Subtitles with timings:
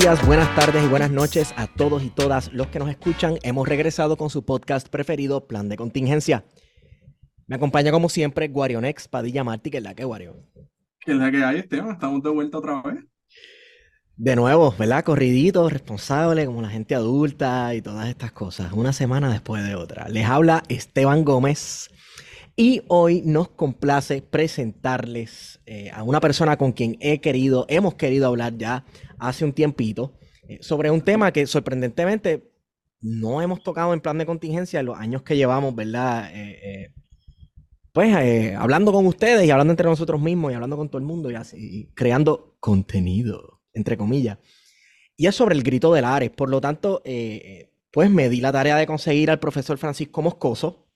[0.00, 3.38] Días, buenas tardes y buenas noches a todos y todas los que nos escuchan.
[3.42, 6.44] Hemos regresado con su podcast preferido, Plan de Contingencia.
[7.46, 10.36] Me acompaña como siempre Guarionex Padilla Martí, que es la que Guarion.
[11.00, 11.92] Que es la que hay, Esteban.
[11.92, 13.04] Estamos de vuelta otra vez.
[14.16, 15.02] De nuevo, ¿verdad?
[15.02, 18.72] Corridito, responsable, como la gente adulta y todas estas cosas.
[18.72, 20.08] Una semana después de otra.
[20.08, 21.90] Les habla Esteban Gómez.
[22.60, 28.26] Y hoy nos complace presentarles eh, a una persona con quien he querido, hemos querido
[28.26, 28.84] hablar ya
[29.16, 32.50] hace un tiempito, eh, sobre un tema que sorprendentemente
[33.00, 36.30] no hemos tocado en plan de contingencia en los años que llevamos, ¿verdad?
[36.34, 36.92] Eh,
[37.92, 38.12] pues
[38.56, 41.36] hablando con ustedes y hablando entre nosotros mismos y hablando con todo el mundo y
[41.36, 44.38] así, creando contenido, entre comillas.
[45.16, 46.30] Y es sobre el grito del Ares.
[46.30, 47.04] Por lo tanto,
[47.92, 50.87] pues me di la tarea de conseguir al profesor Francisco Moscoso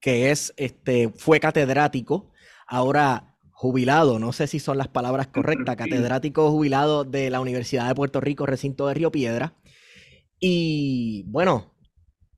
[0.00, 2.30] que es, este, fue catedrático,
[2.66, 7.94] ahora jubilado, no sé si son las palabras correctas, catedrático jubilado de la Universidad de
[7.94, 9.54] Puerto Rico, recinto de Río Piedra.
[10.38, 11.74] Y bueno,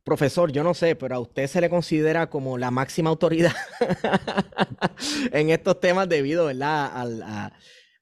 [0.05, 3.53] profesor, yo no sé, pero a usted se le considera como la máxima autoridad
[5.33, 7.52] en estos temas debido, ¿verdad?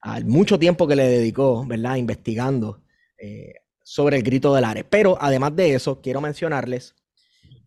[0.01, 1.95] Al, mucho tiempo que le dedicó, ¿verdad?
[1.95, 2.83] Investigando
[3.17, 4.85] eh, sobre el grito del Ares.
[4.89, 6.93] Pero además de eso, quiero mencionarles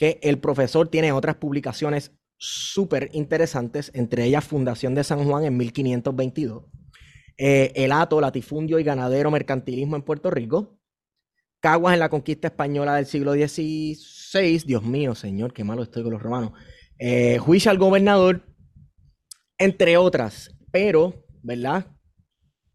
[0.00, 5.59] que el profesor tiene otras publicaciones súper interesantes, entre ellas Fundación de San Juan en
[5.59, 6.65] 1522,
[7.37, 10.81] eh, El Ato, Latifundio y Ganadero Mercantilismo en Puerto Rico,
[11.60, 16.12] Caguas en la conquista española del siglo XVI, Dios mío, señor, qué malo estoy con
[16.12, 16.53] los romanos,
[16.99, 18.47] eh, Juicio al gobernador,
[19.59, 21.89] entre otras, pero, ¿verdad?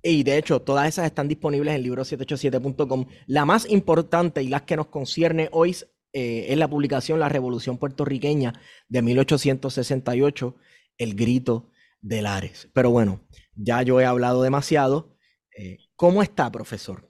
[0.04, 3.08] Y de hecho, todas esas están disponibles en libro787.com.
[3.26, 5.76] La más importante y las que nos concierne hoy
[6.18, 8.54] eh, en la publicación La Revolución Puertorriqueña
[8.88, 10.56] de 1868,
[10.98, 12.70] El Grito de Lares.
[12.72, 13.20] Pero bueno,
[13.54, 15.14] ya yo he hablado demasiado.
[15.58, 17.06] Eh, ¿Cómo está, profesor?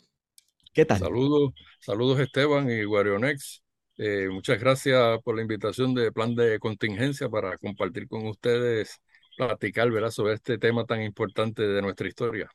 [0.73, 0.97] ¿Qué tal?
[0.97, 3.61] Saludos, saludos Esteban y Guarionex.
[3.99, 8.99] Eh, muchas gracias por la invitación de Plan de Contingencia para compartir con ustedes,
[9.37, 10.09] platicar ¿verdad?
[10.09, 12.49] sobre este tema tan importante de nuestra historia.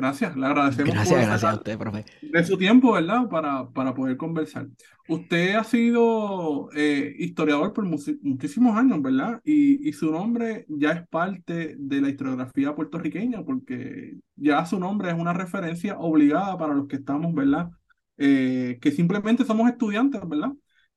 [0.00, 2.04] Gracias, le agradecemos gracias, por gracias a usted, profe.
[2.22, 3.28] de su tiempo, ¿verdad?
[3.28, 4.66] Para, para poder conversar.
[5.08, 9.42] Usted ha sido eh, historiador por muchísimos años, ¿verdad?
[9.44, 15.10] Y, y, su nombre ya es parte de la historiografía puertorriqueña, porque ya su nombre
[15.10, 17.68] es una referencia obligada para los que estamos, ¿verdad?
[18.16, 20.52] Eh, que simplemente somos estudiantes, ¿verdad?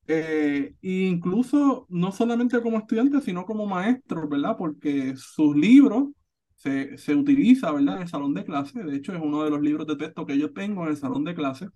[0.08, 4.56] Eh, e incluso no solamente como estudiantes, sino como maestros, ¿verdad?
[4.58, 6.08] Porque sus libros
[6.64, 7.98] se, utiliza, ¿verdad?
[7.98, 8.84] En el salón de clase.
[8.84, 11.24] De hecho, es uno de los libros de texto que yo tengo en el salón
[11.24, 11.68] de clase.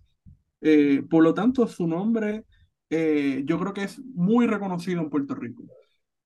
[0.62, 2.46] Eh, por lo tanto, su nombre
[2.90, 5.64] eh, yo creo que es muy reconocido en Puerto Rico.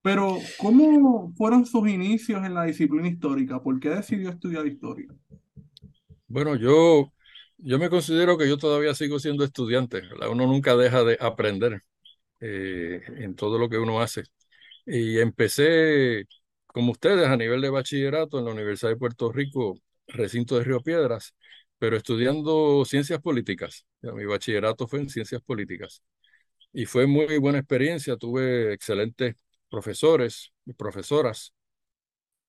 [0.04, 3.62] Pero, ¿cómo fueron sus inicios en la disciplina histórica?
[3.62, 5.08] ¿Por qué decidió estudiar historia?
[6.28, 7.12] Bueno, yo,
[7.58, 10.02] yo me considero que yo todavía sigo siendo estudiante.
[10.30, 11.82] Uno nunca deja de aprender
[12.40, 14.24] eh, en todo lo que uno hace.
[14.86, 16.26] Y empecé
[16.74, 19.76] como ustedes a nivel de bachillerato en la Universidad de Puerto Rico,
[20.08, 21.36] recinto de Río Piedras,
[21.78, 23.86] pero estudiando ciencias políticas.
[24.02, 26.02] Mi bachillerato fue en ciencias políticas.
[26.74, 29.36] Y fue muy buena experiencia, tuve excelentes
[29.70, 31.54] profesores y profesoras,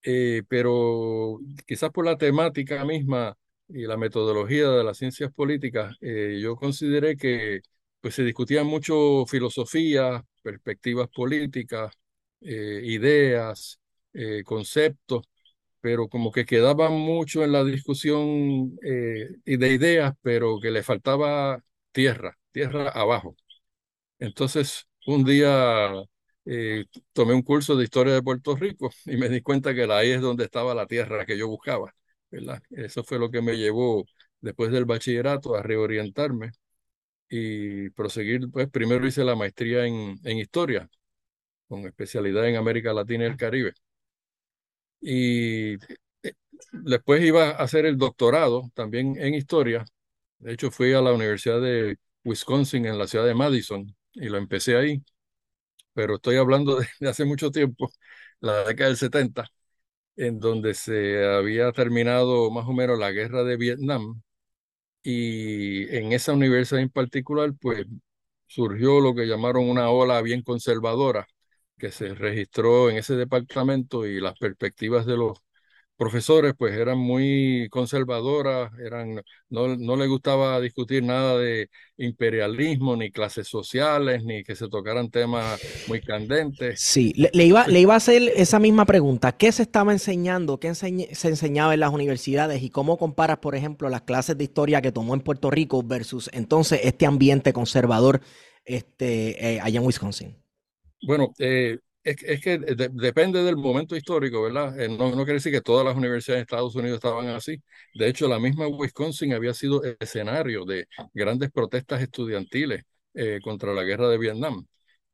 [0.03, 3.37] eh, pero quizás por la temática misma
[3.69, 7.61] y la metodología de las ciencias políticas, eh, yo consideré que
[8.01, 11.95] pues, se discutían mucho filosofía, perspectivas políticas,
[12.41, 13.79] eh, ideas,
[14.14, 15.25] eh, conceptos,
[15.81, 21.62] pero como que quedaba mucho en la discusión eh, de ideas, pero que le faltaba
[21.93, 23.37] tierra, tierra abajo.
[24.19, 25.93] Entonces, un día
[26.44, 30.11] eh, tomé un curso de historia de Puerto Rico y me di cuenta que ahí
[30.11, 31.94] es donde estaba la tierra que yo buscaba.
[32.70, 34.05] Eso fue lo que me llevó
[34.41, 36.53] después del bachillerato a reorientarme
[37.29, 40.88] y proseguir, pues primero hice la maestría en historia,
[41.69, 43.75] con especialidad en América Latina y el Caribe.
[45.03, 45.75] Y
[46.23, 46.35] eh,
[46.73, 49.85] después iba a hacer el doctorado también en historia.
[50.39, 54.39] De hecho, fui a la Universidad de Wisconsin en la ciudad de Madison y lo
[54.39, 55.03] empecé ahí.
[55.95, 57.91] Pero estoy hablando de, hace mucho tiempo,
[58.41, 59.49] la década del 70,
[60.17, 64.23] en donde se había terminado más o menos la guerra de Vietnam.
[65.03, 67.87] Y en esa universidad en particular, pues
[68.47, 71.27] surgió lo que llamaron una ola bien conservadora
[71.82, 75.37] que se registró en ese departamento y las perspectivas de los
[75.96, 79.20] profesores pues eran muy conservadoras, eran,
[79.50, 85.11] no, no les gustaba discutir nada de imperialismo, ni clases sociales, ni que se tocaran
[85.11, 86.81] temas muy candentes.
[86.81, 89.32] Sí, le, iba, le iba a hacer esa misma pregunta.
[89.32, 90.61] ¿Qué se estaba enseñando?
[90.61, 92.62] ¿Qué se enseñaba en las universidades?
[92.62, 96.31] ¿Y cómo comparas, por ejemplo, las clases de historia que tomó en Puerto Rico versus
[96.32, 98.20] entonces este ambiente conservador
[98.64, 100.42] este, eh, allá en Wisconsin?
[101.03, 104.79] Bueno, eh, es, que depende del momento histórico, ¿verdad?
[104.81, 107.63] Eh, no, no, quiere decir que todas las universidades de Estados Unidos estaban así.
[107.95, 112.83] De hecho, la misma Wisconsin había sido escenario de grandes protestas estudiantiles
[113.15, 114.67] eh, contra la guerra de Vietnam.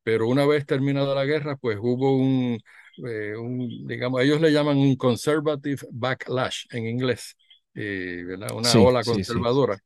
[0.02, 2.58] Pero una vez terminada la guerra, pues hubo un,
[3.06, 7.36] eh, un digamos, ellos le llaman un conservative backlash en inglés,
[7.74, 8.52] ¿verdad?
[8.52, 9.78] Una ola conservadora.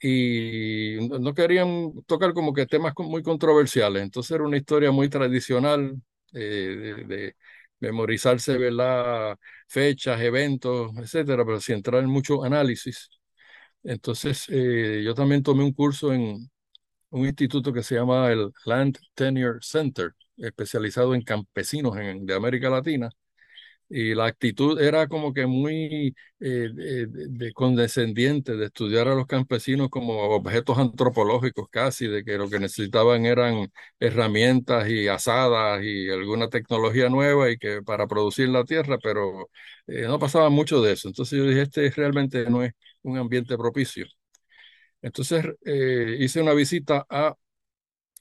[0.00, 4.02] Y no querían tocar como que temas muy controversiales.
[4.02, 6.00] Entonces era una historia muy tradicional,
[6.32, 7.36] eh, de,
[7.80, 9.36] memorizarse ¿verdad?
[9.68, 13.10] fechas, eventos, etcétera, pero sin entrar en mucho análisis.
[13.82, 16.50] Entonces, eh, yo también tomé un curso en
[17.10, 23.10] un instituto que se llama el Land Tenure Center, especializado en campesinos de América Latina
[23.88, 29.88] y la actitud era como que muy eh, de, condescendiente de estudiar a los campesinos
[29.90, 36.48] como objetos antropológicos casi, de que lo que necesitaban eran herramientas y asadas y alguna
[36.48, 39.48] tecnología nueva y que para producir la tierra, pero
[39.86, 41.08] eh, no pasaba mucho de eso.
[41.08, 42.72] Entonces yo dije, este realmente no es
[43.02, 44.06] un ambiente propicio.
[45.02, 47.34] Entonces eh, hice una visita a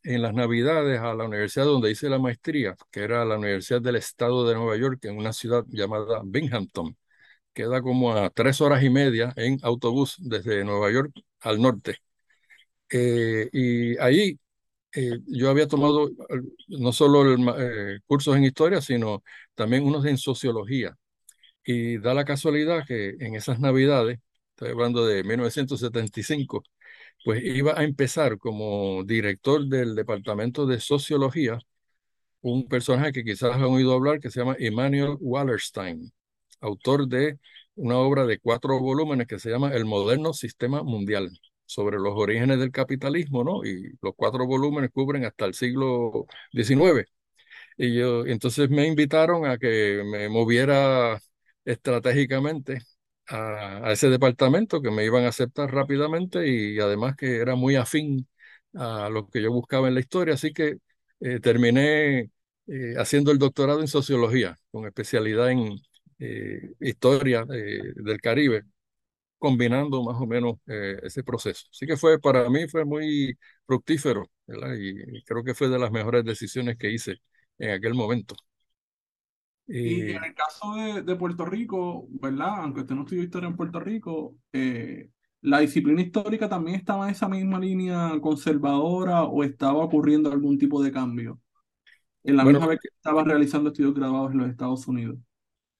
[0.06, 3.98] en las Navidades a la universidad donde hice la maestría, que era la Universidad del
[3.98, 6.96] Estado de Nueva York, en una ciudad llamada Binghamton.
[7.54, 11.98] Queda como a tres horas y media en autobús desde Nueva York al norte.
[12.90, 14.40] Eh, y ahí
[14.94, 16.10] eh, yo había tomado
[16.70, 19.24] no solo eh, cursos en historia, sino
[19.56, 20.98] también unos en sociología.
[21.66, 24.20] Y da la casualidad que en esas Navidades,
[24.52, 26.64] estoy hablando de 1975,
[27.24, 31.60] pues iba a empezar como director del Departamento de Sociología
[32.42, 36.12] un personaje que quizás han oído hablar que se llama Emmanuel Wallerstein,
[36.62, 37.40] autor de
[37.76, 41.32] una obra de cuatro volúmenes que se llama El moderno sistema mundial,
[41.66, 43.66] sobre los orígenes del capitalismo, ¿no?
[43.66, 47.08] Y los cuatro volúmenes cubren hasta el siglo XIX.
[47.78, 51.20] Y yo, entonces me invitaron a que me moviera
[51.66, 52.80] estratégicamente
[53.30, 58.28] a, ese departamento que me iban a aceptar rápidamente y además que era muy afín
[58.74, 60.78] a lo que yo buscaba en la historia, así que
[61.22, 62.32] eh, terminé
[62.68, 65.78] eh, haciendo el doctorado en sociología con especialidad en
[66.20, 68.64] eh, historia del Caribe,
[69.40, 71.68] combinando más o menos ese proceso.
[71.72, 73.38] Así que fue para mí fue muy
[73.68, 74.30] fructífero
[74.78, 77.18] y creo que fue de las mejores decisiones que hice
[77.60, 78.36] en aquel momento.
[79.68, 82.60] Y en el caso de, Puerto Rico, ¿verdad?
[82.60, 85.10] Aunque usted no estudió historia en Puerto Rico, eh,
[85.42, 90.84] ¿la disciplina histórica también estaba en esa misma línea conservadora o estaba ocurriendo algún tipo
[90.84, 91.40] de cambio?
[92.24, 95.18] En la misma vez que estaba realizando estudios graduados en los Estados Unidos.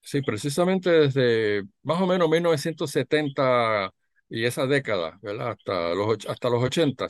[0.00, 3.92] Sí, precisamente desde más o menos 1970
[4.28, 5.50] y esa década, ¿verdad?
[5.50, 7.06] Hasta los, hasta los 80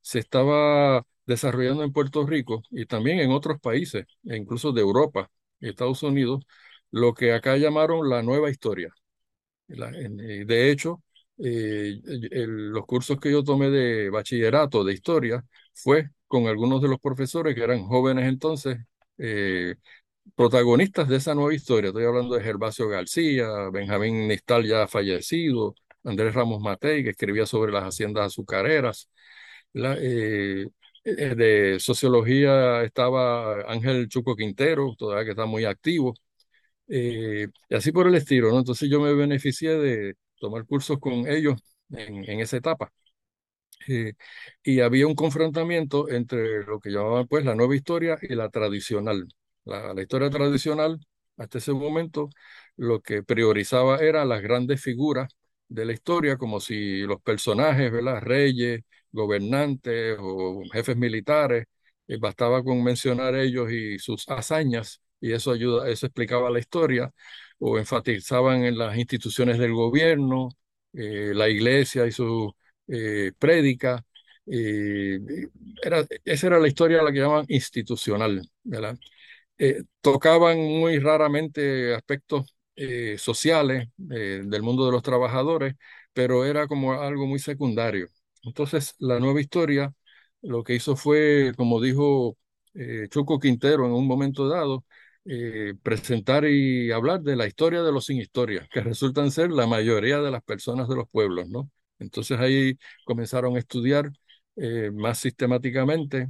[0.00, 5.30] se estaba desarrollando en Puerto Rico y también en otros países, e incluso de Europa,
[5.70, 6.44] Estados Unidos,
[6.90, 8.92] lo que acá llamaron la nueva historia.
[9.68, 11.02] Eh, de hecho,
[11.38, 12.00] eh,
[12.46, 17.54] los cursos que yo tomé de bachillerato de historia fue con algunos de los profesores
[17.54, 18.78] que eran jóvenes entonces,
[19.18, 19.76] eh,
[20.34, 21.88] protagonistas de esa nueva historia.
[21.88, 27.72] Estoy hablando de Gervasio García, Benjamín Nistal ya fallecido, Andrés Ramos Matei, que escribía sobre
[27.72, 29.10] las haciendas azucareras.
[29.72, 29.96] La,
[31.04, 36.14] de sociología estaba Ángel Chuco Quintero, todavía que está muy activo,
[36.88, 38.58] eh, y así por el estilo, ¿no?
[38.60, 42.92] Entonces yo me beneficié de tomar cursos con ellos en, en esa etapa.
[43.88, 44.14] Eh,
[44.62, 49.26] y había un confrontamiento entre lo que llamaban pues la nueva historia y la tradicional.
[49.64, 50.98] La, la historia tradicional,
[51.36, 52.28] hasta ese momento,
[52.76, 55.28] lo que priorizaba eran las grandes figuras
[55.68, 58.20] de la historia, como si los personajes, ¿verdad?
[58.22, 58.82] Reyes,
[59.12, 61.66] gobernantes o jefes militares,
[62.08, 67.12] eh, bastaba con mencionar ellos y sus hazañas, y eso ayuda, eso explicaba la historia,
[67.58, 70.48] o enfatizaban en las instituciones del gobierno,
[70.92, 72.52] eh, la iglesia y su
[72.88, 74.04] eh, prédica.
[75.82, 78.98] era, esa era la historia la que llaman institucional, ¿verdad?
[80.00, 82.54] tocaban muy raramente aspectos
[83.18, 85.74] sociales del mundo de los trabajadores,
[86.12, 88.08] pero era como algo muy secundario.
[88.42, 89.94] Entonces, la nueva historia
[90.42, 92.36] lo que hizo fue, como dijo
[92.74, 94.84] eh, Choco Quintero en un momento dado,
[95.82, 100.18] presentar y hablar de la historia de los sin historia, que resultan ser la mayoría
[100.20, 101.70] de las personas de los pueblos, ¿no?
[102.00, 104.10] Entonces ahí comenzaron a estudiar
[104.94, 106.28] más sistemáticamente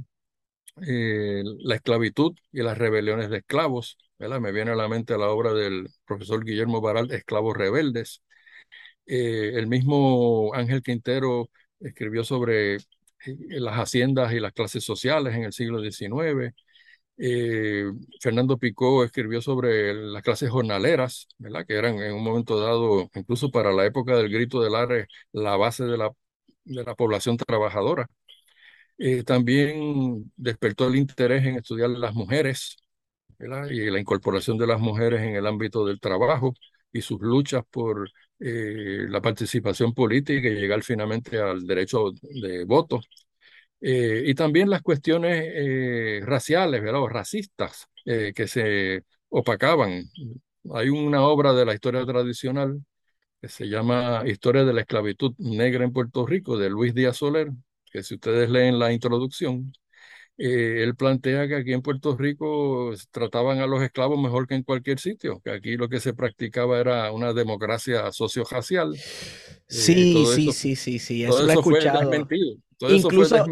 [0.75, 5.87] la esclavitud y las rebeliones de esclavos, me viene a la mente la obra del
[6.05, 8.21] profesor Guillermo Baral, Esclavos Rebeldes.
[9.05, 11.49] Eh, el mismo Ángel Quintero
[11.83, 12.79] escribió sobre eh,
[13.49, 16.53] las haciendas y las clases sociales en el siglo XIX.
[17.17, 17.85] Eh,
[18.21, 21.65] Fernando Picó escribió sobre las clases jornaleras, ¿verdad?
[21.67, 25.55] que eran en un momento dado, incluso para la época del grito del Ares, la
[25.57, 26.11] base de la,
[26.65, 28.09] de la población trabajadora.
[29.25, 32.77] también despertó el interés en estudiar las mujeres,
[33.39, 36.53] y la incorporación de las mujeres en el ámbito del trabajo
[36.93, 38.09] y sus luchas por
[38.39, 43.01] eh, la participación política y llegar finalmente al derecho de voto.
[43.81, 47.01] Eh, y también las cuestiones eh, raciales, ¿verdad?
[47.01, 50.03] o racistas que se opacaban.
[50.73, 52.83] Hay una obra de la historia tradicional
[53.41, 57.49] que se llama Historia de la esclavitud negra en Puerto Rico de Luis Díaz Soler,
[57.91, 59.73] que si ustedes leen la introducción,
[60.37, 64.63] eh, él plantea que aquí en Puerto Rico trataban a los esclavos mejor que en
[64.63, 68.95] cualquier sitio, que aquí lo que se practicaba era una democracia socio-racial.
[69.67, 72.11] Sí, sí, sí, sí, sí, eso, lo he escuchado.
[72.89, 73.45] incluso,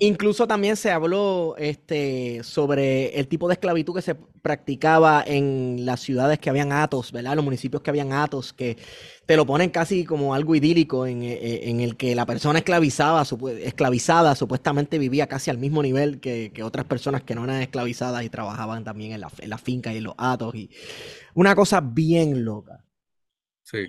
[0.00, 6.00] Incluso también se habló este, sobre el tipo de esclavitud que se practicaba en las
[6.00, 7.34] ciudades que habían atos, ¿verdad?
[7.36, 8.78] Los municipios que habían atos, que
[9.26, 13.24] te lo ponen casi como algo idílico en, eh, el que la persona esclavizada,
[13.60, 18.30] esclavizada supuestamente vivía casi al mismo nivel que, otras personas que no eran esclavizadas y
[18.30, 20.54] trabajaban también en la, finca y en los atos.
[20.54, 20.70] Y
[21.34, 22.84] una cosa bien loca.
[23.62, 23.86] Sí.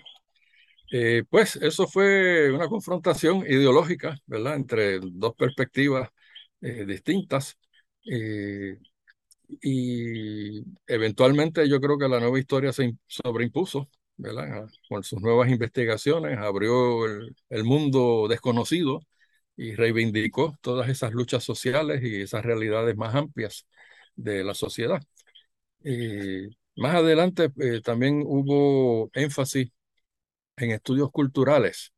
[0.92, 4.56] Eh, pues eso fue una confrontación ideológica, ¿verdad?
[4.56, 6.10] Entre dos perspectivas
[6.62, 7.58] eh, distintas.
[8.10, 8.78] Eh,
[9.62, 13.90] y eventualmente yo creo que la nueva historia se sobreimpuso,
[14.90, 19.02] Con sus nuevas investigaciones, abrió el, mundo desconocido
[19.58, 23.68] y reivindicó todas esas luchas sociales y esas realidades más amplias
[24.16, 25.02] de la sociedad.
[26.76, 27.50] más adelante
[27.84, 29.72] también hubo énfasis
[30.58, 31.94] en estudios culturales,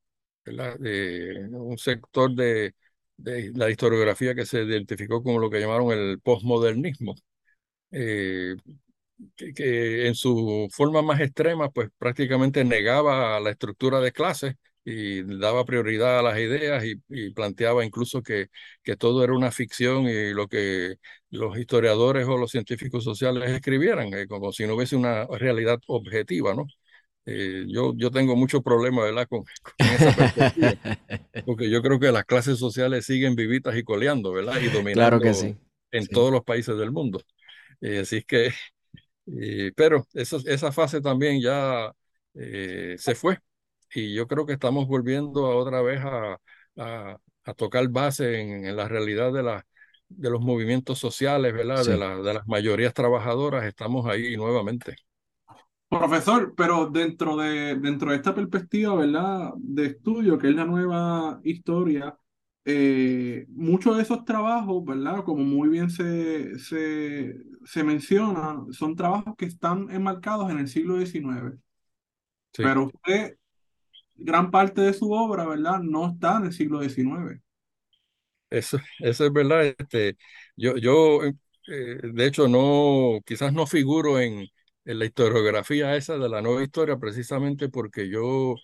[0.45, 2.75] de un sector de,
[3.17, 7.15] la historiografía que se identificó como lo que llamaron el postmodernismo,
[9.38, 14.55] eh, que, en su forma más extrema, pues prácticamente negaba la estructura de clases
[14.86, 18.47] y daba prioridad a las ideas y, planteaba incluso que,
[18.83, 20.95] que, todo era una ficción y lo que
[21.29, 26.55] los historiadores o los científicos sociales escribieran, eh, como si no hubiese una realidad objetiva,
[26.55, 26.67] ¿no?
[27.29, 29.27] Eh, yo, yo tengo mucho problema ¿verdad?
[29.27, 29.43] Con,
[29.77, 30.75] esa perspectiva,
[31.45, 34.62] porque yo creo que las clases sociales siguen vivitas y coleando, ¿verdad?
[34.62, 35.57] Y dominando claro que sí.
[35.91, 37.21] en todos los países del mundo.
[37.81, 38.51] Eh, así que,
[39.39, 41.91] eh, pero eso, esa fase también ya
[42.34, 43.39] se fue
[43.93, 46.38] y yo creo que estamos volviendo otra vez a,
[46.77, 49.65] a, a tocar base en, en, la realidad de, la,
[50.10, 51.86] de los movimientos sociales, ¿verdad?
[51.86, 54.96] De, la, de las mayorías trabajadoras, estamos ahí nuevamente.
[55.89, 59.51] Profesor, pero dentro de, dentro de esta perspectiva, ¿verdad?
[59.57, 62.17] De estudio, que es la nueva historia,
[62.67, 65.24] eh, muchos de esos trabajos, ¿verdad?
[65.24, 70.97] Como muy bien se, se, se menciona, son trabajos que están enmarcados en el siglo
[70.97, 71.59] XIX.
[72.59, 73.38] Pero usted,
[74.15, 75.81] gran parte de su obra, ¿verdad?
[75.81, 77.41] No está en el siglo XIX.
[78.50, 79.65] Eso, eso es verdad.
[79.65, 80.17] Este,
[80.55, 81.36] yo, yo eh,
[81.67, 84.47] de hecho, no, quizás no figuro en
[84.88, 88.55] en la historiografía esa de la nueva historia precisamente porque yo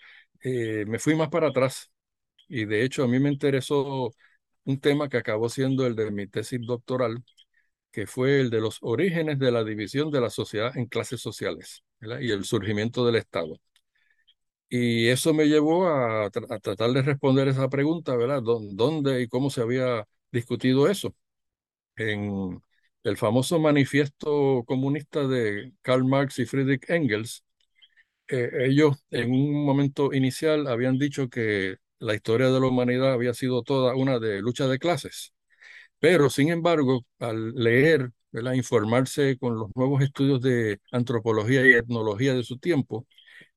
[0.44, 1.93] eh, me fui más para atrás
[2.54, 4.14] y de hecho a mí me interesó
[4.66, 7.24] un tema que acabó siendo el de mi tesis doctoral,
[7.92, 11.84] que fue el de los orígenes de la división de la sociedad en clases sociales
[12.02, 13.60] y el surgimiento del Estado.
[14.70, 18.42] Y eso me llevó a, a, tratar de responder esa pregunta, ¿verdad?
[18.42, 21.16] ¿Dónde y cómo se había discutido eso?
[21.98, 22.62] En,
[23.04, 27.44] el famoso manifiesto comunista de Karl Marx y Friedrich Engels,
[28.28, 33.34] eh, ellos en un momento inicial habían dicho que la historia de la humanidad había
[33.34, 35.34] sido toda una de lucha de clases,
[36.00, 38.54] pero sin embargo, al leer, ¿verdad?
[38.54, 43.08] informarse con los nuevos estudios de antropología y etnología de su tiempo,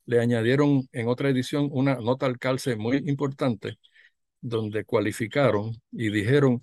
[0.07, 3.79] le añadieron en otra edición una nota al calce muy importante,
[4.41, 6.62] donde cualificaron y dijeron,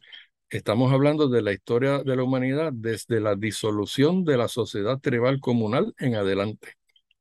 [0.49, 5.39] estamos hablando de la historia de la humanidad desde la disolución de la sociedad tribal
[5.41, 6.73] comunal en adelante,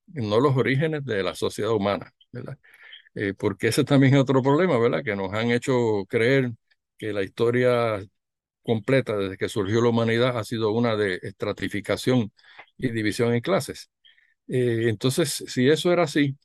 [0.08, 2.58] no los orígenes de la sociedad humana, ¿verdad?
[3.14, 5.02] Eh, porque ese también es otro problema, ¿verdad?
[5.04, 6.52] Que nos han hecho creer
[6.98, 8.02] que la historia
[8.62, 12.32] completa desde que surgió la humanidad ha sido una de estratificación
[12.78, 13.90] y división en clases.
[14.48, 16.36] Eh, entonces, si eso era así,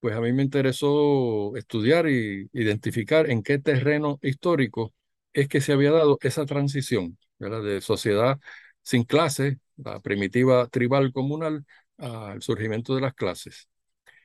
[0.00, 4.94] pues a mí me interesó estudiar y identificar en qué terreno histórico
[5.32, 7.62] es que se había dado esa transición ¿verdad?
[7.62, 8.38] de sociedad
[8.82, 11.64] sin clases, la primitiva tribal comunal,
[11.98, 13.68] al surgimiento de las clases.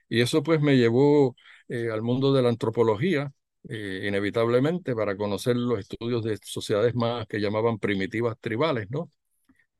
[0.09, 1.35] Y eso pues me llevó
[1.71, 3.31] eh, al mundo de la antropología,
[3.69, 9.09] eh, inevitablemente, para conocer los estudios de sociedades más que llamaban primitivas tribales, ¿no?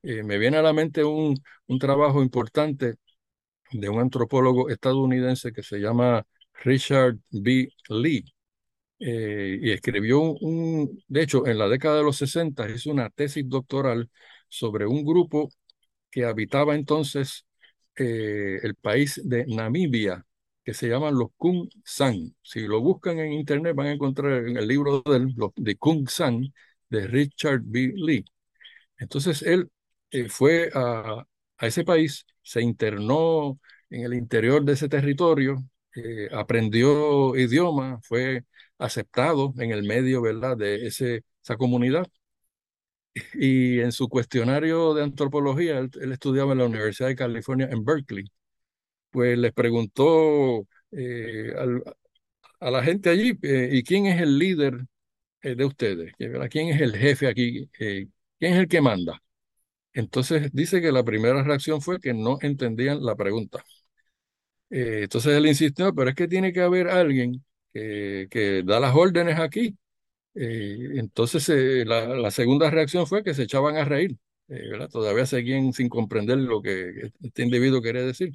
[0.03, 1.35] me viene a la mente un,
[1.67, 2.95] un trabajo importante
[3.71, 6.25] de un antropólogo estadounidense que se llama
[6.63, 7.69] Richard B.
[7.89, 8.25] Lee.
[8.99, 13.47] Eh, y escribió un, de hecho, en la década de los 60 hizo una tesis
[13.49, 14.09] doctoral
[14.49, 15.49] sobre un grupo
[16.11, 17.45] que habitaba entonces
[17.97, 20.25] eh, el país de Namibia,
[20.63, 22.35] que se llaman los Kung San.
[22.41, 26.53] Si lo buscan en internet van a encontrar en el libro de, de Kung San
[26.89, 27.93] de Richard B.
[27.95, 28.25] Lee.
[28.97, 29.71] Entonces él
[30.11, 31.25] eh, fue a,
[31.57, 35.63] a ese país, se internó en el interior de ese territorio,
[35.95, 38.45] eh, aprendió idioma, fue
[38.77, 40.57] aceptado en el medio ¿verdad?
[40.57, 42.07] de ese, esa comunidad.
[43.33, 48.31] Y en su cuestionario de antropología, él, estudiaba en la Universidad de California en Berkeley,
[49.11, 51.53] pues les preguntó eh,
[52.59, 54.85] a la gente allí, eh, ¿y quién es el líder
[55.41, 56.13] de ustedes?
[56.49, 57.67] ¿Quién es el jefe aquí?
[57.77, 59.21] ¿Quién es el que manda?
[59.93, 63.63] Entonces dice que la primera reacción fue que no entendían la pregunta.
[64.69, 69.39] Eh, entonces él insistió, pero es que tiene que haber alguien que, da las órdenes
[69.39, 69.77] aquí.
[70.35, 74.17] Eh, entonces eh, la, segunda reacción fue que se echaban a reír.
[74.91, 78.31] Todavía seguían sin comprender lo que este individuo quería decir.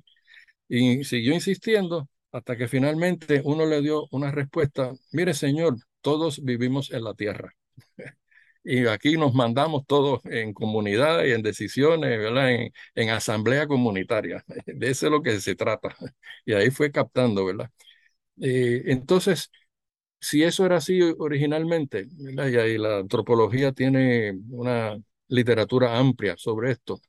[0.69, 6.93] Y siguió insistiendo hasta que finalmente uno le dio una respuesta, mire señor, todos vivimos
[6.93, 7.55] en la tierra.
[8.65, 12.51] y aquí nos mandamos todos en comunidad y en decisiones, ¿verdad?
[12.95, 14.45] En, asamblea comunitaria.
[14.67, 15.97] De eso es lo que se trata.
[16.45, 17.71] Y ahí fue captando, ¿verdad?
[18.41, 19.51] Eh, entonces,
[20.21, 22.49] si eso era así originalmente, ¿verdad?
[22.49, 24.97] Y ahí la antropología tiene una
[25.29, 27.01] literatura amplia sobre esto.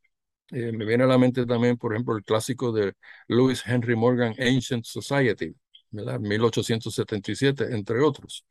[0.52, 2.94] Eh, me viene a la mente también, por ejemplo, el clásico de
[3.28, 5.56] Lewis Henry Morgan, Ancient Society,
[5.92, 6.20] ¿verdad?
[6.20, 8.46] 1877, entre otros.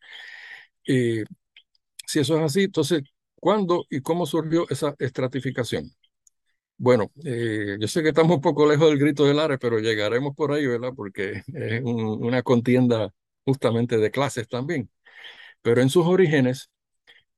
[0.87, 1.25] Eh,
[2.07, 3.03] si eso es así, entonces,
[3.37, 5.91] ¿cuándo y cómo surgió esa estratificación?
[6.79, 10.35] Bueno, eh, yo sé que estamos un poco lejos del grito del Ares, pero llegaremos
[10.37, 10.93] por ahí, ¿verdad?
[10.97, 13.13] Porque es una contienda
[13.45, 14.91] justamente de clases también.
[15.63, 16.71] Pero en sus orígenes,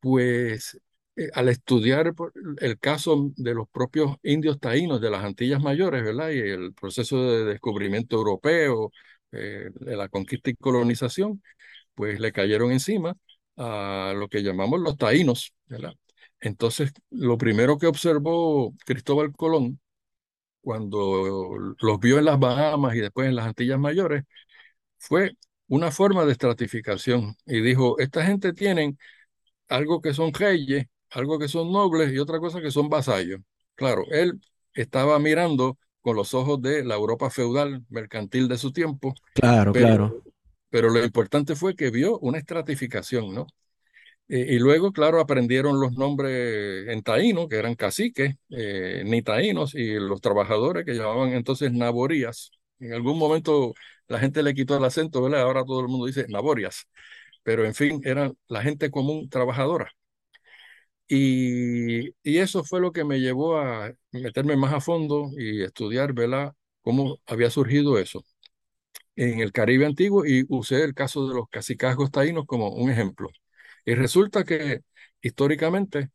[0.00, 0.78] pues
[1.18, 2.14] eh, al estudiar
[2.60, 6.30] el caso de los propios indios taínos de las Antillas Mayores, ¿verdad?
[6.30, 8.92] Y el proceso de descubrimiento europeo,
[9.32, 11.42] eh, de la conquista y colonización,
[11.94, 13.16] pues le cayeron encima
[13.56, 15.94] a lo que llamamos los taínos, ¿verdad?
[16.40, 19.80] Entonces, lo primero que observó Cristóbal Colón
[20.60, 24.24] cuando los vio en las Bahamas y después en las Antillas Mayores
[24.98, 25.36] fue
[25.68, 28.98] una forma de estratificación y dijo, esta gente tienen
[29.68, 33.40] algo que son reyes, algo que son nobles y otra cosa que son vasallos.
[33.74, 34.40] Claro, él
[34.74, 39.14] estaba mirando con los ojos de la Europa feudal mercantil de su tiempo.
[39.34, 40.22] Claro, claro
[40.70, 43.46] pero lo importante fue que vio una estratificación, ¿no?
[44.28, 49.74] Eh, y luego, claro, aprendieron los nombres en taíno, que eran caciques, eh, ni taínos,
[49.74, 52.50] y los trabajadores que llamaban entonces naborías.
[52.80, 53.74] En algún momento
[54.08, 55.42] la gente le quitó el acento, ¿verdad?
[55.42, 56.86] Ahora todo el mundo dice naborias,
[57.42, 59.92] pero en fin, eran la gente común trabajadora.
[61.08, 66.12] Y, y eso fue lo que me llevó a meterme más a fondo y estudiar,
[66.12, 66.54] ¿verdad?
[66.82, 68.22] Cómo había surgido eso
[69.16, 73.28] en el Caribe antiguo y usé el caso de los cacicazgos taínos como un ejemplo.
[73.84, 74.82] Y resulta que
[75.22, 76.10] históricamente,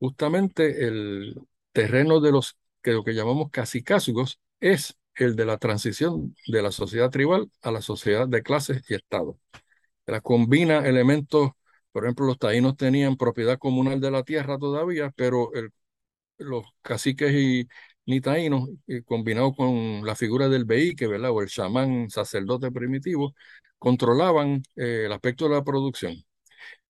[0.00, 1.36] justamente el
[1.72, 6.72] terreno de los que lo que llamamos cacicazgos es el de la transición de la
[6.72, 9.38] sociedad tribal a la sociedad de clases y Estado.
[10.06, 11.52] La combina elementos,
[11.98, 15.50] por ejemplo, los taínos tenían propiedad comunal de la tierra todavía, pero
[16.38, 17.68] los caciques y,
[18.06, 18.68] ni taínos,
[19.06, 21.32] combinado con la figura del beíque, ¿verdad?
[21.32, 23.34] O el chamán sacerdote primitivo,
[23.78, 26.14] controlaban el aspecto de la producción.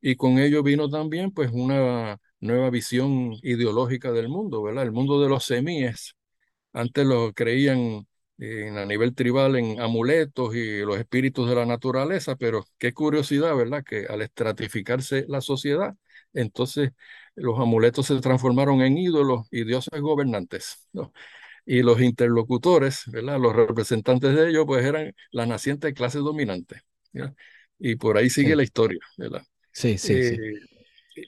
[0.01, 4.85] Y con ello vino también, pues, una nueva visión ideológica del mundo, ¿verdad?
[4.85, 6.15] El mundo de los semíes.
[6.73, 8.07] Antes lo creían
[8.41, 13.83] a nivel tribal en amuletos y los espíritus de la naturaleza, pero qué curiosidad, ¿verdad?
[13.85, 15.97] Que al estratificarse la sociedad,
[16.33, 16.91] entonces
[17.35, 21.13] los amuletos se transformaron en ídolos y dioses gobernantes, ¿no?
[21.67, 23.39] Y los interlocutores, ¿verdad?
[23.41, 26.83] Los representantes de ellos, pues eran la naciente clase dominante,
[27.79, 29.43] Y por ahí sigue la historia, ¿verdad?
[29.73, 30.37] Sí, sí, sí.
[30.37, 30.61] Eh,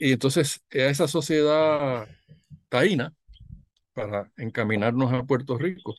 [0.01, 2.09] y entonces, a esa sociedad
[2.69, 3.13] taína,
[3.93, 5.95] para encaminarnos a Puerto Rico,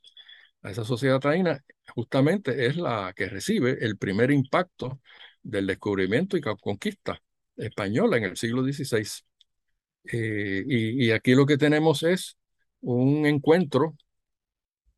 [0.63, 1.63] esa sociedad taína,
[1.95, 5.02] justamente es la que recibe el primer impacto
[5.41, 7.21] del descubrimiento y conquista
[7.56, 9.08] española en el siglo XVI.
[10.12, 12.38] Eh, y, aquí lo que tenemos es
[12.82, 13.95] un encuentro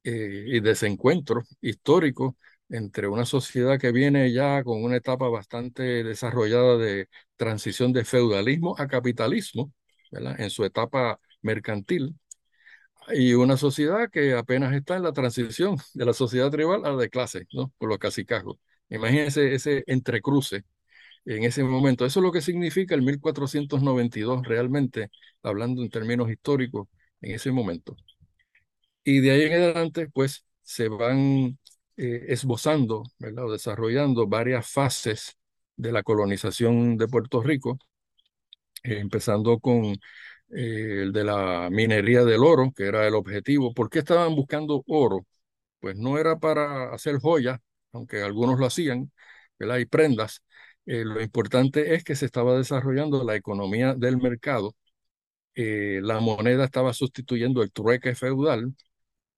[0.04, 2.38] eh, y desencuentro histórico
[2.70, 8.76] entre una sociedad que viene ya con una etapa bastante desarrollada de transición de feudalismo
[8.78, 9.74] a capitalismo,
[10.12, 12.16] en su etapa mercantil,
[13.14, 16.98] y una sociedad que apenas está en la transición de la sociedad tribal a la
[16.98, 17.72] de clase, ¿no?
[17.78, 18.58] Por los cacicazgos.
[18.90, 20.64] Imagínense ese entrecruce
[21.26, 22.06] en ese momento.
[22.06, 25.12] Eso es lo que significa el 1492 realmente,
[25.44, 26.88] hablando en términos históricos,
[27.22, 27.96] en ese momento.
[29.04, 31.58] Y de ahí en adelante, pues, se van
[31.98, 33.46] eh, esbozando, ¿verdad?
[33.46, 35.38] O desarrollando varias fases
[35.76, 37.80] de la colonización de Puerto Rico,
[38.84, 39.96] eh, empezando con
[40.56, 43.74] el de la minería del oro, que era el objetivo.
[43.74, 45.26] ¿Por qué estaban buscando oro?
[45.80, 47.60] Pues no era para hacer joyas,
[47.94, 49.12] aunque algunos lo hacían,
[49.60, 49.78] ¿verdad?
[49.80, 50.44] Y prendas.
[50.86, 54.76] Eh, lo importante es que se estaba desarrollando la economía del mercado.
[55.56, 58.76] Eh, la moneda estaba sustituyendo el trueque feudal,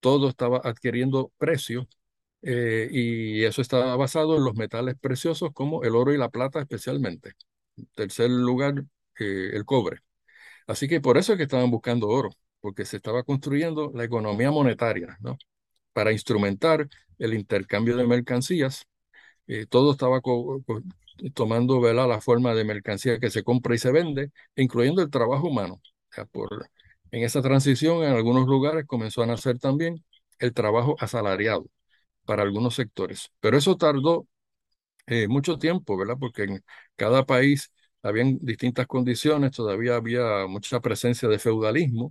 [0.00, 1.88] todo estaba adquiriendo precio
[2.42, 6.60] eh, y eso estaba basado en los metales preciosos como el oro y la plata
[6.60, 7.34] especialmente.
[7.76, 8.84] En tercer lugar,
[9.18, 10.00] el cobre.
[10.66, 14.50] Así que por eso es que estaban buscando oro, porque se estaba construyendo la economía
[14.50, 15.38] monetaria, ¿no?
[15.92, 18.86] Para instrumentar el intercambio de mercancías.
[19.48, 20.20] Eh, todo estaba
[21.34, 25.80] tomando la forma de mercancía que se compra y se vende, incluyendo el trabajo humano.
[27.10, 30.04] en esa transición, en algunos lugares comenzó a nacer también
[30.38, 31.66] el trabajo asalariado
[32.24, 33.30] para algunos sectores.
[33.40, 34.28] Pero eso tardó
[35.06, 36.16] eh, mucho tiempo, ¿verdad?
[36.20, 36.64] Porque en
[36.96, 37.72] cada país
[38.06, 42.10] habían distintas condiciones, todavía había mucha presencia de feudalismo,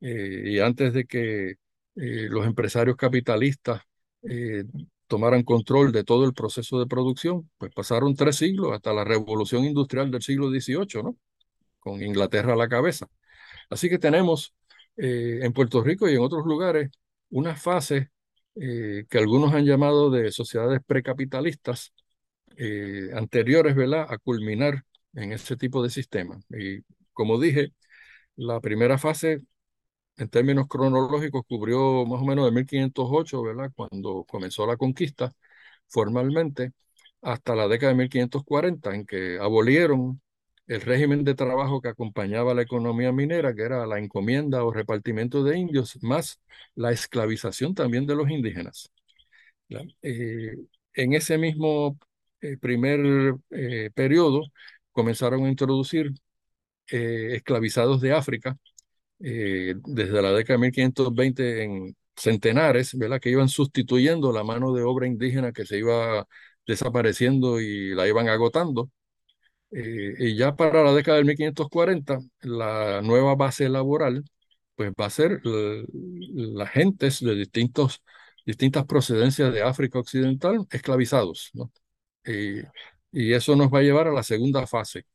[0.00, 1.50] eh, y antes de que
[1.96, 3.82] eh, los empresarios capitalistas
[4.22, 4.64] eh,
[5.06, 9.64] tomaran control de todo el proceso de producción, pues pasaron tres siglos hasta la revolución
[9.64, 11.16] industrial del siglo XVIII, ¿no?
[11.80, 13.06] Con Inglaterra a la cabeza.
[13.70, 14.54] Así que tenemos
[14.96, 16.90] en Puerto Rico y en otros lugares
[17.30, 18.10] una fase
[18.54, 21.92] que algunos han llamado de sociedades precapitalistas
[23.14, 26.38] anteriores, ¿verdad?, a culminar en ese tipo de sistema.
[26.50, 27.72] Y como dije,
[28.36, 29.40] la primera fase
[30.16, 33.72] en términos cronológicos cubrió más o menos de 1508, ¿verdad?
[33.74, 35.32] Cuando comenzó la conquista
[35.88, 36.72] formalmente,
[37.22, 40.20] hasta la década de 1540, en que abolieron
[40.66, 45.44] el régimen de trabajo que acompañaba la economía minera, que era la encomienda o repartimiento
[45.44, 46.40] de indios, más
[46.74, 48.90] la esclavización también de los indígenas.
[50.02, 50.56] Eh,
[50.94, 51.98] en ese mismo
[52.40, 54.42] eh, primer eh, periodo
[54.94, 56.12] comenzaron a introducir
[56.90, 58.56] eh, esclavizados de África
[59.20, 63.20] eh, desde la década de 1520 en centenares, ¿verdad?
[63.20, 66.26] Que iban sustituyendo la mano de obra indígena que se iba
[66.66, 68.90] desapareciendo y la iban agotando.
[69.70, 74.24] Eh, y ya para la década de 1540, la nueva base laboral,
[74.76, 78.02] pues va a ser las gentes de distintos,
[78.46, 81.72] distintas procedencias de África Occidental esclavizados, ¿no?
[83.14, 85.06] Y eso nos va a llevar a la segunda fase,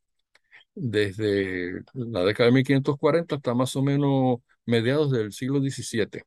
[0.74, 6.24] desde la década de 1540 hasta más o menos mediados del siglo XVII.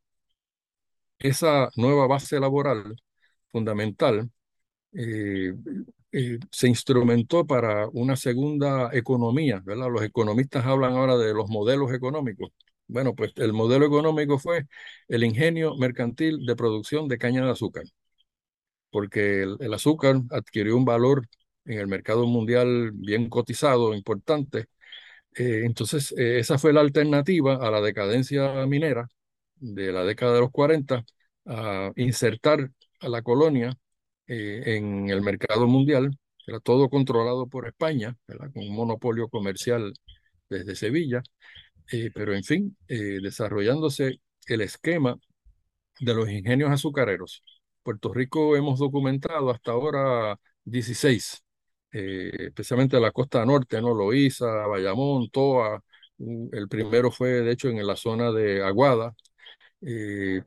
[1.19, 2.95] Esa nueva base laboral
[3.51, 4.29] fundamental
[4.93, 5.53] eh,
[6.13, 9.89] eh, se instrumentó para una segunda economía, ¿verdad?
[9.91, 12.51] Los economistas hablan ahora de los modelos económicos.
[12.87, 14.67] Bueno, pues el modelo económico fue
[15.09, 17.85] el ingenio mercantil de producción de caña de azúcar,
[18.91, 21.27] porque el azúcar adquirió un valor
[21.65, 24.67] en el mercado mundial bien cotizado, importante.
[25.35, 29.07] Eh, entonces, eh, esa fue la alternativa a la decadencia minera
[29.55, 31.05] de la década de los 40,
[31.47, 32.71] a insertar
[33.01, 33.77] a la colonia
[34.27, 39.93] eh, en el mercado mundial, era todo controlado por España, con un monopolio comercial
[40.49, 41.23] desde Sevilla,
[42.13, 45.17] pero en fin, desarrollándose el esquema
[45.99, 47.43] de los ingenios azucareros.
[47.83, 51.42] Puerto Rico hemos documentado hasta ahora 16,
[51.93, 53.93] eh, especialmente la costa norte, ¿no?
[53.93, 55.83] Loíza, Bayamón, Toa.
[56.51, 59.15] El primero fue, de hecho, en la zona de Aguada.
[59.81, 60.41] Eh,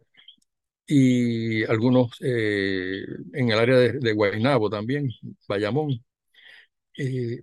[0.86, 3.04] y algunos eh,
[3.34, 5.10] en el área de, de, Guaynabo también,
[5.48, 6.04] Bayamón.
[6.96, 7.40] y,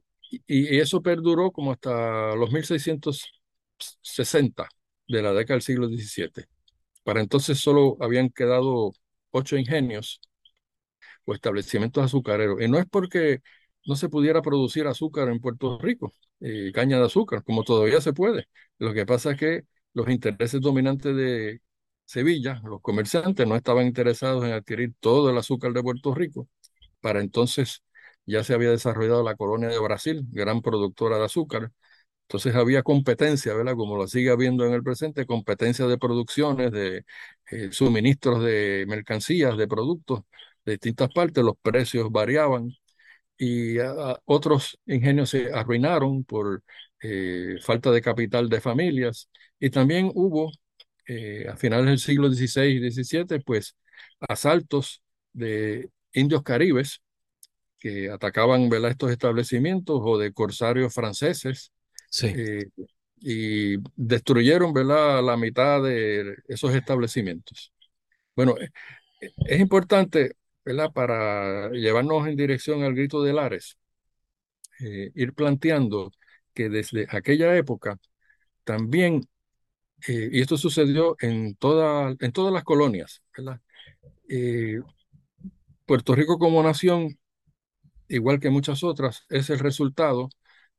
[0.48, 4.68] y, eso perduró como hasta los 1660
[5.08, 6.46] de la década del siglo XVII.
[7.04, 8.92] Para entonces solo habían quedado
[9.32, 10.22] ocho ingenios
[11.26, 12.62] o establecimientos azucareros.
[12.62, 13.42] Y no es porque
[13.86, 18.14] no se pudiera producir azúcar en Puerto Rico, eh, caña de azúcar, como todavía se
[18.14, 18.48] puede.
[18.80, 21.62] Lo que pasa es que los intereses dominantes de
[22.06, 26.48] Sevilla, los comerciantes, no estaban interesados en adquirir todo el azúcar de Puerto Rico.
[27.02, 27.84] Para entonces
[28.26, 31.72] ya se había desarrollado la colonia de Brasil, gran productora de azúcar,
[32.24, 33.76] entonces había competencia, ¿verdad?
[33.76, 37.06] Como lo sigue habiendo en el presente, competencia de producciones, de
[37.52, 40.22] eh, suministros de mercancías, de productos
[40.66, 42.72] de distintas partes, los precios variaban
[43.44, 43.78] y
[44.26, 46.64] otros ingenios se arruinaron por
[47.02, 49.30] eh, falta de capital de familias
[49.60, 50.52] y también hubo
[51.08, 53.76] eh, a finales del siglo XVI y XVII, pues
[54.30, 55.02] asaltos
[55.34, 57.02] de indios caribes
[57.80, 58.92] que atacaban ¿verdad?
[58.92, 61.72] estos establecimientos o de corsarios franceses
[62.10, 62.28] Sí.
[62.34, 62.66] eh,
[63.22, 65.24] y destruyeron ¿verdad?
[65.24, 67.74] la mitad de esos establecimientos.
[68.36, 68.70] Bueno, eh,
[69.46, 70.92] es importante ¿verdad?
[70.94, 73.78] para llevarnos en dirección al grito de Lares,
[74.80, 76.12] eh, ir planteando
[76.54, 78.00] que desde aquella época
[78.64, 79.28] también,
[80.08, 83.60] eh, y esto sucedió en, toda, en todas las colonias, ¿verdad?
[84.30, 84.80] Eh,
[85.86, 87.18] Puerto Rico como nación,
[88.08, 90.30] igual que muchas otras, es el resultado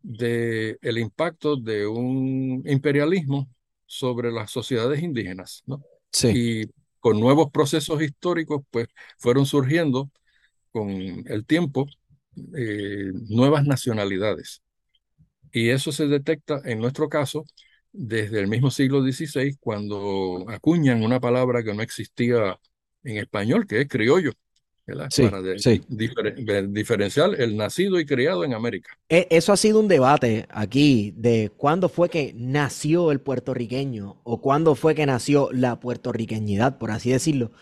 [0.01, 3.49] del el impacto de un imperialismo
[3.87, 5.83] sobre las sociedades indígenas, ¿no?
[6.11, 6.29] Sí.
[6.29, 8.88] Y con nuevos procesos históricos, pues
[9.19, 10.11] fueron surgiendo
[10.73, 11.87] con el tiempo
[12.57, 14.62] eh, nuevas nacionalidades.
[15.53, 17.45] Y eso se detecta en nuestro caso
[17.93, 22.59] desde el mismo siglo XVI, cuando acuñan una palabra que no existía
[23.03, 24.33] en español, que es criollo.
[25.09, 25.81] Sí, para de, sí.
[25.88, 28.90] difer, diferenciar el nacido y criado en América.
[29.09, 34.42] E, eso ha sido un debate aquí de cuándo fue que nació el puertorriqueño o
[34.42, 37.53] cuándo fue que nació la puertorriqueñidad, por así decirlo.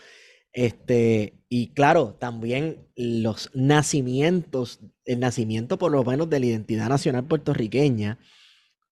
[0.51, 7.25] Este, y claro, también los nacimientos, el nacimiento por lo menos de la identidad nacional
[7.25, 8.19] puertorriqueña,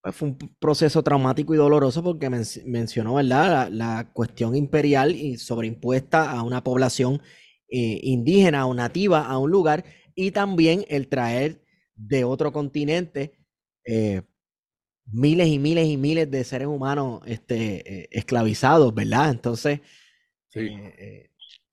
[0.02, 3.70] pues fue un proceso traumático y doloroso porque men mencionó, ¿verdad?
[3.70, 7.22] La, la, cuestión imperial y sobreimpuesta a una población
[7.74, 11.64] eh, indígena o nativa a un lugar y también el traer
[11.96, 13.32] de otro continente
[13.86, 14.24] eh,
[15.06, 19.32] miles y miles y miles de seres humanos este, eh, esclavizados, ¿verdad?
[19.32, 19.80] Entonces,
[20.50, 20.70] sí.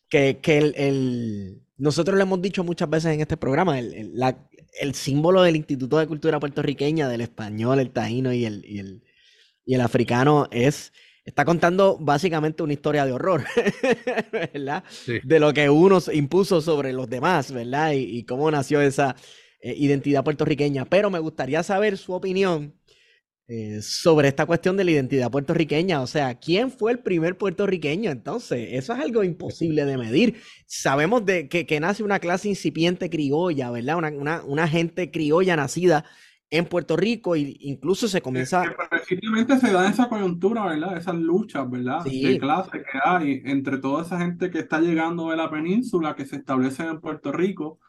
[0.08, 4.16] que, que el, el, nosotros lo hemos dicho muchas veces en este programa, el, el,
[4.16, 4.48] la,
[4.80, 9.02] el, símbolo del Instituto de Cultura Puertorriqueña, del español, el taíno y el, y el,
[9.64, 10.92] y el africano es
[11.28, 13.44] está contando básicamente una historia de horror,
[14.32, 14.84] ¿verdad?
[14.88, 15.20] Sí.
[15.22, 17.92] De lo que uno impuso sobre los demás, ¿verdad?
[17.92, 19.14] Y, y cómo nació esa
[19.60, 20.84] eh, identidad puertorriqueña.
[20.84, 22.74] Pero me gustaría saber su opinión
[23.48, 26.00] eh, sobre esta cuestión de la identidad puertorriqueña.
[26.00, 28.10] O sea, ¿quién fue el primer puertorriqueño?
[28.10, 30.36] Entonces, eso es algo imposible de medir.
[30.66, 33.96] Sabemos de que, que nace una clase incipiente criolla, ¿verdad?
[33.96, 36.04] Una, una, una gente criolla nacida
[36.50, 38.62] en Puerto Rico e incluso se comienza...
[38.62, 40.96] Que precisamente se da esa coyuntura, ¿verdad?
[40.96, 42.00] Esas luchas, ¿verdad?
[42.04, 42.22] Sí.
[42.24, 46.24] De clase que hay entre toda esa gente que está llegando de la península, que
[46.24, 47.80] se establecen en Puerto Rico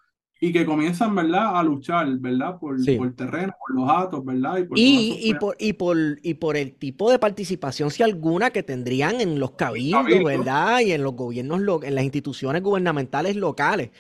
[0.42, 1.58] y que comienzan, ¿verdad?
[1.58, 2.58] A luchar, ¿verdad?
[2.60, 2.96] Por, Sí.
[2.98, 4.58] por terreno, por los atos, ¿verdad?
[4.58, 8.64] Y por Y, por, y, por, y por el tipo de participación, si alguna, que
[8.64, 10.06] tendrían en los cabildos.
[10.24, 10.80] ¿verdad?
[10.82, 13.92] Y en los gobiernos, lo- en las instituciones gubernamentales locales.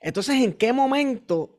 [0.00, 1.58] Entonces, ¿en qué momento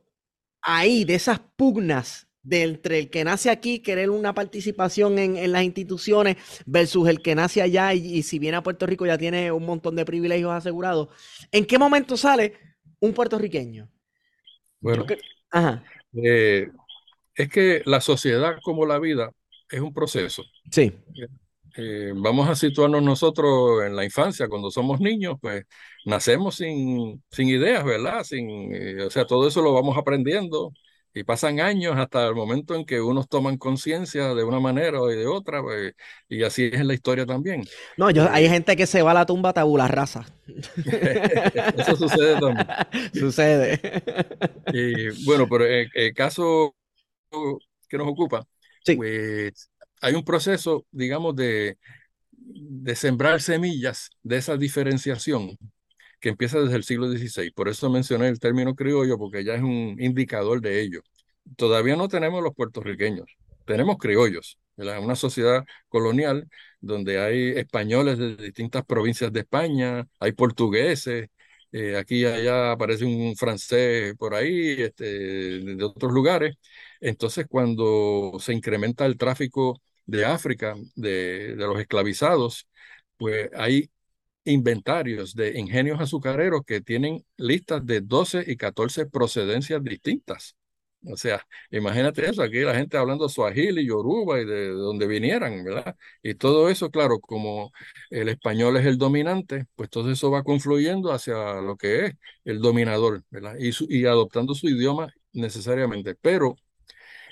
[0.62, 5.52] ahí de esas pugnas de entre el que nace aquí, querer una participación en, en
[5.52, 9.18] las instituciones, versus el que nace allá y, y si viene a Puerto Rico ya
[9.18, 11.10] tiene un montón de privilegios asegurados?
[11.52, 12.54] ¿En qué momento sale
[13.00, 13.90] un puertorriqueño?
[14.80, 15.06] Bueno,
[15.52, 16.70] Ajá, eh,
[17.36, 19.32] es que la sociedad como la vida
[19.70, 20.44] es un proceso.
[20.72, 20.92] sí,
[21.78, 25.66] Eh, vamos a situarnos nosotros en la infancia, cuando somos niños, pues
[26.06, 28.24] nacemos sin, sin ideas, ¿verdad?
[28.24, 30.72] Sin, eh, o sea, todo eso lo vamos aprendiendo
[31.16, 35.08] y pasan años hasta el momento en que unos toman conciencia de una manera o
[35.10, 35.96] de otra, pues,
[36.30, 37.70] y así es en la historia también.
[37.98, 40.26] No, yo, hay Eh, gente que se va a la tumba tabula rasa.
[41.78, 42.68] eso sucede también.
[43.14, 43.80] Sucede.
[44.70, 46.76] Y bueno, pero en el caso
[47.90, 48.46] que nos ocupa,
[48.86, 48.96] Sí.
[48.96, 51.78] pues hay un proceso, digamos, de,
[52.32, 55.58] de sembrar semillas de esa diferenciación
[56.30, 57.52] empieza desde el siglo XVI.
[57.52, 61.02] Por eso mencioné el término criollo, porque ya es un indicador de ello.
[61.58, 63.28] Todavía no tenemos los puertorriqueños,
[63.66, 66.48] tenemos criollos, una sociedad colonial
[66.82, 71.30] donde hay españoles de distintas provincias de España, hay portugueses,
[71.72, 76.56] eh, aquí y allá aparece un francés por ahí, este, de otros lugares.
[77.00, 82.68] Entonces, cuando se incrementa el tráfico de África, de, de los esclavizados,
[83.18, 83.90] pues hay
[84.46, 90.56] inventarios de ingenios azucareros que tienen listas de 12 y 14 procedencias distintas.
[91.08, 95.96] O sea, imagínate eso, aquí la gente hablando y yoruba y de, donde vinieran, ¿verdad?
[96.24, 97.72] Y todo eso, claro, como
[98.10, 102.60] el español es el dominante, pues todo eso va confluyendo hacia lo que es el
[102.60, 103.56] dominador, ¿verdad?
[103.60, 106.16] Y, y adoptando su idioma necesariamente.
[106.16, 106.56] Pero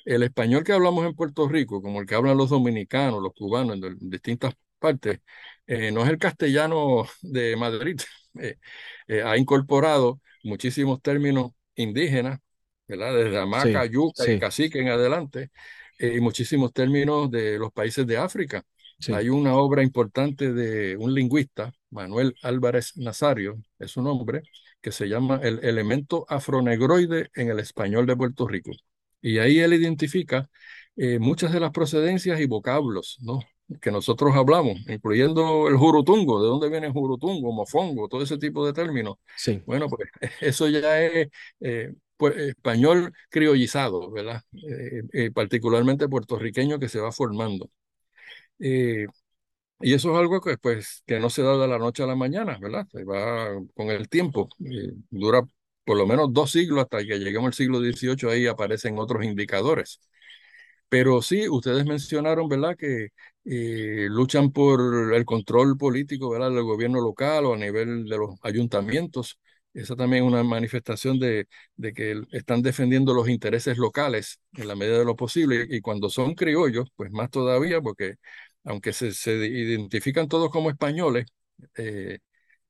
[0.06, 3.78] el español que hablamos en Puerto Rico, como el que hablan los dominicanos, los cubanos,
[3.78, 5.22] en distintas partes,
[5.65, 8.00] eh, no es el castellano de Madrid.
[8.39, 8.58] Eh,
[9.08, 12.39] eh, ha incorporado muchísimos términos indígenas,
[12.88, 13.13] ¿verdad?
[13.13, 15.52] Desde hamaca, yuca y cacique en adelante,
[16.00, 18.63] y muchísimos términos de los países de África.
[19.13, 24.41] Hay una obra importante de un lingüista, Manuel Álvarez Nazario, es su nombre,
[24.82, 28.72] que se llama El elemento afronegroide en el español de Puerto Rico.
[29.22, 30.50] Y ahí él identifica
[31.19, 33.41] muchas de las procedencias y vocablos, ¿no?
[33.82, 38.73] Que nosotros hablamos, incluyendo el jurutungo, de dónde viene jurutungo, mofongo, todo ese tipo de
[38.73, 39.15] términos.
[39.36, 39.62] Sí.
[39.65, 40.10] Bueno, pues
[40.41, 41.30] eso ya es
[41.62, 44.41] eh, pues, español criollizado, ¿verdad?
[44.54, 47.69] Eh, eh, particularmente puertorriqueño que se va formando.
[48.60, 52.15] y eso es algo que, pues, que no se da de la noche a la
[52.15, 52.88] mañana, ¿verdad?
[52.91, 54.47] Se va con el tiempo.
[55.10, 55.41] dura
[55.86, 59.99] por lo menos dos siglos hasta que lleguemos al siglo XVIII, ahí aparecen otros indicadores.
[60.93, 63.08] Pero sí, ustedes mencionaron, ¿verdad?, que
[63.45, 68.36] eh, luchan por el control político, ¿verdad?, del gobierno local o a nivel de los
[68.43, 69.39] ayuntamientos.
[69.73, 74.75] Esa también es una manifestación de, de que están defendiendo los intereses locales en la
[74.75, 75.65] medida de lo posible.
[75.69, 78.15] Y cuando son criollos, pues más todavía, porque
[78.63, 81.25] aunque se, se identifican todos como españoles,
[81.75, 82.19] eh,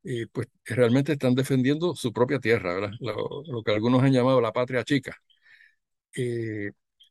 [0.03, 2.91] eh, pues realmente están defendiendo su propia tierra, ¿verdad?
[3.01, 5.17] Lo, lo que algunos han llamado la patria chica.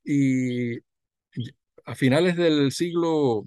[0.04, 0.78] y
[1.84, 3.44] a finales del siglo,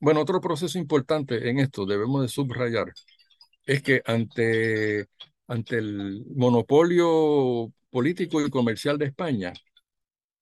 [0.00, 2.92] bueno, otro proceso importante en esto, debemos de subrayar,
[3.66, 5.06] es que ante,
[5.48, 9.52] ante el monopolio político y comercial de España,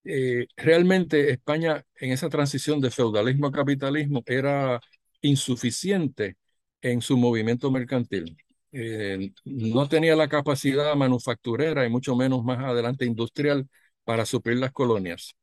[0.03, 4.79] eh, realmente España en esa transición de feudalismo a capitalismo era
[5.21, 6.37] insuficiente
[6.81, 8.37] en su movimiento mercantil.
[8.71, 13.67] Eh, no tenía la capacidad manufacturera y mucho menos más adelante industrial
[14.03, 15.35] para suplir las colonias.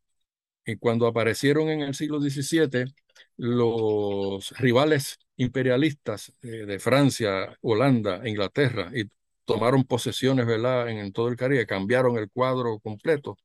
[0.65, 2.95] Y cuando aparecieron en el siglo XVII
[3.37, 9.05] los rivales imperialistas eh, de Francia, Holanda, Inglaterra, y
[9.45, 10.89] tomaron posesiones ¿verdad?
[10.89, 13.37] En, en todo el Caribe, cambiaron el cuadro completo,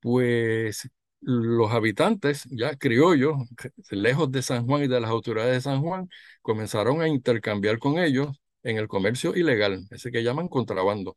[0.00, 0.88] pues
[1.20, 3.36] los habitantes ya criollos,
[3.90, 6.08] lejos de San Juan y de las autoridades de San Juan,
[6.42, 8.28] comenzaron a intercambiar con ellos
[8.62, 11.16] en el comercio ilegal, ese que llaman contrabando.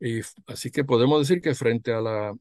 [0.00, 2.34] Y así que podemos decir que frente a la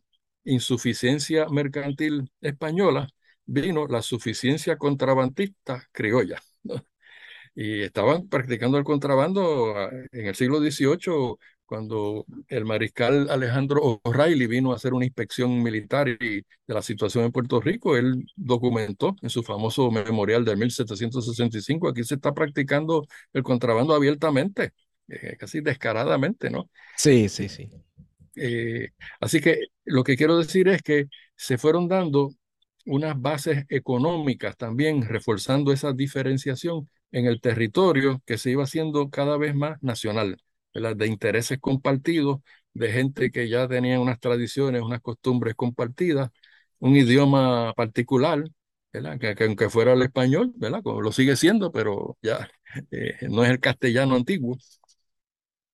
[0.47, 3.07] insuficiencia mercantil española,
[3.45, 6.41] vino la suficiencia contrabandista criolla.
[7.59, 14.47] Y estaban practicando el contrabando ah, en el siglo XVIII, cuando el mariscal Alejandro O'Reilly
[14.47, 17.97] vino a hacer una inspección militar de la situación en Puerto Rico.
[17.97, 24.71] Él documentó en su famoso memorial de 1765, aquí se está practicando el contrabando abiertamente,
[25.07, 26.69] eh, casi descaradamente, ¿no?
[26.95, 27.69] Sí, sí, sí.
[28.37, 32.29] Eh, así que lo que quiero decir es que se fueron dando
[32.85, 39.37] unas bases económicas también, reforzando esa diferenciación en el territorio que se iba haciendo cada
[39.37, 40.37] vez más nacional,
[40.73, 42.39] de intereses compartidos,
[42.73, 46.29] de gente que ya tenía unas tradiciones, unas costumbres compartidas,
[46.79, 48.43] un idioma particular,
[48.91, 50.81] Que, aunque fuera el español, ¿verdad?
[50.83, 52.49] Como lo sigue siendo, pero ya
[52.91, 54.57] eh, no es el castellano antiguo.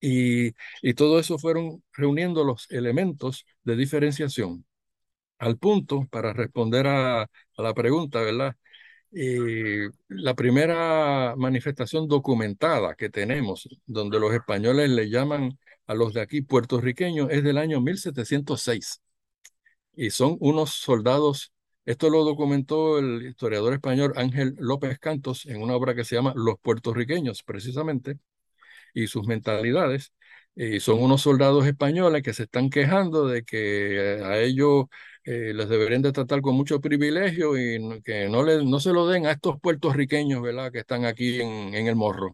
[0.04, 4.66] Y, y todo eso fueron reuniendo los elementos de diferenciación.
[5.40, 8.56] Al punto, para responder a, la pregunta, ¿verdad?
[9.14, 16.22] Eh, la primera manifestación documentada que tenemos, donde los españoles le llaman a los de
[16.22, 19.02] aquí puertorriqueños, es del año 1706.
[19.96, 21.54] Y son unos soldados,
[21.86, 26.34] esto lo documentó el historiador español Ángel López Cantos en una obra que se llama
[26.36, 28.20] Los puertorriqueños, precisamente,
[28.94, 30.14] y sus mentalidades.
[30.56, 34.86] Y son unos soldados españoles que se están quejando de que a ellos
[35.26, 39.08] eh, les deberían de tratar con mucho privilegio y que no, le, no se lo
[39.08, 40.72] den a estos puertorriqueños, ¿verdad?
[40.72, 42.32] Que están aquí en, en el morro.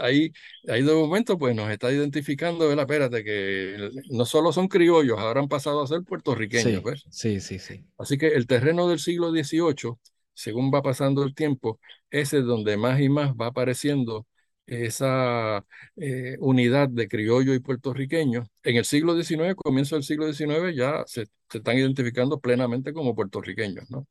[0.00, 0.32] Ahí,
[0.68, 2.84] ahí de momento pues nos está identificando, ¿verdad?
[2.84, 7.08] Espérate, que no solo son criollos, ahora han pasado a ser puertorriqueños, ¿ves?
[7.08, 7.84] Sí, sí, sí.
[7.98, 9.98] Así que el terreno del siglo XVIII,
[10.34, 14.26] según va pasando el tiempo, ese es donde más y más va apareciendo
[14.70, 15.64] esa
[15.96, 18.44] eh, unidad de criollo y puertorriqueño.
[18.62, 23.90] En el siglo XIX, comienzo del siglo XIX, ya se, están identificando plenamente como puertorriqueños,
[23.90, 24.00] ¿no?
[24.00, 24.06] O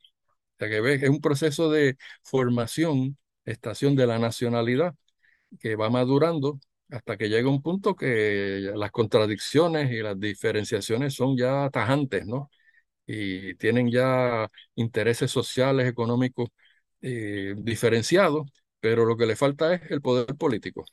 [0.60, 4.96] sea que ves, es un proceso de formación, estación de la nacionalidad,
[5.60, 11.38] que va madurando hasta que llega un punto que las contradicciones y las diferenciaciones son
[11.38, 12.50] ya tajantes, ¿no?
[13.08, 16.50] Y tienen ya intereses sociales, económicos
[17.02, 18.50] eh, diferenciados,
[18.80, 20.86] pero lo que le falta es el poder político.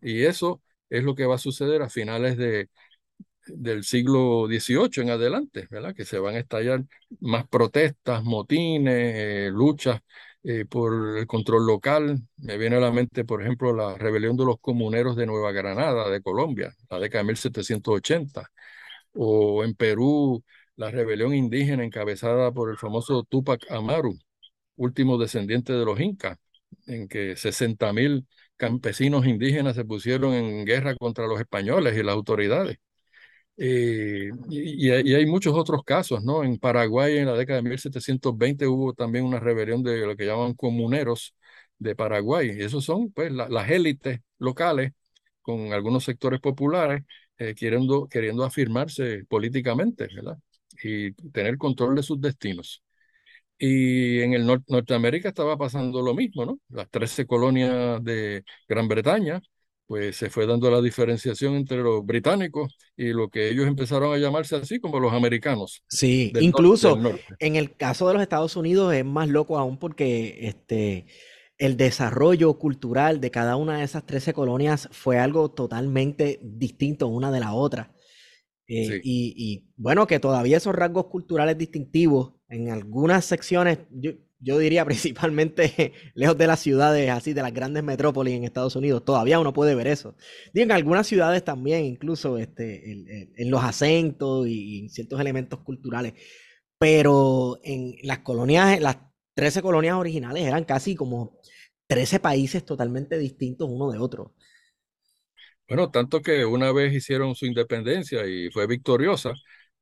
[0.00, 2.70] Y eso es lo que va a suceder a finales de,
[3.46, 5.94] del siglo XVIII en adelante, ¿verdad?
[5.94, 6.84] Que se van a estallar
[7.20, 10.00] más protestas, motines, eh, luchas
[10.44, 12.20] eh, por el control local.
[12.36, 16.10] Me viene a la mente, por ejemplo, la rebelión de los comuneros de Nueva Granada,
[16.10, 18.50] de Colombia, la década de 1780.
[19.14, 20.44] O en Perú,
[20.76, 24.18] la rebelión indígena encabezada por el famoso Tupac Amaru,
[24.76, 26.38] último descendiente de los incas,
[26.86, 32.78] en que 60.000 campesinos indígenas se pusieron en guerra contra los españoles y las autoridades.
[33.56, 36.44] Eh, y, hay muchos otros casos, ¿no?
[36.44, 40.54] En Paraguay en la década de 1720 hubo también una rebelión de lo que llaman
[40.54, 41.34] comuneros
[41.78, 42.52] de Paraguay.
[42.56, 44.92] Y esos son pues las élites locales
[45.42, 47.02] con algunos sectores populares
[47.38, 50.38] eh, queriendo, queriendo afirmarse políticamente, ¿verdad?
[50.82, 52.82] Y tener control de sus destinos.
[53.58, 56.60] Y en el Norteamérica estaba pasando lo mismo, ¿no?
[56.68, 59.42] Las 13 colonias de Gran Bretaña
[59.88, 64.18] pues se fue dando la diferenciación entre los británicos y lo que ellos empezaron a
[64.18, 65.82] llamarse así como los americanos.
[65.88, 67.00] Sí, incluso
[67.38, 71.06] en el caso de los Estados Unidos es más loco aún porque este,
[71.56, 77.32] el desarrollo cultural de cada una de esas 13 colonias fue algo totalmente distinto una
[77.32, 77.94] de la otra.
[78.66, 84.58] Eh, y, y, bueno, que todavía esos rasgos culturales distintivos en algunas secciones, yo, yo
[84.58, 89.40] diría principalmente lejos de las ciudades, así de las grandes metrópolis en Estados Unidos, todavía
[89.40, 90.16] uno puede ver eso.
[90.52, 92.92] Digo, en algunas ciudades también, incluso este,
[93.36, 96.14] en, los acentos y, en ciertos elementos culturales.
[96.78, 98.98] Pero en las colonias, las
[99.34, 101.38] 13 colonias originales eran casi como
[101.88, 104.34] 13 países totalmente distintos uno de otro.
[105.68, 109.34] Bueno, tanto que una vez hicieron su independencia y fue victoriosa,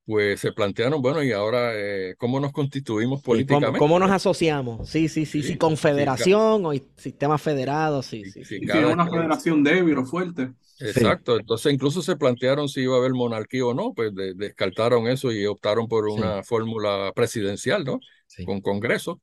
[0.07, 3.77] pues se plantearon, bueno, y ahora, eh, ¿cómo nos constituimos políticamente?
[3.77, 4.89] ¿cómo, nos asociamos?
[4.89, 8.45] Sí, sí, sí, sí, confederación o sistema federado, sí, sí.
[8.45, 10.53] sí, una federación débil o fuerte.
[10.79, 15.33] Exacto, entonces incluso se plantearon si iba a haber monarquía o no, pues descartaron eso
[15.33, 17.99] y optaron por una fórmula presidencial, ¿no?
[18.45, 19.21] Con Congreso.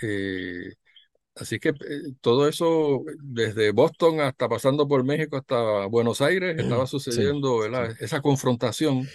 [0.00, 0.74] Eh,
[1.34, 1.74] así que eh,
[2.20, 7.64] todo eso, desde Boston hasta pasando por México hasta Buenos Aires, estaba sucediendo
[7.98, 9.08] esa confrontación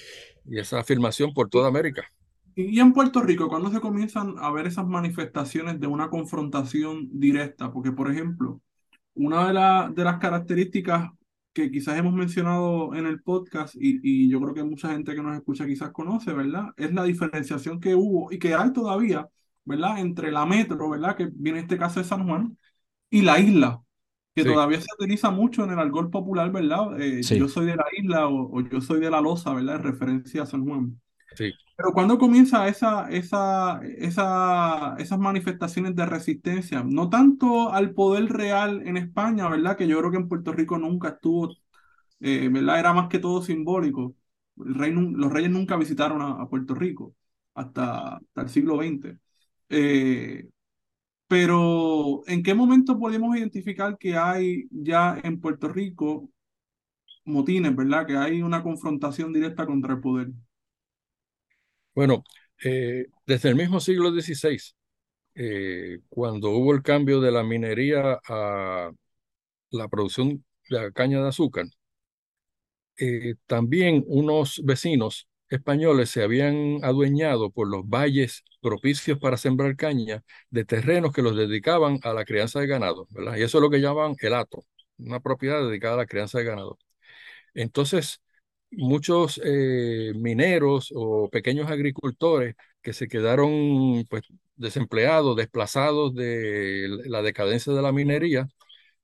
[0.50, 2.12] y esa afirmación por toda América.
[2.56, 7.72] Y en Puerto Rico, cuando se comienzan a ver esas manifestaciones de una confrontación directa?
[7.72, 8.62] Porque, por ejemplo,
[9.14, 11.10] una de, de las características
[11.54, 15.22] que quizás hemos mencionado en el podcast y, y, yo creo que mucha gente que
[15.22, 16.68] nos escucha quizás conoce, ¿verdad?
[16.78, 19.28] Es la diferenciación que hubo y que hay todavía,
[19.66, 20.00] ¿verdad?
[20.00, 21.16] Entre la metro, ¿verdad?
[21.16, 22.58] Que viene este caso de San Juan
[23.10, 23.82] y la isla
[24.44, 27.00] que todavía se utiliza mucho en el alcohol popular, ¿verdad?
[27.02, 29.78] Eh, yo soy de la isla o, yo soy de la loza, ¿verdad?
[29.78, 31.00] En referencia a San Juan.
[31.36, 31.52] Sí.
[31.76, 38.82] Pero cuando comienza esa, esa, esa, esas manifestaciones de resistencia, no tanto al poder real
[38.86, 39.78] en España, ¿verdad?
[39.78, 41.56] Que yo creo que en Puerto Rico nunca estuvo,
[42.20, 42.80] eh, ¿verdad?
[42.80, 44.16] Era más que todo simbólico.
[44.58, 47.16] El rey, los reyes nunca visitaron a, Puerto Rico
[47.54, 49.18] hasta, hasta, el siglo XX.
[49.70, 50.50] Eh,
[51.30, 56.28] pero, ¿en qué momento podemos identificar que hay ya en Puerto Rico
[57.24, 58.08] motines, ¿verdad?
[58.08, 60.30] Que hay una confrontación directa contra el poder.
[61.94, 62.24] Bueno,
[62.64, 64.58] eh, desde el mismo siglo XVI,
[65.36, 68.92] eh, cuando hubo el cambio de la minería a
[69.70, 71.68] la producción de caña de azúcar,
[72.98, 80.24] eh, también unos vecinos españoles se habían adueñado por los valles propicios para sembrar caña
[80.50, 83.38] de terrenos que los dedicaban a la crianza de ganado, ¿verdad?
[83.38, 84.64] Y eso es lo que llaman el hato,
[84.98, 86.78] una propiedad dedicada a la crianza de ganado.
[87.54, 88.22] Entonces,
[88.72, 94.24] muchos eh, mineros o pequeños agricultores que se quedaron pues,
[94.56, 98.48] desempleados, desplazados de la decadencia de la minería,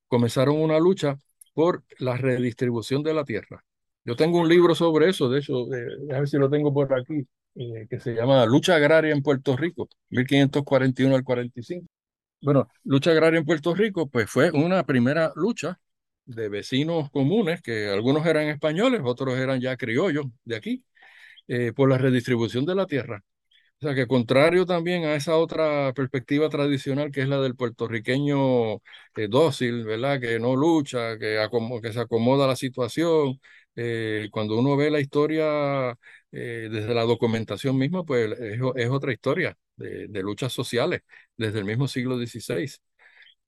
[0.07, 1.17] comenzaron una lucha
[1.53, 3.63] por la redistribución de la tierra.
[4.05, 5.65] Yo tengo un libro sobre eso, de hecho,
[6.13, 9.57] a ver si lo tengo por aquí, eh, que se llama Lucha Agraria en Puerto
[9.57, 11.87] Rico, 1541 al 45.
[12.41, 15.79] Bueno, lucha agraria en Puerto Rico, pues fue una primera lucha
[16.25, 20.85] de vecinos comunes, que algunos eran españoles, otros eran ya criollos de aquí,
[21.47, 23.23] eh, por la redistribución de la tierra.
[23.81, 28.75] O sea que contrario también a esa otra perspectiva tradicional que es la del puertorriqueño
[28.75, 30.19] eh, dócil, ¿verdad?
[30.21, 31.39] Que no lucha, que,
[31.83, 33.39] que se acomoda la situación.
[33.76, 35.91] Eh, cuando uno ve la historia
[36.32, 41.01] eh, desde la documentación misma, pues es, otra historia de, luchas sociales
[41.38, 42.71] desde el mismo siglo XVI.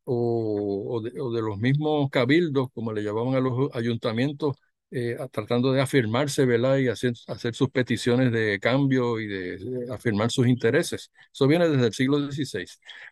[0.05, 4.55] O, de, o, de, los mismos cabildos, como le llamaban a los ayuntamientos,
[4.89, 6.77] eh, tratando de afirmarse, ¿verdad?
[6.77, 11.11] Y hacer, hacer sus peticiones de cambio y de, afirmar sus intereses.
[11.33, 12.65] Eso viene desde el siglo XVI.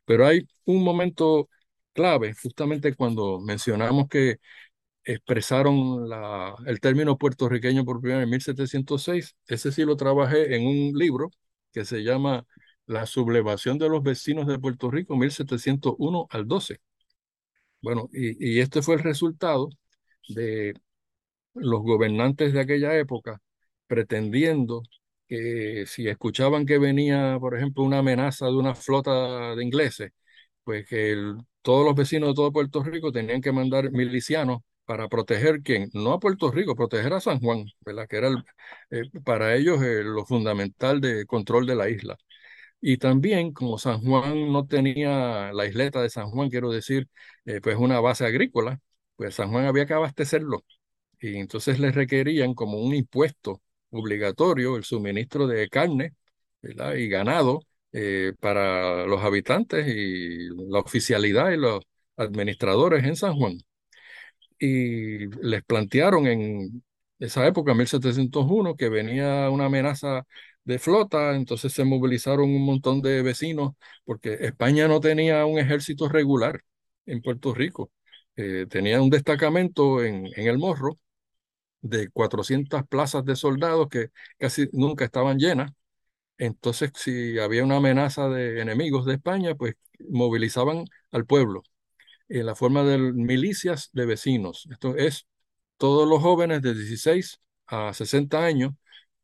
[0.05, 1.49] Pero hay un momento
[1.93, 4.37] clave, justamente cuando mencionamos que
[5.05, 6.07] expresaron
[6.65, 9.35] el término puertorriqueño por primera vez en 1706.
[9.47, 11.31] Ese sí lo trabajé en un libro
[11.71, 12.45] que se llama
[12.85, 16.79] La sublevación de los vecinos de Puerto Rico, 1701 al 12.
[17.81, 19.69] Bueno, y este fue el resultado
[20.29, 20.73] de
[21.55, 23.41] los gobernantes de aquella época
[23.87, 24.83] pretendiendo
[25.27, 30.11] que si escuchaban que venía, por ejemplo, una amenaza de una flota de ingleses,
[30.63, 31.15] pues que
[31.61, 36.13] todos los vecinos de todo Puerto Rico tenían que mandar milicianos para proteger quién, no
[36.13, 38.07] a Puerto Rico, proteger a San Juan, ¿verdad?
[38.07, 38.29] Que era
[38.91, 42.17] eh, para ellos eh, lo fundamental de control de la isla.
[42.81, 47.09] Y también, como San Juan no tenía, la isleta de San Juan, quiero decir,
[47.45, 48.79] eh, pues una base agrícola,
[49.15, 50.63] pues San Juan había que abastecerlo
[51.19, 53.61] y entonces les requerían como un impuesto
[53.91, 56.13] obligatorio el suministro de carne
[56.61, 57.61] y ganado
[58.39, 61.81] para los habitantes y la oficialidad y los
[62.17, 63.57] administradores en San Juan.
[64.59, 66.83] Y les plantearon en
[67.19, 70.25] esa época, 1701, que venía una amenaza
[70.63, 73.73] de flota, entonces se movilizaron un montón de vecinos,
[74.05, 76.61] porque España no tenía un ejército regular
[77.05, 77.91] en Puerto Rico.
[78.35, 80.99] Eh, tenía un destacamento en, en el Morro
[81.81, 85.71] de 400 plazas de soldados que casi nunca estaban llenas.
[86.37, 89.75] Entonces, si había una amenaza de enemigos de España, pues
[90.09, 91.63] movilizaban al pueblo
[92.29, 94.67] en la forma de milicias de vecinos.
[94.71, 95.27] Esto es
[95.77, 98.73] todos los jóvenes de 16 a 60 años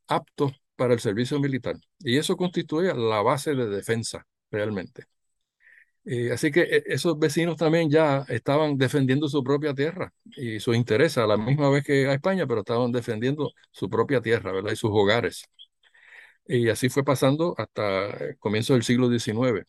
[0.08, 1.78] aptos para el servicio militar.
[2.00, 5.06] Y eso constituía la base de defensa realmente.
[6.04, 10.74] Eh, así que eh, esos vecinos también ya estaban defendiendo su propia tierra y su
[10.74, 14.72] interés a la misma vez que a España, pero estaban defendiendo su propia tierra, ¿verdad?
[14.72, 15.46] Y sus hogares.
[16.48, 19.68] Y así fue pasando hasta el comienzo del siglo XIX.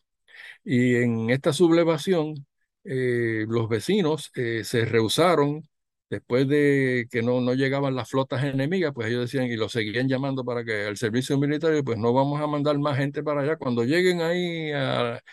[0.63, 2.45] Y en esta sublevación,
[2.83, 5.63] eh, los vecinos se rehusaron
[6.09, 10.07] Después de que no, no llegaban las flotas enemigas, pues ellos decían y lo seguían
[10.07, 13.57] llamando para que el servicio militar, pues no vamos a mandar más gente para allá.
[13.57, 14.69] Cuando lleguen ahí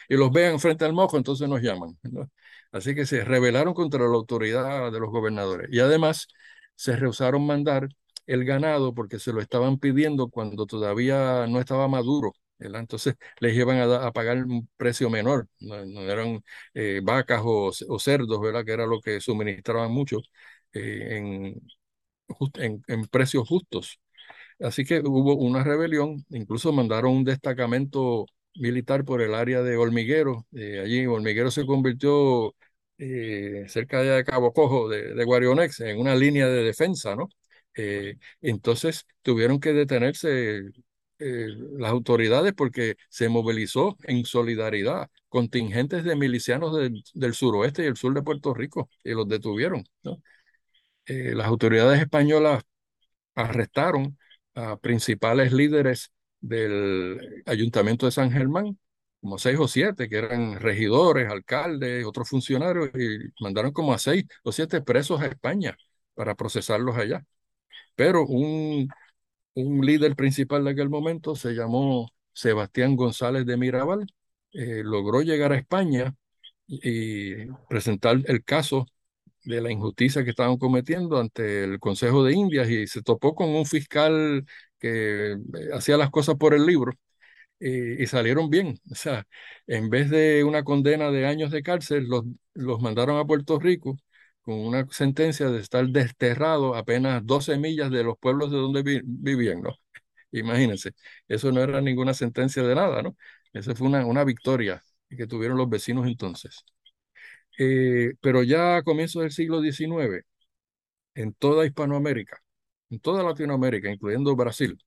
[0.09, 1.99] y los vean frente al mojo, entonces nos llaman.
[2.73, 5.69] Así que se rebelaron contra la autoridad de los gobernadores.
[5.71, 6.29] Y además
[6.77, 7.89] se rehusaron mandar
[8.27, 12.33] el ganado porque se lo estaban pidiendo cuando todavía no estaba maduro.
[12.61, 16.43] Entonces les iban a, pagar un precio menor, no, eran
[16.75, 18.65] eh, vacas o, cerdos, ¿verdad?
[18.65, 20.19] que era lo que suministraban mucho.
[20.73, 21.55] Eh,
[22.59, 24.01] en, precios justos.
[24.61, 30.47] Así que hubo una rebelión, incluso mandaron un destacamento militar por el área de Hormiguero.
[30.55, 32.55] Eh, allí Hormiguero se convirtió
[33.69, 37.29] cerca de Cabo Cojo, de, de, Guarionex, en una línea de defensa, ¿no?
[38.43, 40.61] entonces tuvieron que detenerse
[41.21, 47.97] las autoridades porque se movilizó en solidaridad contingentes de milicianos del, del suroeste y el
[47.97, 49.85] sur de Puerto Rico y los detuvieron.
[51.07, 52.63] Eh, las autoridades españolas
[53.35, 54.19] arrestaron
[54.55, 58.79] a principales líderes del ayuntamiento de San Germán,
[59.21, 64.25] como seis o siete, que eran regidores, alcaldes, otros funcionarios, y mandaron como a seis
[64.45, 65.77] o siete presos a España
[66.15, 67.25] para procesarlos allá.
[67.95, 68.89] Pero un,
[69.55, 74.07] un líder principal de aquel momento se llamó Sebastián González de Mirabal,
[74.53, 76.15] eh, logró llegar a España
[76.67, 78.87] y presentar el caso
[79.45, 83.51] de la injusticia que estaban cometiendo ante el Consejo de Indias y se topó con
[83.51, 84.45] un fiscal
[84.79, 85.37] que eh,
[85.75, 86.93] hacía las cosas por el libro
[87.61, 88.81] y, salieron bien.
[88.91, 89.27] O sea,
[89.67, 92.25] en vez de una condena de años de cárcel, los,
[92.55, 93.97] los mandaron a Puerto Rico
[94.51, 99.63] con una sentencia de estar desterrado apenas 12 millas de los pueblos de donde vivían,
[99.63, 99.75] ¿no?
[100.33, 100.93] Imagínense,
[101.29, 103.17] eso no era ninguna sentencia de nada, ¿no?
[103.53, 106.65] Esa fue una, una victoria que tuvieron los vecinos entonces.
[107.59, 110.25] Eh, pero ya a comienzos del siglo XIX,
[111.15, 112.41] en toda Hispanoamérica,
[112.91, 114.79] en toda Latinoamérica, incluyendo Brasil.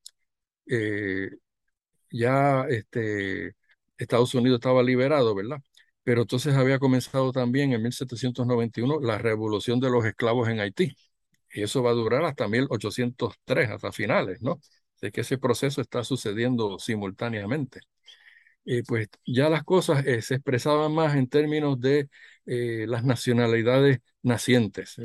[0.67, 1.29] Eh,
[2.11, 3.55] ya este,
[3.97, 5.59] Estados Unidos estaba liberado, ¿verdad?
[6.03, 10.95] Pero entonces había comenzado también en 1791 la revolución de los esclavos en Haití.
[11.53, 14.59] Y eso va a durar hasta 1803, hasta finales, ¿no?
[15.01, 17.81] De que ese proceso está sucediendo simultáneamente.
[18.65, 22.09] Eh, pues ya las cosas eh, se expresaban más en términos de
[22.45, 24.95] eh, las nacionalidades nacientes,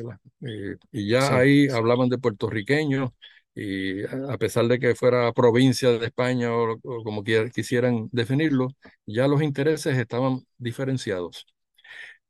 [0.93, 3.11] y ya ahí hablaban de puertorriqueños,
[3.55, 8.69] y a pesar de que fuera provincia de España o, como quisieran definirlo,
[9.07, 11.47] ya los intereses estaban diferenciados.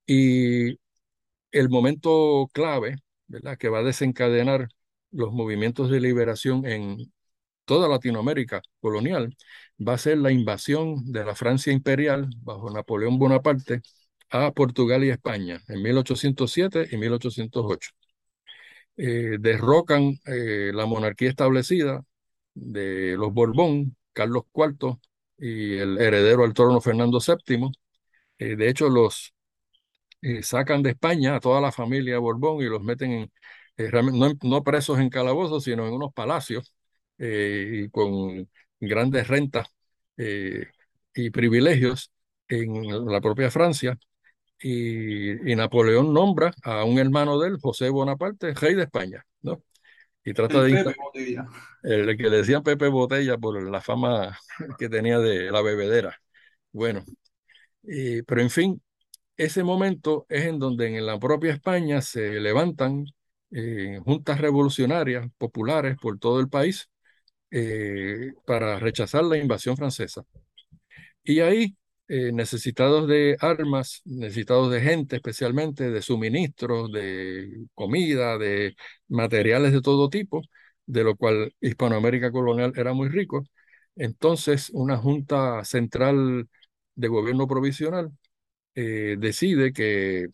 [0.06, 0.78] Y
[1.52, 2.96] el momento clave,
[3.26, 3.58] ¿verdad?
[3.58, 4.68] que va a desencadenar
[5.12, 7.12] los movimientos de liberación en
[7.66, 9.36] toda Latinoamérica colonial,
[9.86, 13.82] va a ser la invasión de la Francia imperial bajo Napoleón Bonaparte
[14.30, 17.90] a Portugal y España en 1807 y 1808.
[19.00, 22.04] Eh, derrocan eh, la monarquía establecida
[22.54, 24.98] de los Borbón, Carlos IV
[25.38, 27.70] y el heredero al trono Fernando VII.
[28.38, 29.34] Eh, de hecho, los
[30.42, 33.32] sacan de España a toda la familia Borbón y los meten en,
[34.18, 36.74] no, no, presos en calabozos, sino en unos palacios
[37.18, 38.48] y con
[38.80, 39.68] grandes rentas
[41.14, 42.12] y privilegios
[42.48, 43.98] en la propia Francia
[44.60, 49.62] y, Napoleón nombra a un hermano de él, José Bonaparte, rey de España, ¿no?
[50.24, 50.84] Y trata el de...
[50.84, 51.46] Pepe Botella.
[51.82, 54.38] El, que le decían Pepe Botella por la fama
[54.78, 56.18] que tenía de la bebedera.
[56.72, 57.04] Bueno,
[58.26, 58.82] pero en fin,
[59.36, 63.06] ese momento es en donde en la propia España se levantan
[63.50, 66.90] eh, juntas revolucionarias populares por todo el país
[67.50, 70.24] eh, para rechazar la invasión francesa.
[71.22, 71.76] Y ahí
[72.08, 78.76] eh, necesitados de armas, necesitados de gente especialmente, de suministros, de comida, de
[79.08, 80.42] materiales de todo tipo,
[80.86, 83.44] de lo cual Hispanoamérica colonial era muy rico.
[83.96, 86.48] Entonces, una junta central
[86.94, 88.10] de gobierno provisional
[88.74, 90.28] eh, decide que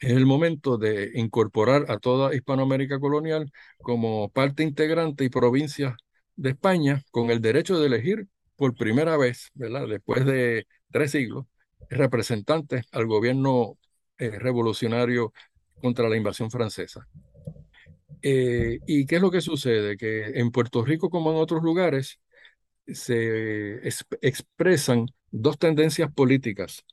[0.00, 5.96] es el momento de incorporar a toda Hispanoamérica colonial como parte integrante y provincia
[6.36, 8.26] de España con el derecho de elegir
[8.56, 9.86] por primera vez, ¿verdad?
[9.88, 11.46] Después de tres siglos,
[11.88, 13.78] representantes al gobierno
[14.18, 15.32] eh, revolucionario
[15.80, 17.06] contra la invasión francesa.
[18.22, 19.96] Eh, ¿Y qué es lo que sucede?
[19.96, 22.20] Que en Puerto Rico, como en otros lugares,
[22.86, 23.80] se
[24.20, 26.84] expresan dos tendencias políticas.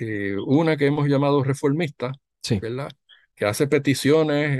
[0.00, 2.12] Eh, una que hemos llamado reformista,
[2.60, 2.90] ¿verdad?
[3.34, 4.58] que hace peticiones,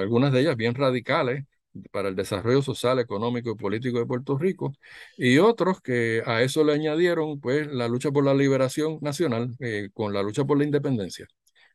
[0.00, 1.44] algunas de ellas bien radicales,
[1.92, 4.72] para el desarrollo social, económico y político de Puerto Rico,
[5.16, 9.90] y otros que a eso le añadieron pues la lucha por la liberación nacional eh,
[9.94, 11.26] con la lucha por la independencia.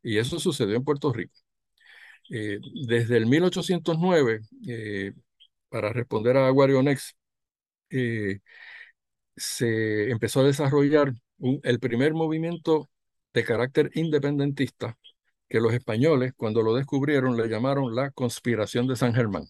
[0.04, 1.34] Y eso sucedió en Puerto Rico.
[2.30, 5.14] Eh, desde el 1809, eh,
[5.70, 7.16] para responder a Guarionex,
[9.36, 11.14] se empezó a desarrollar
[11.64, 12.90] el primer movimiento
[13.34, 14.98] de carácter independentista
[15.50, 19.46] que los españoles, cuando lo descubrieron, le llamaron la conspiración de San Germán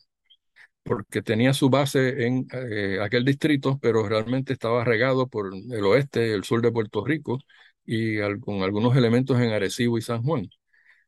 [0.84, 6.34] porque tenía su base en eh, aquel distrito, pero realmente estaba regado por el oeste,
[6.34, 7.40] el sur de Puerto Rico
[7.86, 10.50] y con algunos elementos en Arecibo y San Juan.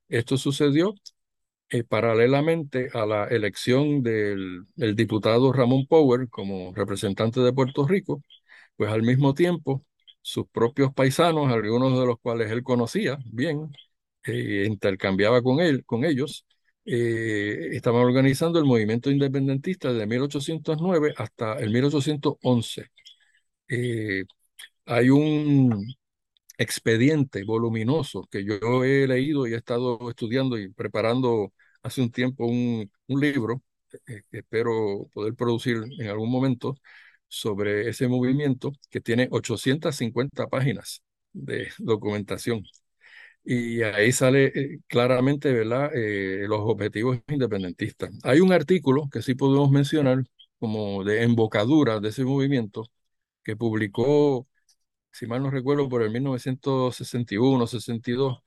[0.09, 0.95] Esto sucedió
[1.69, 4.65] eh, paralelamente a la elección del,
[4.95, 8.21] diputado Ramón Power como representante de Puerto Rico,
[8.75, 9.83] pues al mismo tiempo
[10.21, 13.71] sus propios paisanos, algunos de los cuales él conocía bien,
[14.25, 16.45] eh, intercambiaba con él, con ellos,
[16.85, 22.87] eh, estaban organizando el movimiento independentista de 1809 hasta el 1811.
[23.67, 24.25] Eh,
[24.85, 25.85] hay un
[26.57, 31.53] expediente voluminoso que yo he leído y he estado estudiando y preparando
[31.83, 33.63] hace un tiempo un, libro
[34.07, 36.75] eh, que espero poder producir en algún momento
[37.27, 41.03] sobre ese movimiento que tiene 850 páginas
[41.33, 42.63] de documentación.
[43.45, 48.11] Y ahí sale eh, claramente, ¿verdad?, eh, los objetivos independentistas.
[48.23, 50.23] Hay un artículo que sí podemos mencionar
[50.59, 52.85] como de embocadura de ese movimiento
[53.43, 54.47] que publicó,
[55.11, 58.39] si mal no recuerdo, por el 1961-62,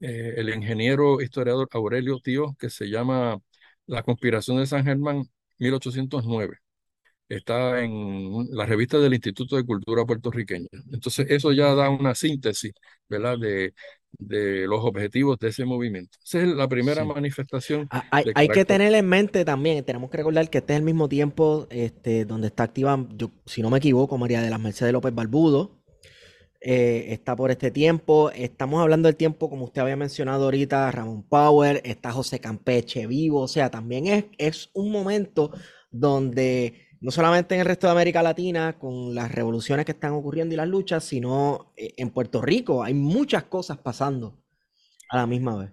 [0.00, 3.38] eh, el ingeniero historiador Aurelio Tío, que se llama
[3.86, 5.24] La conspiración de San Germán
[5.58, 6.58] 1809
[7.28, 10.66] está en la revista del Instituto de Cultura Puertorriqueña.
[10.92, 12.72] Entonces, eso ya da una síntesis,
[13.08, 13.74] ¿verdad?, de,
[14.18, 16.18] de los objetivos de ese movimiento.
[16.24, 17.86] Esa es la primera manifestación.
[17.90, 21.08] Ah, hay, que tener en mente también, tenemos que recordar que este es el mismo
[21.08, 25.14] tiempo este, donde está activa, yo, si no me equivoco, María de las Mercedes López
[25.14, 25.80] Balbudo,
[26.60, 28.30] eh, está por este tiempo.
[28.32, 33.40] Estamos hablando del tiempo, como usted había mencionado ahorita, Ramón Power, está José Campeche vivo.
[33.40, 35.52] O sea, también es, es un momento
[35.90, 40.54] donde no solamente en el resto de América Latina, con las revoluciones que están ocurriendo
[40.54, 44.38] y las luchas, sino eh, en Puerto Rico hay muchas cosas pasando
[45.08, 45.70] a la misma vez.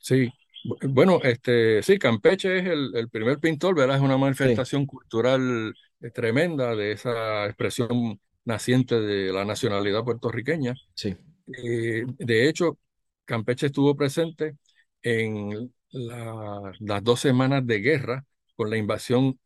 [0.00, 0.28] Sí,
[0.64, 3.96] bueno, este, sí, Campeche es el, primer pintor, ¿verdad?
[3.96, 10.74] Es una manifestación cultural eh, tremenda de esa expresión naciente de la nacionalidad puertorriqueña.
[10.94, 11.16] Sí.
[11.62, 12.78] Eh, de hecho,
[13.24, 14.56] Campeche estuvo presente
[15.02, 19.38] en las dos semanas de guerra con la invasión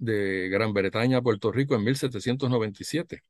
[0.00, 3.22] de Gran Bretaña a Puerto Rico en 1797.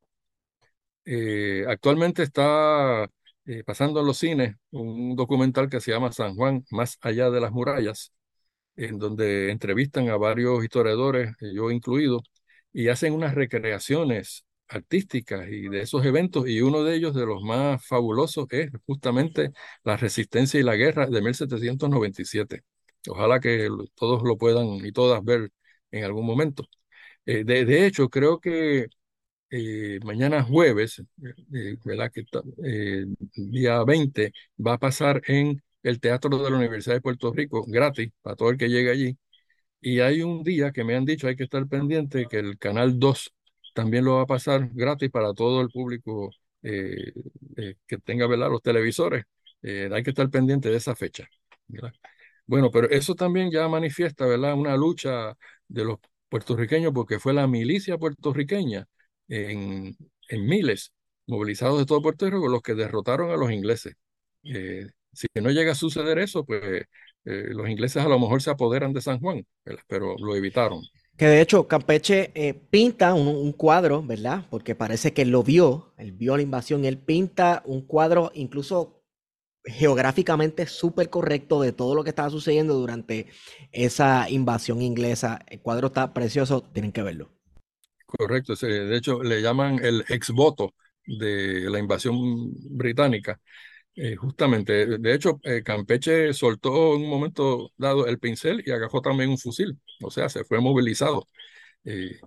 [1.04, 3.08] Eh, actualmente está
[3.46, 7.40] eh, pasando en los cines un documental que se llama San Juan, más allá de
[7.40, 8.12] las murallas,
[8.76, 12.22] en donde entrevistan a varios historiadores, eh, yo incluido,
[12.72, 17.42] y hacen unas recreaciones artísticas y de esos eventos, y uno de ellos, de los
[17.42, 19.52] más fabulosos, es justamente
[19.84, 22.62] la resistencia y la guerra de 1797.
[23.08, 25.50] Ojalá que todos lo puedan y todas ver
[25.90, 26.64] en algún momento.
[27.26, 28.86] Eh, de, hecho, creo que
[29.50, 31.00] eh, mañana jueves,
[31.54, 32.12] eh, ¿verdad?
[32.12, 32.24] Que
[33.34, 34.32] día 20,
[34.66, 38.50] va a pasar en el Teatro de la Universidad de Puerto Rico, gratis, para todo
[38.50, 39.18] el que llegue allí.
[39.80, 42.98] Y hay un día que me han dicho, hay que estar pendiente, que el Canal
[42.98, 43.32] 2
[43.74, 46.30] también lo va a pasar gratis para todo el público
[46.62, 48.50] que tenga ¿verdad?
[48.50, 49.24] los televisores.
[49.62, 51.28] hay que estar pendiente de esa fecha.
[52.46, 54.54] Bueno, pero eso también ya manifiesta ¿verdad?
[54.54, 55.36] una lucha
[55.70, 55.98] de los
[56.28, 58.86] puertorriqueños, porque fue la milicia puertorriqueña
[59.28, 59.96] en,
[60.28, 60.92] en miles,
[61.26, 63.94] movilizados de todo Puerto Rico, los que derrotaron a los ingleses.
[64.44, 66.62] Eh, si no llega a suceder eso, pues
[67.24, 69.46] eh, los ingleses a lo mejor se apoderan de San Juan,
[69.86, 70.80] pero lo evitaron.
[71.16, 74.46] Que de hecho Campeche eh, pinta un, un, cuadro, ¿verdad?
[74.48, 78.99] Porque parece que lo vio, él vio la invasión, él pinta un cuadro incluso
[79.64, 83.26] geográficamente súper correcto de todo lo que estaba sucediendo durante
[83.72, 85.40] esa invasión inglesa.
[85.48, 87.30] El cuadro está precioso, tienen que verlo.
[88.06, 90.74] Correcto, de hecho le llaman el ex voto
[91.06, 92.16] de la invasión
[92.70, 93.40] británica.
[93.96, 99.00] Eh, justamente, de hecho, eh, Campeche soltó en un momento dado el pincel y agajó
[99.00, 101.26] también un fusil, o sea, se fue movilizado.
[101.84, 102.18] Eh,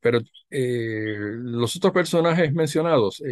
[0.00, 3.22] pero los otros personajes mencionados,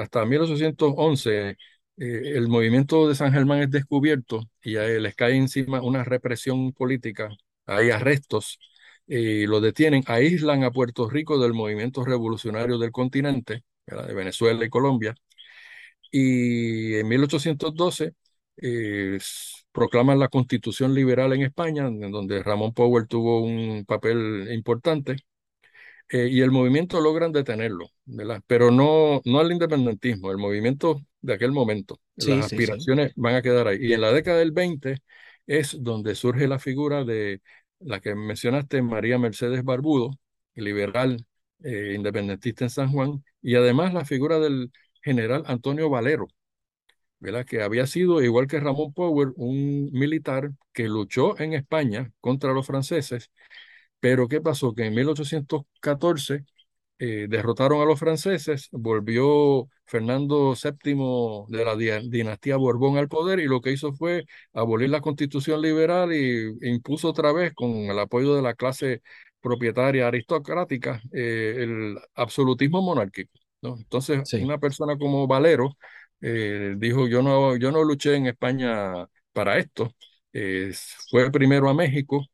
[0.00, 1.56] hasta 1811,
[1.96, 6.04] eh, el movimiento de San Germán es descubierto y a él les cae encima una
[6.04, 7.30] represión política,
[7.66, 8.58] hay arrestos,
[9.06, 14.70] y lo detienen, aíslan a Puerto Rico del movimiento revolucionario del continente, de Venezuela y
[14.70, 15.14] Colombia,
[16.10, 18.14] y en 1812
[18.58, 19.18] eh,
[19.72, 25.16] proclaman la Constitución Liberal en España, en donde Ramón Powell tuvo un papel importante,
[26.10, 28.42] eh, y el movimiento logran detenerlo, ¿verdad?
[28.46, 32.00] Pero no, no el independentismo, el movimiento de aquel momento.
[32.16, 33.78] Las aspiraciones van a quedar ahí.
[33.80, 34.98] Y en la década del 20
[35.46, 37.40] es donde surge la figura de
[37.80, 40.10] la que mencionaste, María Mercedes Barbudo,
[40.54, 41.24] liberal
[41.64, 44.70] eh, independentista en San Juan, y además la figura del
[45.02, 46.28] general Antonio Valero,
[47.18, 47.46] ¿verdad?
[47.46, 52.66] que había sido, igual que Ramón Power, un militar que luchó en España contra los
[52.66, 53.30] franceses
[54.02, 54.74] pero ¿qué pasó?
[54.74, 56.44] Que en 1814
[57.04, 63.46] eh, derrotaron a los franceses, volvió Fernando VII de la dinastía Borbón al poder y
[63.46, 67.98] lo que hizo fue abolir la constitución liberal y, e impuso otra vez, con el
[67.98, 69.02] apoyo de la clase
[69.40, 73.32] propietaria aristocrática, eh, el absolutismo monárquico.
[73.62, 73.76] ¿no?
[73.78, 75.76] Entonces, una persona como Valero
[76.20, 79.92] eh, dijo, yo no, yo no luché en España para esto.
[81.10, 82.24] fue primero a México,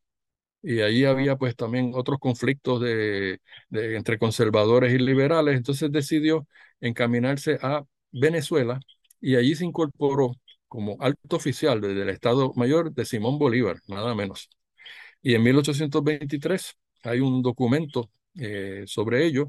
[0.62, 3.40] y ahí había pues también otros conflictos de,
[3.70, 6.46] entre conservadores y liberales, entonces decidió
[6.80, 8.80] encaminarse a Venezuela
[9.20, 10.32] y allí se incorporó
[10.68, 14.48] como alto oficial del Estado Mayor de Simón Bolívar, nada menos.
[15.22, 19.48] Y en 1823 hay un documento eh, sobre ello.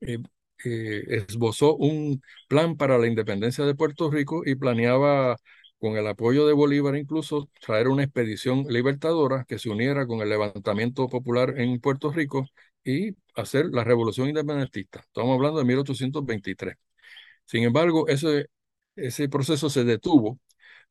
[0.00, 0.18] Eh,
[0.64, 5.36] eh, esbozó un plan para la independencia de Puerto Rico y planeaba
[5.80, 10.28] con el apoyo de Bolívar incluso, traer una expedición libertadora que se uniera con el
[10.28, 12.46] levantamiento popular en Puerto Rico
[12.84, 15.00] y hacer la revolución independentista.
[15.00, 16.76] Estamos hablando de 1823.
[17.46, 18.46] Sin embargo, ese,
[18.96, 20.38] ese proceso se detuvo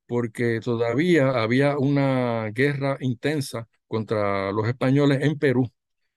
[0.07, 5.71] porque todavía había una guerra intensa contra los españoles en Perú.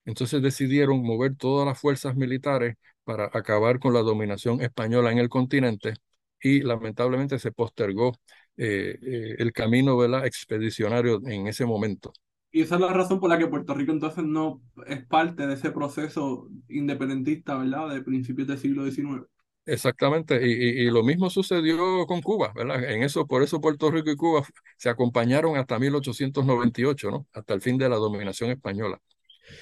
[0.04, 5.28] Entonces decidieron mover todas las fuerzas militares para acabar con la dominación española en el
[5.28, 5.94] continente
[6.40, 8.12] y lamentablemente se postergó
[8.56, 10.26] eh, eh, el camino ¿verdad?
[10.26, 12.12] expedicionario en ese momento.
[12.50, 15.54] Y esa es la razón por la que Puerto Rico entonces no es parte de
[15.54, 17.94] ese proceso independentista, ¿verdad?
[17.94, 19.26] De principios del siglo XIX.
[19.64, 22.82] Exactamente, y, y, lo mismo sucedió con Cuba, ¿verdad?
[22.90, 24.44] En eso, por eso Puerto Rico y Cuba
[24.76, 27.26] se acompañaron hasta 1898, ¿no?
[27.32, 29.00] Hasta el fin de la dominación española.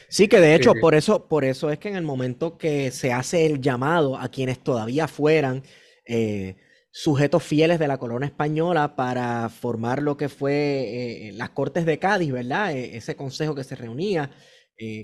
[0.09, 2.91] Sí, que de hecho, eh, por eso, por eso es que en el momento que
[2.91, 5.63] se hace el llamado a quienes todavía fueran
[6.05, 6.57] eh,
[6.91, 11.99] sujetos fieles de la corona española para formar lo que fue eh, las Cortes de
[11.99, 12.73] Cádiz, ¿verdad?
[12.73, 14.31] E, ese consejo que se reunía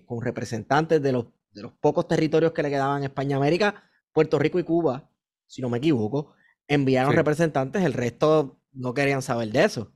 [0.07, 4.39] con representantes de los, de los pocos territorios que le quedaban a España América Puerto
[4.39, 5.11] Rico y Cuba,
[5.47, 6.33] si no me equivoco,
[6.67, 9.93] enviaron representantes, el resto no querían saber de eso.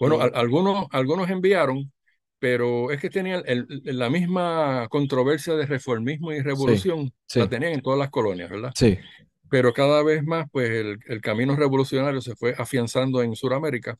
[0.00, 1.92] Bueno, eh, algunos, algunos enviaron,
[2.40, 3.44] pero es que tenían
[3.84, 8.72] la misma controversia de reformismo y revolución, la tenían en todas las colonias, ¿verdad?
[8.74, 8.98] Sí.
[9.50, 13.98] Pero cada vez más, pues el, el camino revolucionario se fue afianzando en Sudamérica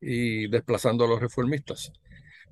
[0.00, 1.92] y desplazando a los reformistas.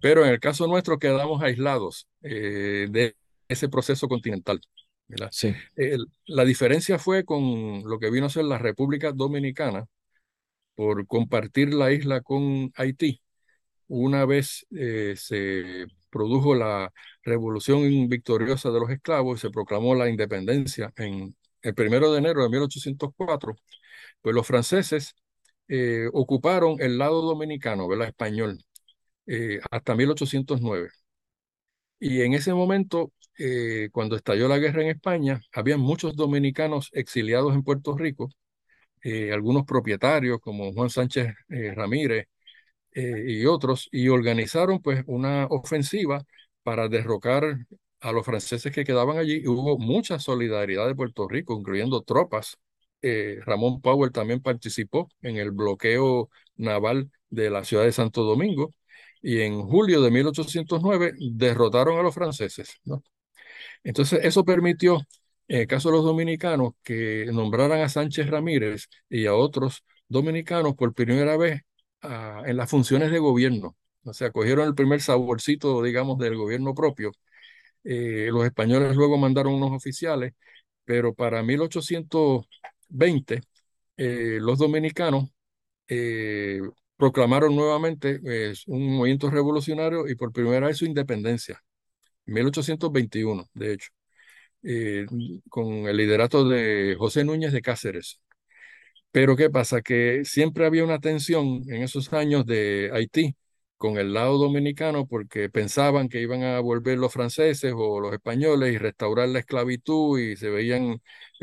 [0.01, 3.17] Pero en el caso nuestro quedamos aislados eh, de
[3.49, 4.61] ese proceso continental.
[5.31, 5.55] Sí.
[6.27, 9.87] la diferencia fue con lo que vino a ser la República Dominicana
[10.75, 13.23] por compartir la isla con Haití.
[13.87, 16.93] Una vez eh, se produjo la
[17.23, 22.43] revolución victoriosa de los esclavos y se proclamó la independencia en el primero de enero
[22.43, 23.57] de 1804,
[24.23, 25.15] pues los franceses
[25.69, 28.09] eh, ocuparon el lado dominicano, ¿verdad?
[28.09, 28.59] Español,
[29.27, 30.91] eh, hasta 1809.
[32.01, 37.55] Y en ese momento eh, cuando estalló la guerra en España, había muchos dominicanos exiliados
[37.55, 38.31] en Puerto Rico,
[39.33, 42.27] algunos propietarios como Juan Sánchez Ramírez
[42.95, 46.25] y otros, y organizaron pues una ofensiva
[46.63, 47.59] para derrocar
[48.01, 49.47] a los franceses que quedaban allí.
[49.47, 52.59] Hubo mucha solidaridad de Puerto Rico, incluyendo tropas.
[53.45, 58.75] Ramón Powell también participó en el bloqueo naval de la ciudad de Santo Domingo
[59.23, 62.81] y en julio de 1809 derrotaron a los franceses.
[63.85, 65.01] Entonces, eso permitió,
[65.49, 70.75] en el caso de los dominicanos, que nombraran a Sánchez Ramírez y a otros dominicanos
[70.75, 71.63] por primera vez
[72.03, 73.77] ah, en las funciones de gobierno.
[74.05, 77.13] O sea, cogieron el primer saborcito, digamos, del gobierno propio.
[77.85, 80.33] Eh, los españoles luego mandaron unos oficiales,
[80.85, 83.43] pero para 1820
[83.97, 85.31] eh, los dominicanos
[85.89, 86.61] eh,
[86.97, 88.21] proclamaron nuevamente
[88.67, 91.63] un movimiento revolucionario y por primera vez su independencia.
[92.27, 93.91] 1821, de hecho,
[95.49, 98.21] con el liderato de José Núñez de Cáceres.
[99.11, 99.81] Pero ¿qué pasa?
[99.83, 103.37] Que siempre había una tensión en esos años de Haití
[103.79, 108.75] con el lado dominicano porque pensaban que iban a volver los franceses o los españoles
[108.75, 111.01] y restaurar la esclavitud y se veían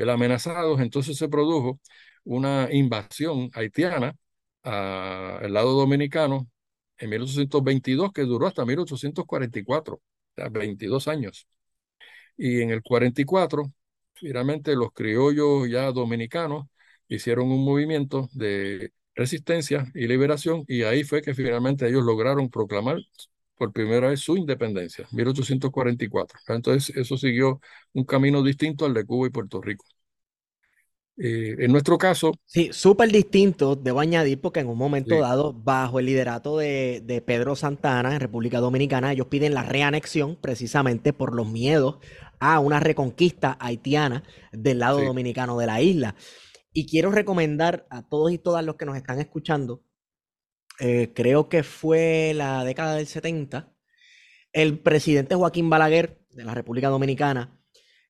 [0.10, 0.82] amenazados.
[0.82, 1.80] Entonces se produjo
[2.24, 4.16] una invasión haitiana
[4.64, 6.50] al lado dominicano
[6.98, 10.02] en 1822 que duró hasta 1844.
[10.52, 11.48] 22 años.
[12.38, 13.72] Y en el 44,
[14.14, 16.68] finalmente los criollos ya dominicanos
[17.08, 23.00] hicieron un movimiento de resistencia y liberación y ahí fue que finalmente ellos lograron proclamar
[23.58, 26.40] por primera vez su independencia, 1844.
[26.50, 27.62] Entonces eso siguió
[27.94, 29.86] un camino distinto al de Cuba y Puerto Rico.
[31.18, 32.34] Eh, en nuestro caso.
[32.46, 37.56] Sí, súper distinto, debo añadir, porque en un momento dado, bajo el liderato de, Pedro
[37.56, 42.00] Santana en República Dominicana, ellos piden la reanexión precisamente por los miedos
[42.40, 46.16] a una reconquista haitiana del lado dominicano de la isla.
[46.78, 49.82] Y quiero recomendar a todos y todas los que nos están escuchando,
[50.82, 53.74] eh, creo que fue la década del 70,
[54.52, 57.58] el presidente Joaquín Balaguer de la República Dominicana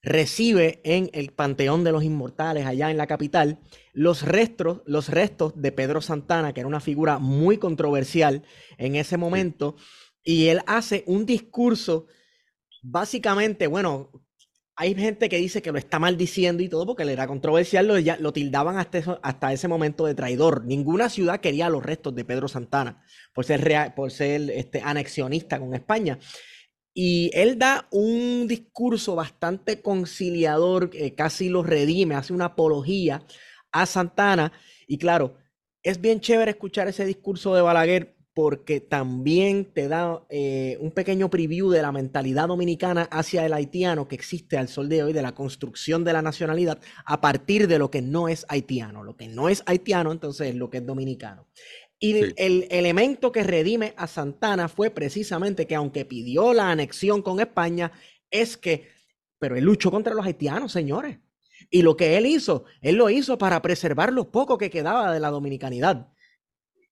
[0.01, 3.59] recibe en el Panteón de los Inmortales, allá en la capital,
[3.93, 8.41] los restos, los restos de Pedro Santana, que era una figura muy controversial
[8.79, 9.75] en ese momento,
[10.23, 12.07] y él hace un discurso,
[12.81, 14.09] básicamente, bueno,
[14.77, 17.95] hay gente que dice que lo está maldiciendo y todo porque él era controversial, lo,
[18.19, 20.65] lo tildaban hasta, ese momento de traidor.
[20.65, 23.01] Ninguna ciudad quería los restos de Pedro Santana
[23.33, 26.19] por ser, por ser este, anexionista con España.
[26.93, 33.25] Y él da un discurso bastante conciliador, que casi lo redime, hace una apología
[33.71, 34.51] a Santana.
[34.87, 35.37] Y claro,
[35.83, 41.29] es bien chévere escuchar ese discurso de Balaguer porque también te da eh, un pequeño
[41.29, 45.21] preview de la mentalidad dominicana hacia el haitiano que existe al sol de hoy, de
[45.21, 49.05] la construcción de la nacionalidad a partir de lo que no es haitiano.
[49.05, 51.47] Lo que no es haitiano, entonces, es lo que es dominicano.
[51.97, 57.39] Y el elemento que redime a Santana fue precisamente que aunque pidió la anexión con
[57.39, 57.93] España,
[58.29, 58.89] es que,
[59.39, 61.19] pero él luchó contra los haitianos, señores.
[61.69, 65.21] Y lo que él hizo, él lo hizo para preservar lo poco que quedaba de
[65.21, 66.09] la dominicanidad.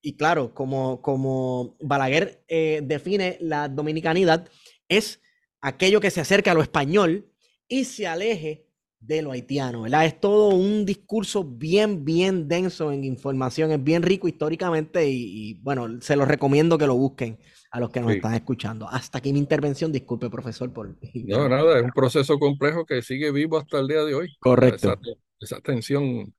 [0.05, 4.49] Y claro, como, como Balaguer eh, define la dominicanidad,
[4.89, 5.21] es
[5.61, 7.31] aquello que se acerca a lo español
[7.69, 8.67] y se aleje
[8.99, 10.05] de lo haitiano, ¿verdad?
[10.05, 16.01] Es todo un discurso bien, bien denso en información, es bien rico históricamente y, bueno,
[16.01, 17.39] se los recomiendo que lo busquen
[17.71, 18.87] a los que nos están escuchando.
[18.89, 20.97] Hasta aquí mi intervención, disculpe profesor por...
[21.13, 24.35] No, nada, es un proceso complejo que sigue vivo hasta el día de hoy.
[24.37, 24.99] Correcto.
[25.39, 26.33] Esa, tensión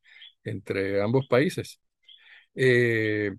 [0.44, 1.80] entre ambos países.
[2.54, 3.32] Eh,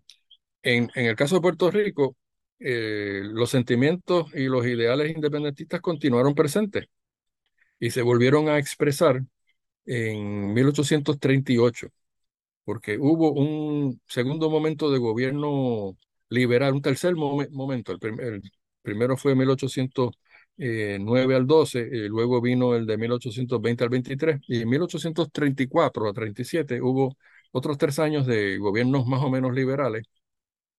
[0.65, 2.17] en, en, el caso de Puerto Rico,
[2.59, 6.87] eh, los sentimientos y los ideales independentistas continuaron presentes
[7.79, 9.21] y se volvieron a expresar
[9.85, 11.87] en 1838,
[12.63, 15.97] porque hubo un segundo momento de gobierno
[16.29, 17.93] liberal, un tercer momento.
[17.93, 18.41] El,
[18.81, 24.69] primero fue 1809 al 12, y luego vino el de 1820 al 23, y en
[24.69, 27.15] 1834 a 37 hubo
[27.51, 30.05] otros tres años de gobiernos más o menos liberales,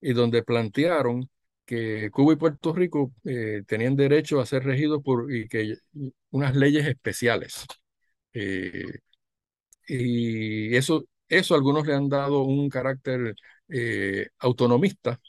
[0.07, 1.29] y donde plantearon
[1.65, 5.77] que Cuba y Puerto Rico eh, tenían derecho a ser regidos por y que,
[6.31, 7.67] unas leyes especiales.
[8.35, 8.85] Eh,
[9.89, 13.35] y eso, eso algunos le han dado un carácter
[13.69, 15.21] eh, autonomista,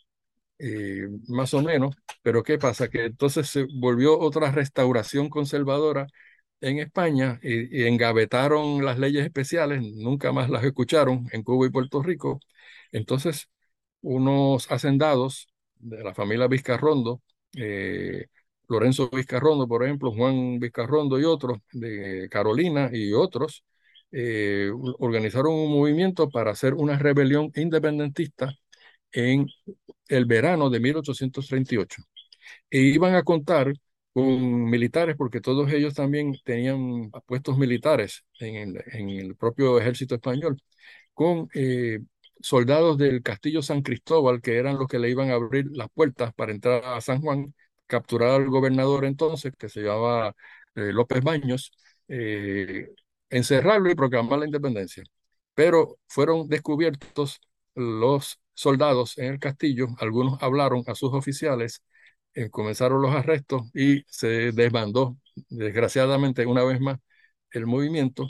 [1.28, 2.90] más o menos, pero ¿qué pasa?
[2.90, 6.08] Que entonces se volvió otra restauración conservadora
[6.62, 11.70] en España y, y, engavetaron las leyes especiales, nunca más las escucharon en Cuba y
[11.72, 12.40] Puerto Rico.
[12.92, 13.50] Entonces,
[14.02, 17.22] unos hacendados de la familia Vizcarrondo,
[17.56, 18.28] eh,
[18.68, 23.64] Lorenzo Vizcarrondo, por ejemplo, Juan Vizcarrondo y otros, de Carolina y otros,
[24.12, 28.54] eh, organizaron un movimiento para hacer una rebelión independentista
[29.12, 29.48] en
[30.08, 32.04] el verano de 1838.
[32.70, 33.74] E iban a contar
[34.14, 38.76] con militares, porque todos ellos también tenían puestos militares en
[39.20, 40.62] el, propio ejército español,
[41.14, 42.00] con eh,
[42.42, 46.34] soldados del castillo San Cristóbal, que eran los que le iban a abrir las puertas
[46.34, 47.54] para entrar a San Juan,
[47.88, 50.36] capturar al gobernador entonces, que se llamaba
[50.76, 51.72] eh, López Baños,
[52.08, 52.90] eh,
[53.30, 55.04] encerrarlo y proclamar la independencia.
[55.54, 57.40] Pero fueron descubiertos
[57.76, 61.84] los soldados en el castillo, algunos hablaron a sus oficiales,
[62.34, 65.18] eh, comenzaron los arrestos y se desbandó,
[65.50, 67.00] desgraciadamente, una vez más
[67.52, 68.28] el movimiento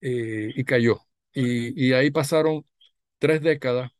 [0.00, 1.00] y cayó.
[1.32, 2.64] Y, y ahí pasaron
[3.22, 3.92] tres décadas,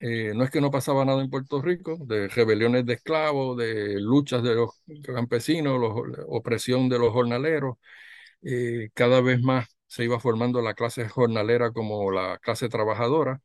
[0.00, 4.00] eh, no es que no pasaba nada en Puerto Rico, de rebeliones de esclavos, de
[4.00, 4.70] luchas de los
[5.04, 7.76] campesinos, la opresión de los jornaleros,
[8.42, 13.40] eh, cada vez más se iba formando la clase jornalera como la clase trabajadora,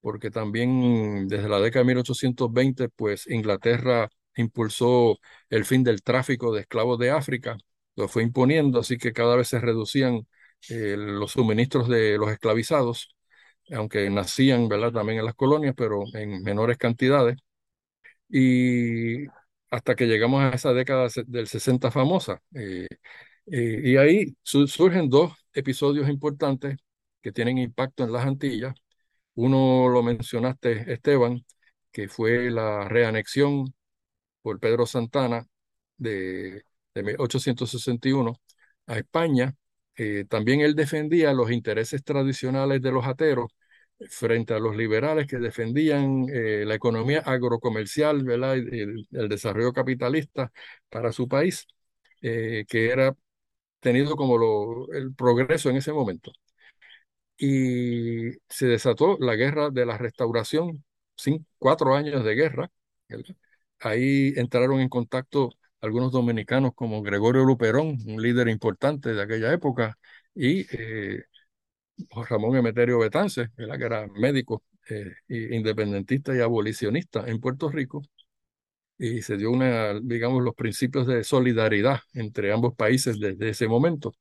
[0.00, 5.18] porque también desde la década de 1820, pues Inglaterra impulsó
[5.50, 7.56] el fin del tráfico de esclavos de África,
[7.96, 10.26] lo fue imponiendo, así que cada vez se reducían
[10.70, 13.14] eh, los suministros de los esclavizados
[13.70, 14.92] aunque nacían ¿verdad?
[14.92, 17.36] también en las colonias, pero en menores cantidades.
[18.28, 19.26] Y
[19.70, 22.42] hasta que llegamos a esa década del 60 famosa.
[22.54, 22.86] Eh,
[23.46, 26.76] eh, y ahí surgen dos episodios importantes
[27.22, 28.74] que tienen impacto en las Antillas.
[29.34, 31.44] Uno lo mencionaste, Esteban,
[31.92, 33.74] que fue la reanexión
[34.42, 35.46] por Pedro Santana
[35.96, 38.40] de, de 1861
[38.86, 39.54] a España.
[39.96, 43.52] Eh, también él defendía los intereses tradicionales de los ateros
[44.10, 48.56] frente a los liberales que defendían eh, la economía agrocomercial, ¿verdad?
[48.56, 50.52] Y el, desarrollo capitalista
[50.88, 51.66] para su país,
[52.22, 53.14] eh, que era
[53.80, 56.32] tenido como el progreso en ese momento.
[57.36, 60.84] Y se desató la guerra de la restauración,
[61.16, 62.70] sin, cuatro años de guerra.
[63.80, 65.50] Ahí entraron en contacto
[65.82, 69.98] algunos dominicanos como Gregorio Luperón, un líder importante de aquella época,
[70.34, 71.24] y eh,
[72.28, 78.02] Ramón Emeterio Betance, que era médico eh, independentista y abolicionista en Puerto Rico,
[78.98, 84.12] y se dio una, digamos, los principios de solidaridad entre ambos países desde ese momento.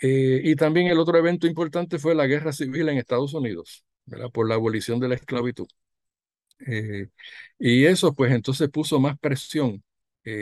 [0.00, 4.30] Eh, y también el otro evento importante fue la guerra civil en Estados Unidos, ¿verdad?
[4.30, 5.66] por la abolición de la esclavitud.
[6.66, 7.08] Eh,
[7.58, 9.82] y eso, pues entonces puso más presión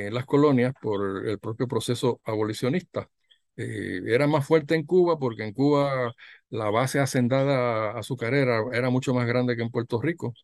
[0.06, 3.08] en las colonias por el propio proceso abolicionista.
[3.56, 6.12] Eh, era más fuerte en Cuba porque en Cuba
[6.50, 10.34] la base hacendada azucarera era mucho más grande que en Puerto Rico.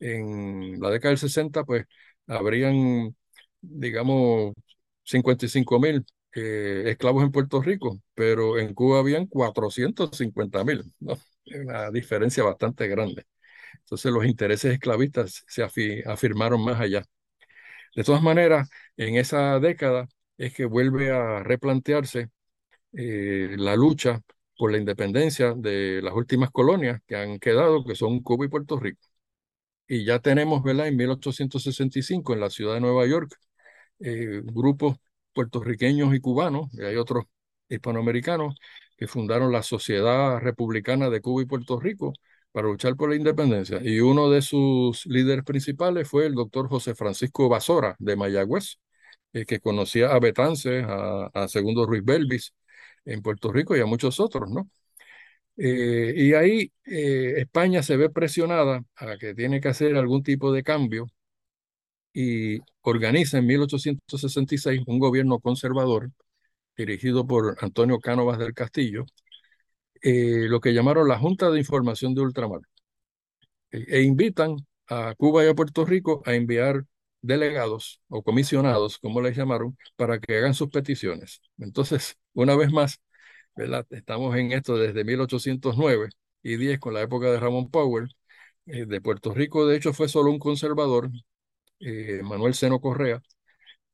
[0.00, 1.84] En la década del 60, pues,
[2.26, 3.14] habrían,
[3.60, 4.54] digamos,
[5.04, 11.18] 55 mil eh, esclavos en Puerto Rico, pero en Cuba habían 450 mil, ¿no?
[11.64, 13.26] Una diferencia bastante grande.
[13.80, 15.62] Entonces los intereses esclavistas se
[16.06, 17.04] afirmaron más allá.
[17.94, 22.28] De todas maneras, en esa década es que vuelve a replantearse
[22.94, 24.20] eh, la lucha
[24.58, 28.78] por la independencia de las últimas colonias que han quedado, que son Cuba y Puerto
[28.80, 29.00] Rico.
[29.88, 30.88] Y ya tenemos, ¿verdad?
[30.88, 33.34] En 1865, en la ciudad de Nueva York,
[34.00, 34.96] eh, grupos
[35.34, 37.24] puertorriqueños y cubanos, y hay otros
[37.68, 38.56] hispanoamericanos
[38.96, 42.12] que fundaron la Sociedad Republicana de Cuba y Puerto Rico
[42.52, 43.80] para luchar por la independencia.
[43.82, 48.78] Y uno de sus líderes principales fue el doctor José Francisco Basora de Mayagüez,
[49.32, 52.54] eh, que conocía a Betance, a, a, Segundo Ruiz Belvis
[53.04, 54.68] en Puerto Rico y a muchos otros, ¿no?
[55.56, 60.52] Eh, y ahí eh, España se ve presionada a que tiene que hacer algún tipo
[60.52, 61.06] de cambio
[62.12, 66.10] y organiza en 1866 un gobierno conservador
[66.76, 69.06] dirigido por Antonio Cánovas del Castillo,
[70.02, 72.60] eh, lo que llamaron la Junta de Información de Ultramar,
[73.70, 74.56] e, e invitan
[74.88, 76.84] a Cuba y a Puerto Rico a enviar
[77.22, 81.40] delegados o comisionados, como les llamaron, para que hagan sus peticiones.
[81.58, 83.00] Entonces, una vez más,
[83.90, 86.10] estamos en esto desde 1809
[86.42, 88.08] y 10 con la época de Ramón Powell.
[88.66, 91.10] Eh, de Puerto Rico, de hecho, fue solo un conservador,
[91.80, 93.22] eh, Manuel Seno Correa,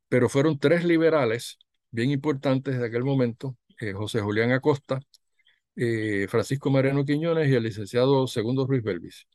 [0.09, 1.59] pero fueron tres liberales
[1.91, 3.57] bien importantes de aquel momento,
[3.95, 5.01] José Julián Acosta,
[6.29, 9.27] Francisco Mariano Quiñones y el licenciado Segundo Ruiz Belvis.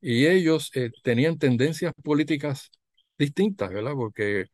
[0.00, 0.70] Y ellos
[1.02, 2.70] tenían tendencias políticas
[3.18, 3.94] distintas, ¿verdad?
[3.94, 4.46] Porque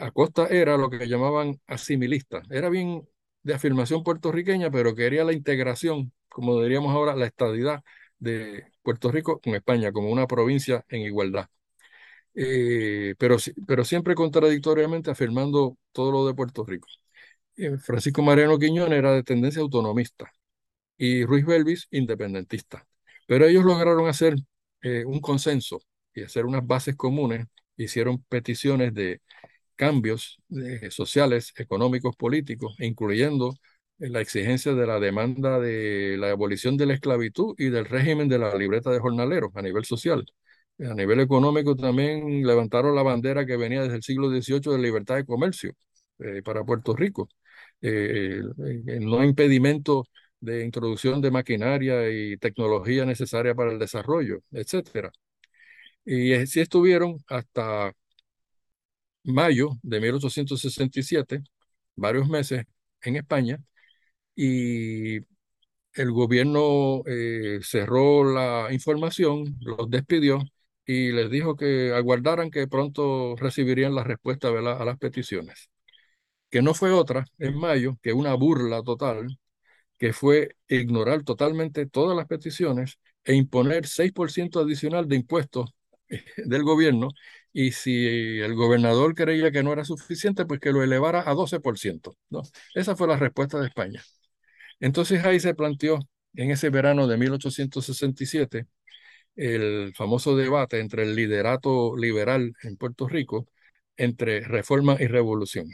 [0.00, 3.02] Acosta era lo que llamaban asimilista, era bien
[3.42, 7.82] de afirmación puertorriqueña, pero quería la integración, como diríamos ahora, la estadidad
[8.18, 11.48] de Puerto Rico con España como una provincia en igualdad.
[12.34, 13.38] Eh, pero,
[13.84, 16.88] siempre contradictoriamente afirmando todo lo de Puerto Rico.
[17.56, 20.32] Eh, Francisco Mariano Quiñón era de tendencia autonomista
[21.00, 22.86] y Ruiz Belvis independentista.
[23.26, 24.36] Pero ellos lograron hacer
[24.82, 25.80] eh, un consenso
[26.14, 27.46] y hacer unas bases comunes,
[27.76, 29.22] hicieron peticiones de
[29.76, 30.38] cambios
[30.90, 33.54] sociales, económicos, políticos, incluyendo
[33.98, 38.38] la exigencia de la demanda de la abolición de la esclavitud y del régimen de
[38.38, 40.24] la libreta de jornaleros a nivel social.
[40.80, 45.16] A nivel económico también levantaron la bandera que venía desde el siglo XVIII de libertad
[45.16, 45.72] de comercio
[46.18, 47.28] eh, para Puerto Rico.
[47.82, 48.40] Eh,
[48.86, 50.06] el no impedimento
[50.40, 55.10] de introducción de maquinaria y tecnología necesaria para el desarrollo, etc.
[56.04, 57.92] Y así estuvieron hasta
[59.24, 61.42] mayo de 1867,
[61.96, 62.64] varios meses
[63.02, 63.58] en España,
[64.34, 65.18] y
[65.94, 70.40] el gobierno eh, cerró la información, los despidió
[70.86, 75.70] y les dijo que aguardaran que pronto recibirían la respuesta a las peticiones.
[76.50, 79.38] Que no fue otra en mayo que una burla total,
[80.00, 85.74] que fue ignorar totalmente todas las peticiones e imponer 6% adicional de impuestos
[86.38, 87.10] del gobierno
[87.52, 92.16] y si el gobernador creía que no era suficiente, pues que lo elevara a 12%.
[92.30, 92.42] ¿no?
[92.74, 94.02] Esa fue la respuesta de España.
[94.80, 96.00] Entonces ahí se planteó
[96.34, 98.66] en ese verano de 1867
[99.36, 103.48] el famoso debate entre el liderato liberal en Puerto Rico,
[103.96, 105.68] entre reforma y revolución.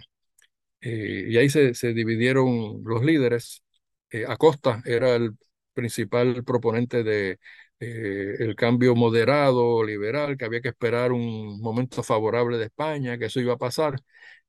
[0.80, 3.62] Eh, y ahí se, se, dividieron los líderes.
[4.10, 5.36] Eh, Acosta era el
[5.74, 7.38] principal proponente de
[7.80, 13.26] eh, el cambio moderado, liberal, que había que esperar un momento favorable de España, que
[13.26, 14.00] eso iba a pasar,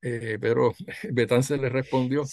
[0.01, 0.73] eh, pero
[1.11, 2.23] Betance le respondió,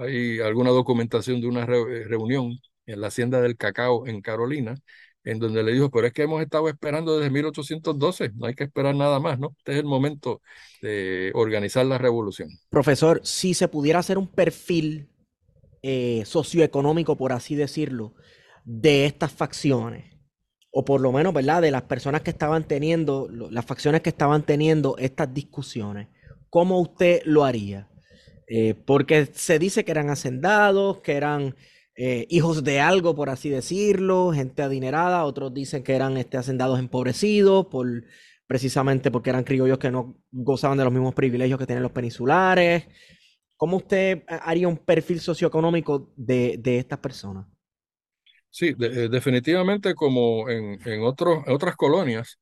[0.00, 4.74] hay alguna documentación de una eh, reunión en la hacienda del cacao en Carolina,
[5.24, 8.64] en donde le dijo, pero es que hemos estado esperando desde 1812, no hay que
[8.64, 9.54] esperar nada más, ¿no?
[9.58, 10.40] Este es el momento
[10.80, 12.48] de organizar la revolución.
[12.70, 15.09] Profesor, si se pudiera hacer un perfil
[16.24, 18.14] socioeconómico, por así decirlo,
[18.64, 20.04] de estas facciones,
[20.70, 21.62] o por lo menos, ¿verdad?
[21.62, 26.08] De las personas que estaban teniendo, las facciones que estaban teniendo estas discusiones.
[26.48, 27.88] ¿Cómo usted lo haría?
[28.46, 31.54] Eh, porque se dice que eran hacendados, que eran
[31.96, 36.78] eh, hijos de algo, por así decirlo, gente adinerada, otros dicen que eran este, hacendados
[36.78, 37.86] empobrecidos, por,
[38.46, 42.84] precisamente porque eran criollos que no gozaban de los mismos privilegios que tienen los peninsulares.
[43.60, 47.44] ¿Cómo usted haría un perfil socioeconómico de, de estas personas?
[48.48, 52.38] Sí, eh, definitivamente como en, en, otras colonias,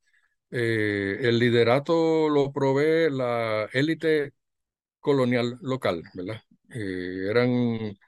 [0.53, 4.31] eh, el liderato lo provee la élite
[5.01, 6.41] colonial local, ¿verdad?
[6.71, 7.99] Eh, eran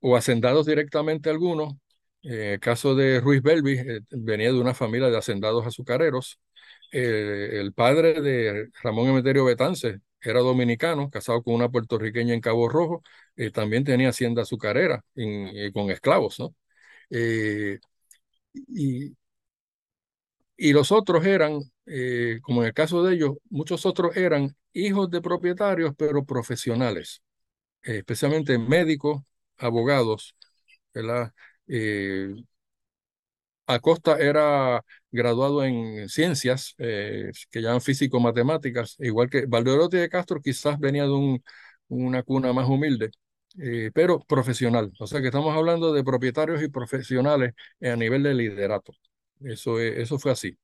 [0.00, 1.74] o hacendados directamente algunos.
[2.22, 6.38] En el caso de Ruiz Belvis, venía de una familia de hacendados azucareros.
[6.92, 13.02] el padre de Ramón Emeterio Betance era dominicano, casado con una puertorriqueña en Cabo Rojo,
[13.52, 15.04] también tenía hacienda azucarera
[15.74, 16.54] con esclavos, ¿no?
[17.10, 17.78] Eh,
[18.54, 19.16] y,
[20.56, 25.10] y, los otros eran, eh, como en el caso de ellos, muchos otros eran hijos
[25.10, 27.22] de propietarios, pero profesionales,
[27.84, 29.22] eh, especialmente médicos,
[29.58, 30.36] abogados,
[30.94, 31.32] ¿verdad?
[33.74, 41.04] Acosta era graduado en ciencias, que llaman físico-matemáticas, igual que Valderotti de Castro quizás venía
[41.04, 41.42] de un,
[41.88, 43.10] una cuna más humilde,
[43.94, 44.92] pero profesional.
[44.98, 48.92] O sea que estamos hablando de propietarios y profesionales a nivel de liderato.
[49.40, 50.56] Eso, eso fue así.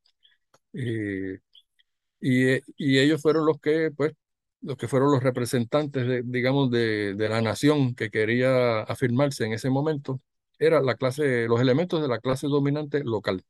[2.20, 4.12] y, y ellos fueron los que, pues,
[4.60, 10.20] los que fueron los representantes, digamos, de, la nación que quería afirmarse en ese momento,
[10.58, 13.44] era la clase, los elementos de la clase dominante local.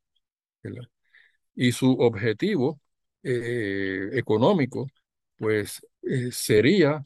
[1.55, 2.79] Y su objetivo
[3.23, 4.87] eh, económico,
[5.37, 7.03] pues, eh, sería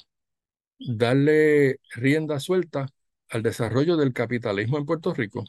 [0.80, 2.88] darle rienda suelta
[3.30, 5.46] al desarrollo del capitalismo en Puerto Rico,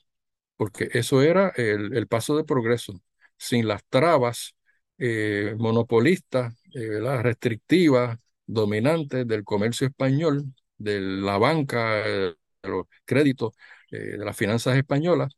[0.57, 2.95] porque eso era el, el paso de progreso,
[3.39, 4.55] sin las trabas
[4.99, 10.45] eh, monopolistas, restrictivas, dominantes del comercio español,
[10.79, 13.55] de la banca, de los créditos,
[13.91, 15.37] de las finanzas españolas,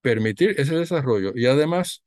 [0.00, 1.32] permitir ese desarrollo.
[1.34, 2.02] Y además,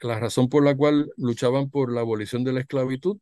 [0.00, 3.18] la razón por la cual luchaban por la abolición de la esclavitud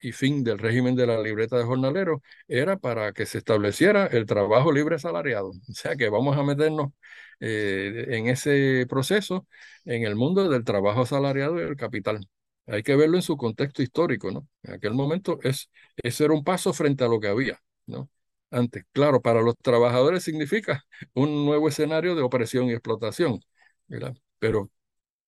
[0.00, 4.26] y fin del régimen de la libreta de jornaleros era para que se estableciera el
[4.26, 5.50] trabajo libre asalariado.
[5.70, 6.92] O sea que vamos a meternos
[7.40, 9.46] eh, en ese proceso
[9.84, 12.26] en el mundo del trabajo asalariado y el capital.
[12.66, 14.48] Hay que verlo en su contexto histórico, ¿no?
[14.62, 18.10] En aquel momento es, ese era un paso frente a lo que había, ¿no?
[18.50, 23.40] Antes, claro, para los trabajadores significa un nuevo escenario de opresión y explotación,
[23.86, 24.16] ¿verdad?
[24.38, 24.70] Pero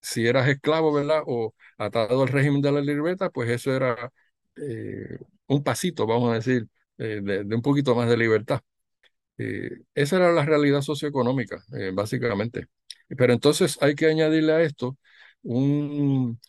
[0.01, 1.23] si eras esclavo, ¿verdad?
[1.27, 4.11] O atado al régimen de la libreta, pues eso era
[4.57, 5.17] eh,
[5.47, 6.67] un pasito, vamos a decir,
[6.99, 8.61] eh, de, un poquito más de libertad.
[9.37, 11.63] Eh, esa era la realidad socioeconómica,
[11.93, 12.67] básicamente.
[13.17, 14.97] Pero entonces hay que añadirle a esto
[15.43, 16.39] un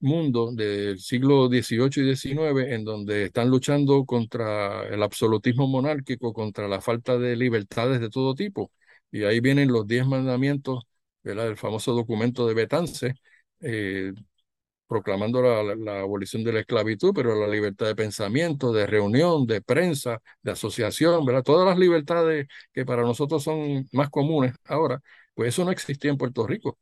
[0.00, 6.68] mundo del siglo XVIII y XIX en donde están luchando contra el absolutismo monárquico, contra
[6.68, 8.72] la falta de libertades de todo tipo.
[9.10, 10.84] Y ahí vienen los diez mandamientos,
[11.22, 11.48] ¿verdad?
[11.48, 13.14] el famoso documento de Betance,
[14.90, 20.20] proclamando la, abolición de la esclavitud, pero la libertad de pensamiento, de reunión, de prensa,
[20.42, 21.44] de asociación, ¿verdad?
[21.44, 25.00] Todas las libertades que para nosotros son más comunes ahora,
[25.34, 26.78] pues eso no existía en Puerto Rico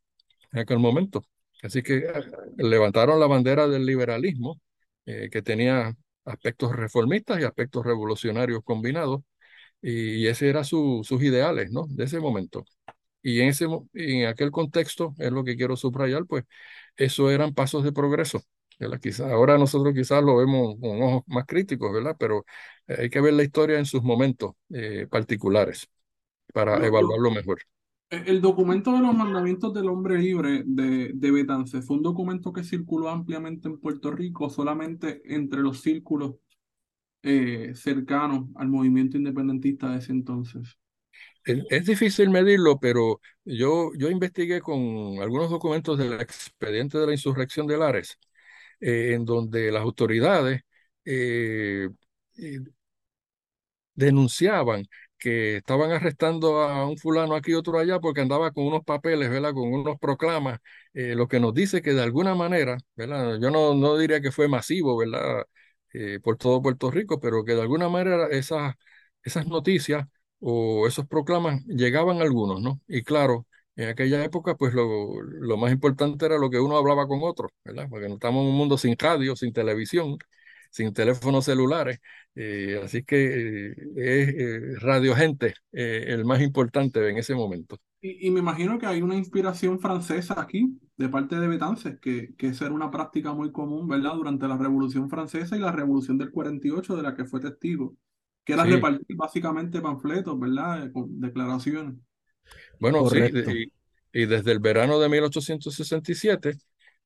[0.51, 1.23] en aquel momento.
[1.63, 2.13] Así que eh,
[2.57, 4.61] levantaron la bandera del liberalismo,
[5.05, 5.95] eh, que tenía
[6.25, 9.21] aspectos reformistas y aspectos revolucionarios combinados,
[9.81, 11.85] y, ese eran sus ideales, ¿no?
[11.89, 12.65] De ese momento.
[13.21, 16.45] Y en, ese, en aquel contexto, es lo que quiero subrayar, pues
[16.97, 18.41] eso eran pasos de progreso.
[19.01, 22.15] Quizá, ahora nosotros quizás lo vemos con ojos más críticos, ¿verdad?
[22.17, 22.45] Pero
[22.87, 25.89] eh, hay que ver la historia en sus momentos eh, particulares
[26.53, 27.59] para evaluarlo mejor.
[28.09, 32.51] E, el documento de los mandamientos del hombre libre de, de Betance fue un documento
[32.53, 36.35] que circuló ampliamente en Puerto Rico, solamente entre los círculos
[37.23, 40.77] eh, cercanos al movimiento independentista de ese entonces.
[41.45, 47.65] Es, difícil medirlo, pero yo, yo investigué con algunos documentos del expediente de la insurrección
[47.65, 48.19] de Lares,
[48.79, 50.61] eh, en donde las autoridades
[51.05, 51.89] eh,
[52.37, 52.59] eh,
[53.95, 54.85] denunciaban
[55.19, 59.29] que estaban arrestando a un fulano aquí y otro allá porque andaba con unos papeles,
[59.29, 59.53] ¿verdad?
[59.53, 60.59] Con unos proclamas,
[60.93, 63.37] lo que nos dice que de alguna manera, ¿verdad?
[63.41, 65.45] Yo no, no diría que fue masivo, ¿verdad?
[66.23, 68.75] por todo Puerto Rico, pero que de alguna manera esas,
[69.23, 70.05] esas noticias
[70.39, 72.81] o esos proclamas llegaban algunos, ¿no?
[72.87, 77.07] Y claro, en aquella época, pues lo, lo, más importante era lo que uno hablaba
[77.07, 77.87] con otro, ¿verdad?
[77.89, 80.17] Porque no estamos en un mundo sin radio, sin televisión,
[80.69, 81.99] sin teléfonos celulares,
[82.35, 87.77] eh, así que eh, es eh, radio gente el más importante en ese momento.
[88.01, 92.33] Y, y, me imagino que hay una inspiración francesa aquí, de parte de Betances, que,
[92.37, 94.13] que esa era una práctica muy común, ¿verdad?
[94.15, 97.95] Durante la Revolución Francesa y la Revolución del 48, de la que fue testigo
[98.49, 100.91] que era repartir básicamente panfletos, ¿verdad?
[100.91, 101.93] Con declaraciones.
[102.79, 103.19] Bueno, sí,
[104.11, 106.57] y, desde el verano de 1867,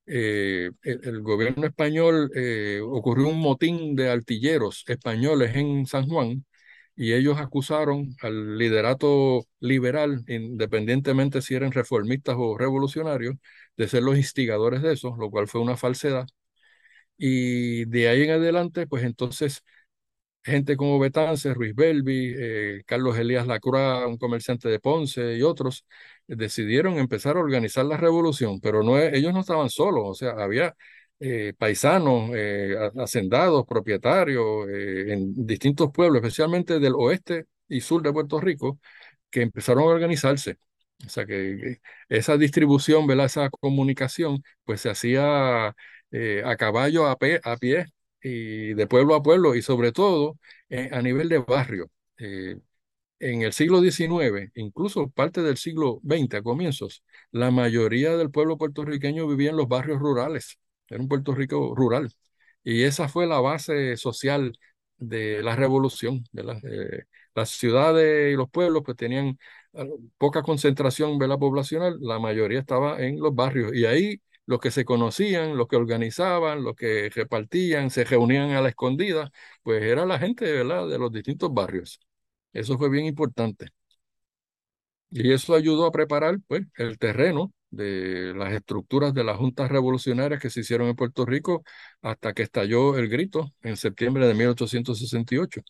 [0.06, 6.46] eh, el, gobierno español eh, ocurrió un motín de artilleros españoles en San Juan
[6.96, 13.36] y ellos acusaron al liderato liberal, independientemente si eran reformistas o revolucionarios,
[13.78, 16.28] de ser los instigadores de eso, lo cual fue una falsedad.
[17.18, 19.64] Y de ahí en adelante, pues entonces
[20.44, 25.86] gente como Betance, Ruiz Belvi, eh, Carlos Elías Lacroix, un comerciante de Ponce y otros,
[26.28, 30.76] decidieron empezar a organizar la revolución, pero no, ellos no estaban solos, o sea, había
[31.20, 32.32] eh, paisanos,
[32.98, 38.80] hacendados, propietarios en distintos pueblos, especialmente del oeste y sur de Puerto Rico,
[39.30, 40.58] que empezaron a organizarse.
[41.06, 41.80] O sea que
[42.10, 43.26] esa distribución, ¿verdad?
[43.26, 45.68] esa comunicación, pues se hacía
[46.46, 47.86] a caballo, a pie, a pie
[48.22, 50.38] y de pueblo a pueblo y sobre todo
[50.70, 51.90] eh, a nivel de barrio.
[53.24, 58.32] Eh, en el siglo XIX, incluso parte del siglo XX a comienzos, la mayoría del
[58.32, 60.60] pueblo puertorriqueño vivía en los barrios rurales.
[60.88, 62.12] Era un Puerto Rico rural.
[62.64, 64.58] Y esa fue la base social
[64.98, 66.24] de la revolución.
[66.64, 67.04] Eh,
[67.36, 69.38] las ciudades y los pueblos pues tenían
[69.74, 69.86] ah,
[70.18, 74.72] poca concentración de la poblacional, la mayoría estaba en los barrios y ahí los que
[74.72, 79.32] se conocían, los que organizaban, los que repartían, se reunían a la escondida,
[79.64, 82.00] pues era la gente, ¿verdad?, de los distintos barrios.
[82.54, 83.68] Eso fue bien importante.
[85.10, 90.42] Y eso ayudó a preparar, pues, el terreno de las estructuras de las juntas revolucionarias
[90.42, 91.64] que se hicieron en Puerto Rico
[92.02, 95.62] hasta que estalló el grito en septiembre de 1868.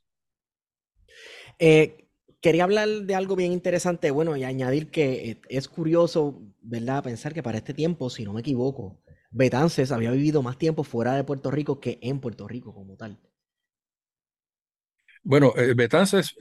[1.59, 2.07] Eh,
[2.41, 7.03] quería hablar de algo bien interesante, bueno, y añadir que eh, es curioso, ¿verdad?
[7.03, 8.99] Pensar que para este tiempo, si no me equivoco,
[9.31, 13.19] Betances había vivido más tiempo fuera de Puerto Rico que en Puerto Rico como tal.
[15.23, 16.35] Bueno, eh, Betances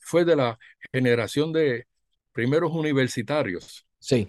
[0.00, 0.58] fue de la
[0.92, 1.86] generación de
[2.32, 4.28] primeros universitarios Sí.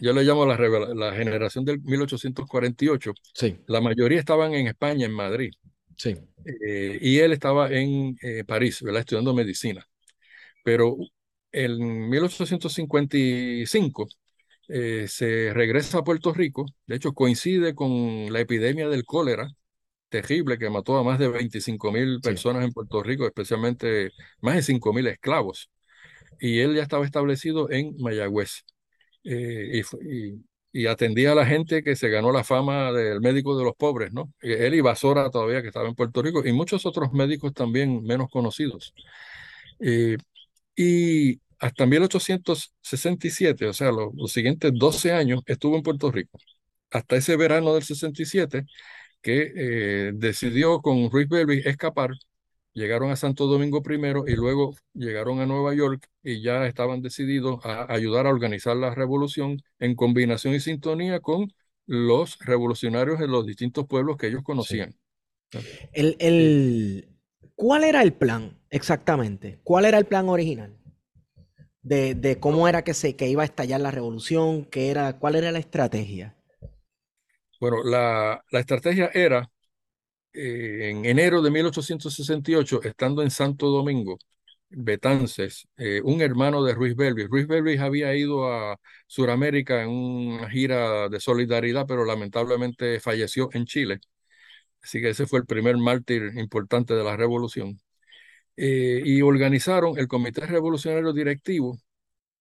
[0.00, 3.14] yo le llamo la, la, generación del 1848.
[3.34, 3.56] Sí.
[3.68, 5.52] La mayoría estaban en España, en Madrid.
[5.96, 6.16] Sí.
[6.44, 9.02] Eh, y él estaba en eh, París, ¿verdad?
[9.02, 9.86] Estudiando medicina.
[10.64, 10.96] Pero
[11.52, 14.08] en 1855
[14.70, 16.66] eh, se regresa a Puerto Rico.
[16.88, 19.48] De hecho, coincide con la epidemia del cólera
[20.08, 24.10] terrible que mató a más de 25 mil personas en Puerto Rico, especialmente
[24.40, 25.70] más de 5 mil esclavos.
[26.40, 28.64] Y él ya estaba establecido en Mayagüez.
[29.24, 29.82] Eh,
[30.72, 34.12] y, atendía a la gente que se ganó la fama del médico de los pobres,
[34.12, 34.32] ¿no?
[34.40, 38.28] Él y Basora todavía que estaba en Puerto Rico y muchos otros médicos también menos
[38.30, 38.92] conocidos.
[39.80, 40.18] Eh,
[40.76, 46.38] y hasta 1867, o sea, los, siguientes 12 años, estuvo en Puerto Rico.
[46.90, 48.64] Hasta ese verano del 67,
[49.22, 49.52] que
[50.08, 52.10] eh, decidió con Ruiz Belvi escapar
[52.74, 57.64] llegaron a Santo Domingo primero y luego llegaron a Nueva York y ya estaban decididos
[57.64, 61.52] a ayudar a organizar la revolución en combinación y sintonía con
[61.86, 64.96] los revolucionarios en los distintos pueblos que ellos conocían.
[65.92, 67.08] El, el,
[67.54, 69.58] ¿Cuál era el plan exactamente?
[69.64, 70.76] ¿Cuál era el plan original?
[71.82, 75.36] De, de cómo era que, se, que iba a estallar la revolución, ¿Qué era, cuál
[75.36, 76.35] era la estrategia.
[77.60, 79.50] Bueno, la, estrategia era
[80.32, 84.18] eh, en enero de 1868, estando en Santo Domingo,
[84.68, 87.28] Betances, eh, un hermano de Ruiz Belvis.
[87.28, 93.66] Ruiz Belvis había ido a Sudamérica en una gira de solidaridad, pero lamentablemente falleció en
[93.66, 94.00] Chile.
[94.82, 97.80] Así que ese fue el primer mártir importante de la revolución.
[98.56, 101.78] Eh, y organizaron el Comité Revolucionario Directivo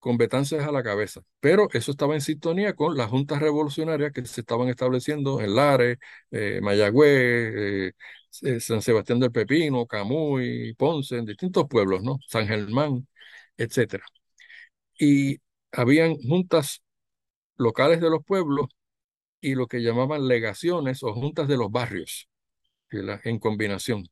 [0.06, 1.22] con Betances a la cabeza.
[1.40, 5.98] Pero eso estaba en sintonía con las juntas revolucionarias que se estaban estableciendo en Lares,
[6.30, 7.92] eh, Mayagüez, eh,
[8.44, 12.20] eh, San Sebastián del Pepino, Camuy, Ponce, en distintos pueblos, ¿no?
[12.28, 13.08] San Germán,
[13.58, 14.04] etc.
[15.00, 15.40] Y
[15.72, 16.84] habían juntas
[17.58, 18.68] locales de los pueblos
[19.42, 22.30] y lo que llamaban legaciones o juntas de los barrios,
[22.92, 24.08] en combinación.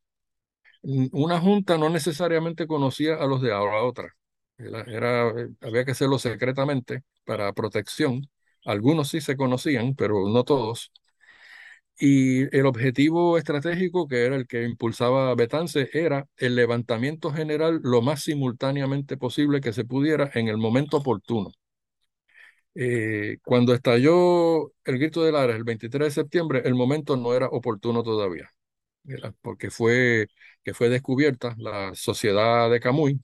[0.82, 4.14] Una junta no necesariamente conocía a los de ahora otra
[4.58, 8.28] era, había que hacerlo secretamente para protección.
[8.64, 10.92] Algunos sí se conocían, pero no todos.
[11.98, 18.02] Y el objetivo estratégico, que era el que impulsaba Betance, era el levantamiento general lo
[18.02, 21.50] más simultáneamente posible que se pudiera en el momento oportuno.
[22.76, 27.46] Eh, cuando estalló el grito de Lares el 23 de septiembre, el momento no era
[27.48, 28.50] oportuno todavía,
[29.42, 30.28] porque fue
[30.64, 33.20] que fue descubierta la sociedad de Camuy,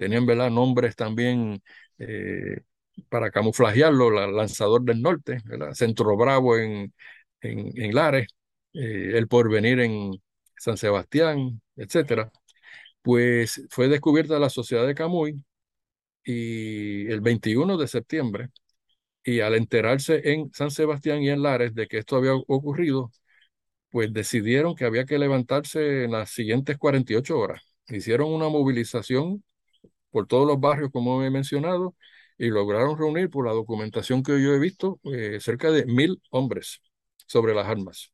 [0.00, 0.50] tenían ¿verdad?
[0.50, 1.62] nombres también
[1.98, 2.62] eh,
[3.10, 5.38] para camuflajearlo, la Lanzador del Norte,
[5.74, 6.94] Centro Bravo en,
[7.42, 8.28] en, Lares,
[8.72, 10.12] eh, El Porvenir en
[10.58, 12.30] San Sebastián, etc.
[13.02, 15.42] Pues fue descubierta la sociedad de Camuy
[16.24, 18.48] y el 21 de septiembre,
[19.24, 23.10] y al enterarse en San Sebastián y en Lares de que esto había ocurrido,
[23.90, 27.62] pues decidieron que había que levantarse en las siguientes 48 horas.
[27.88, 29.44] Hicieron una movilización
[30.10, 31.94] por todos los barrios, como he mencionado,
[32.38, 36.80] y lograron reunir, por la documentación que yo he visto, eh, cerca de mil hombres
[37.26, 38.12] sobre las armas.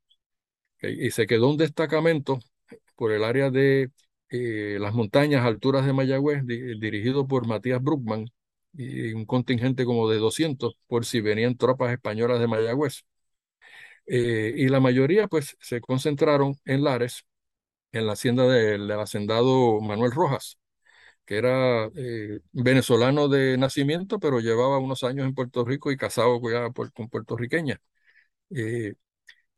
[0.82, 2.38] Y se quedó un destacamento
[2.96, 3.90] por el área de
[4.30, 8.26] eh, las montañas, alturas de Mayagüez, dirigido por Matías Bruckman,
[8.74, 13.04] y un contingente como de 200, por si venían tropas españolas de Mayagüez.
[14.06, 17.24] Eh, y la mayoría, pues, se concentraron en Lares,
[17.92, 20.58] en la hacienda del hacendado Manuel Rojas,
[21.26, 26.40] que era eh, venezolano de nacimiento, pero llevaba unos años en Puerto Rico y casado
[26.94, 27.80] con puertorriqueña.
[28.50, 28.94] Eh,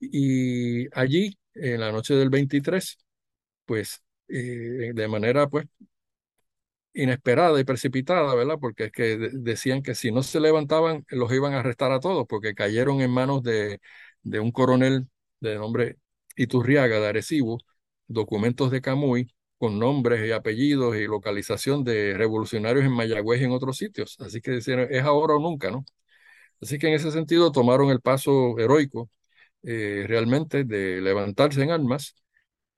[0.01, 2.99] y allí, en la noche del 23,
[3.67, 5.67] pues eh, de manera pues
[6.95, 8.57] inesperada y precipitada, ¿verdad?
[8.61, 12.27] Porque es que decían que si no se levantaban, los iban a arrestar a todos,
[12.29, 13.81] porque cayeron en manos de,
[14.23, 15.09] de un coronel
[15.41, 15.99] de nombre
[16.37, 17.59] Iturriaga de Arecibo,
[18.09, 23.53] documentos de Camuy, con nombres y apellidos y localización de revolucionarios en Mayagüez y en
[23.53, 24.17] otros sitios.
[24.21, 25.85] Así que es ahora o nunca, ¿no?
[26.61, 29.11] Así que en ese sentido tomaron el paso heroico
[29.63, 32.15] eh, realmente de levantarse en armas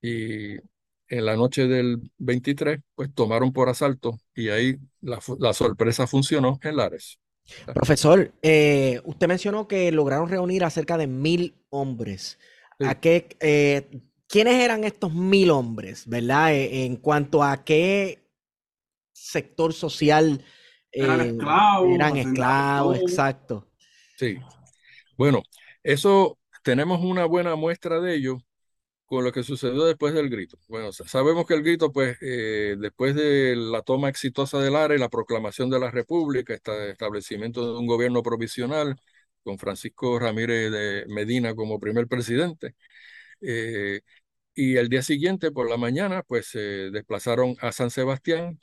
[0.01, 6.07] y en la noche del 23, pues tomaron por asalto y ahí la, la sorpresa
[6.07, 7.19] funcionó en Lares.
[7.73, 12.39] Profesor, eh, usted mencionó que lograron reunir a cerca de mil hombres.
[12.79, 14.01] ¿A qué, eh,
[14.31, 16.53] ¿Quiénes eran estos mil hombres, verdad?
[16.53, 18.23] E, en cuanto a qué
[19.11, 20.43] sector social
[20.91, 21.89] eran esclavos.
[21.93, 23.67] Eran esclavos, exacto.
[24.17, 24.37] Sí.
[25.17, 25.43] Bueno,
[25.83, 28.37] eso tenemos una buena muestra de ello
[29.05, 30.57] con lo que sucedió después del grito.
[30.69, 34.99] Bueno, sabemos que el grito, pues, eh, después de la toma exitosa del área y
[35.01, 38.95] la proclamación de la República, este establecimiento de un gobierno provisional
[39.43, 42.75] con Francisco Ramírez de Medina como primer presidente,
[43.41, 44.01] eh,
[44.55, 46.59] y el día siguiente, por la mañana, pues se
[46.91, 48.59] desplazaron a San Sebastián,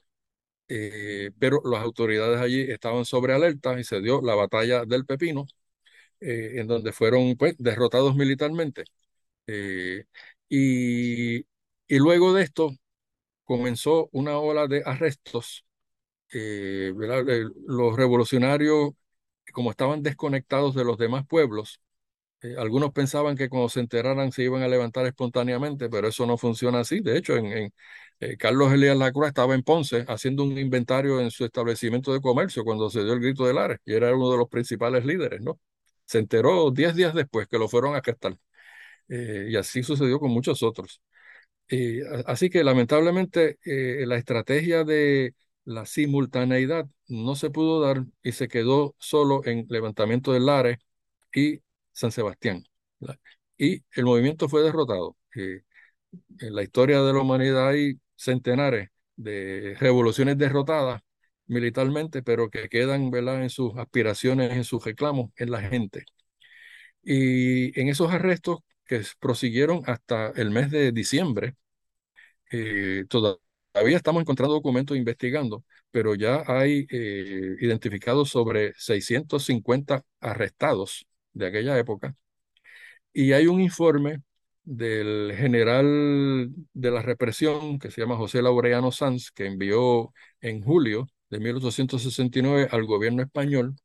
[0.69, 5.47] eh, pero las autoridades allí estaban sobre alerta y se dio la batalla del Pepino,
[6.21, 8.85] en donde fueron pues, derrotados militarmente.
[10.49, 12.71] Y, y luego de esto
[13.45, 15.67] comenzó una ola de arrestos.
[16.33, 16.93] Eh,
[17.67, 18.93] los revolucionarios,
[19.53, 21.81] como estaban desconectados de los demás pueblos,
[22.43, 26.37] eh, algunos pensaban que cuando se enteraran se iban a levantar espontáneamente, pero eso no
[26.39, 27.01] funciona así.
[27.01, 32.13] De hecho, eh, Carlos Elías Lacroix estaba en Ponce haciendo un inventario en su establecimiento
[32.13, 35.05] de comercio cuando se dio el grito de Lares y era uno de los principales
[35.05, 35.61] líderes, ¿no?
[36.07, 38.37] Se enteró diez días después que lo fueron a arrestar.
[39.09, 41.03] Eh, y así sucedió con muchos otros.
[42.27, 45.35] Así que lamentablemente eh, la estrategia de
[45.65, 50.79] la simultaneidad no se pudo dar y se quedó solo en levantamiento de Lares
[51.35, 51.61] y
[51.99, 52.65] San Sebastián.
[53.59, 55.17] Y el movimiento fue derrotado.
[55.35, 61.03] en la historia de la humanidad hay centenares de revoluciones derrotadas
[61.47, 63.43] militarmente, pero que quedan ¿verdad?
[63.43, 66.05] en sus aspiraciones, en sus reclamos, en la gente.
[67.03, 71.57] Y en esos arrestos que prosiguieron hasta el mes de diciembre.
[72.53, 81.07] Eh, todavía estamos encontrando documentos investigando, pero ya hay eh, identificados sobre 650 arrestados
[81.39, 82.15] de aquella época.
[83.13, 84.23] Y hay un informe
[84.65, 91.09] del general de la represión que se llama José Laureano Sanz, que envió en julio
[91.31, 93.77] de 1869 al gobierno español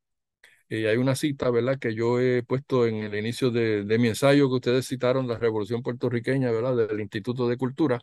[0.70, 4.50] y hay una cita, ¿verdad?, que yo he puesto en el inicio de, mi ensayo
[4.50, 8.00] que ustedes citaron, la Revolución Puertorriqueña, ¿verdad?, del Instituto de Cultura.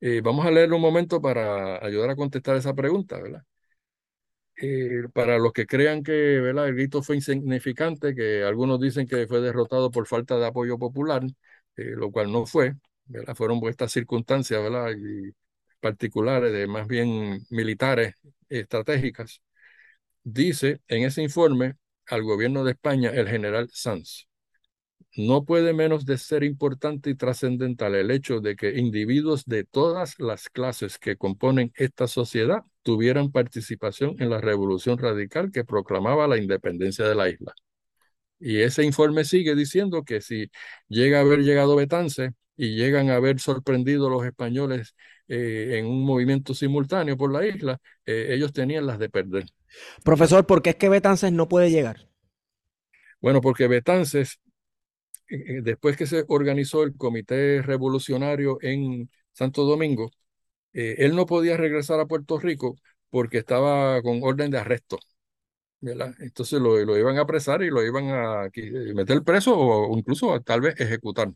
[0.00, 3.44] Eh, vamos a leerlo un momento para ayudar a contestar esa pregunta, ¿verdad?
[4.56, 9.40] Eh, para los que crean que el grito fue insignificante, que algunos dicen que fue
[9.40, 11.22] derrotado por falta de apoyo popular,
[11.76, 12.74] eh, lo cual no fue,
[13.34, 14.60] fueron estas circunstancias.
[14.98, 15.32] Y
[15.80, 18.14] particulares, de más bien militares,
[18.48, 19.42] estratégicas.
[20.24, 21.76] Dice en ese informe
[22.06, 24.28] al gobierno de España el general Sanz.
[25.14, 30.18] No puede menos de ser importante y trascendental el hecho de que individuos de todas
[30.18, 36.38] las clases que componen esta sociedad tuvieran participación en la revolución radical que proclamaba la
[36.38, 37.52] independencia de la isla.
[38.40, 40.50] Y ese informe sigue diciendo que si
[40.88, 44.96] llega a haber llegado Betance y llegan a haber sorprendido los españoles
[45.28, 49.44] eh, en un movimiento simultáneo por la isla, eh, ellos tenían las de perder.
[50.04, 52.08] Profesor, ¿por qué es que Betances no puede llegar?
[53.20, 54.40] Bueno, porque Betances,
[55.62, 60.10] después que se organizó el Comité Revolucionario en Santo Domingo,
[60.72, 62.76] eh, él no podía regresar a Puerto Rico
[63.10, 64.98] porque estaba con orden de arresto.
[65.80, 66.14] ¿verdad?
[66.20, 68.50] Entonces lo, iban a apresar y lo iban a
[68.94, 71.32] meter preso o incluso tal vez ejecutar.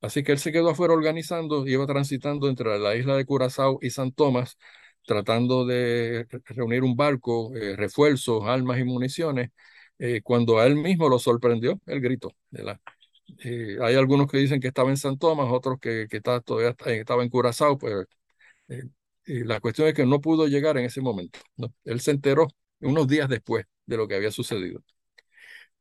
[0.00, 3.90] Así que él se quedó afuera organizando, iba transitando entre la isla de Curazao y
[3.90, 4.58] San Tomás
[5.04, 9.50] tratando de reunir un barco, eh, refuerzos, armas y municiones,
[9.98, 12.34] eh, cuando a él mismo lo sorprendió el grito.
[13.44, 17.22] Eh, hay algunos que dicen que estaba en San Tomás, otros que, que todavía estaba
[17.22, 18.06] en Curazao, pues
[19.26, 21.38] la cuestión es que no pudo llegar en ese momento.
[21.84, 22.48] Él se enteró
[22.80, 24.82] unos días después de lo que había sucedido.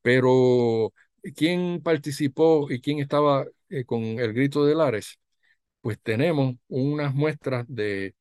[0.01, 0.93] Pero,
[1.35, 3.45] ¿quién participó y quién estaba
[3.85, 5.19] con el grito de Lares?
[5.81, 8.15] Pues tenemos unas muestras de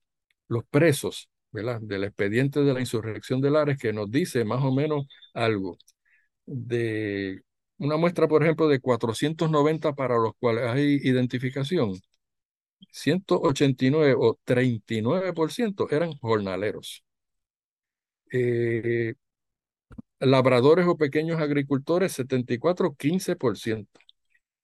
[0.48, 1.80] los presos ¿verdad?
[1.82, 5.78] del expediente de la insurrección de Lares que nos dice más o menos algo
[6.46, 7.42] de
[7.80, 11.94] una muestra, por ejemplo, de 490 para los cuales hay identificación.
[12.92, 17.04] 189 o 39% eran jornaleros.
[18.32, 19.14] Eh,
[20.20, 24.00] labradores o pequeños agricultores, 74, 15%.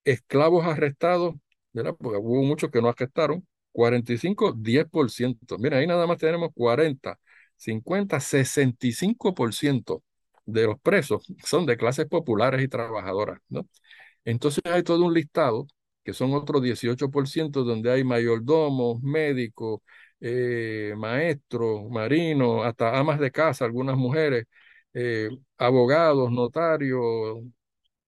[0.05, 1.35] Esclavos arrestados,
[1.73, 1.95] ¿verdad?
[1.99, 5.59] Porque hubo muchos que no arrestaron, 45, 10%.
[5.59, 7.19] Mira, ahí nada más tenemos 40,
[7.57, 10.03] 50, 65%
[10.47, 13.69] de los presos son de clases populares y trabajadoras, ¿no?
[14.25, 15.67] Entonces hay todo un listado,
[16.05, 19.81] que son otros 18%, donde hay mayordomos, médicos,
[20.21, 24.47] eh, maestros, marinos, hasta amas de casa, algunas mujeres,
[24.95, 27.39] eh, abogados, notarios,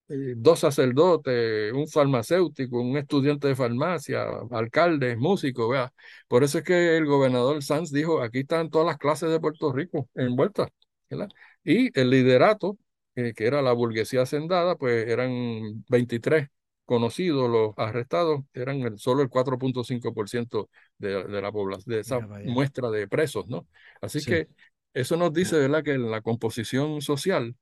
[0.09, 5.93] eh, dos sacerdotes, un farmacéutico, un estudiante de farmacia, alcaldes, músicos, vea.
[6.29, 9.73] Por eso es que el gobernador Sanz dijo, aquí están todas las clases de Puerto
[9.73, 10.69] Rico envueltas,
[11.11, 11.29] ¿verdad?
[11.65, 12.79] Y el liderato,
[13.15, 16.49] que era la burguesía hacendada, pues eran 23
[16.85, 22.91] conocidos, los arrestados, eran el, solo el 4.5% de, de la población, de esa muestra
[22.91, 23.67] de presos, ¿no?
[24.01, 24.49] Así que
[24.95, 27.55] eso nos dice, ¿verdad?, que en la composición social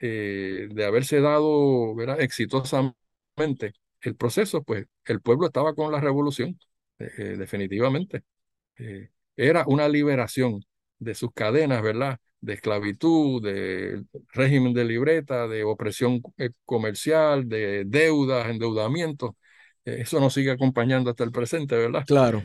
[0.00, 2.20] eh, de haberse dado ¿verdad?
[2.20, 2.94] exitosamente
[4.02, 6.58] el proceso, pues el pueblo estaba con la revolución,
[6.98, 8.22] eh, eh, definitivamente.
[9.36, 10.62] era una liberación
[10.98, 12.18] de sus cadenas, ¿verdad?
[12.44, 16.20] De esclavitud, de régimen de libreta, de opresión
[16.64, 19.36] comercial, de deudas, endeudamiento.
[19.84, 22.04] eso nos sigue acompañando hasta el presente, ¿verdad?
[22.06, 22.42] Claro.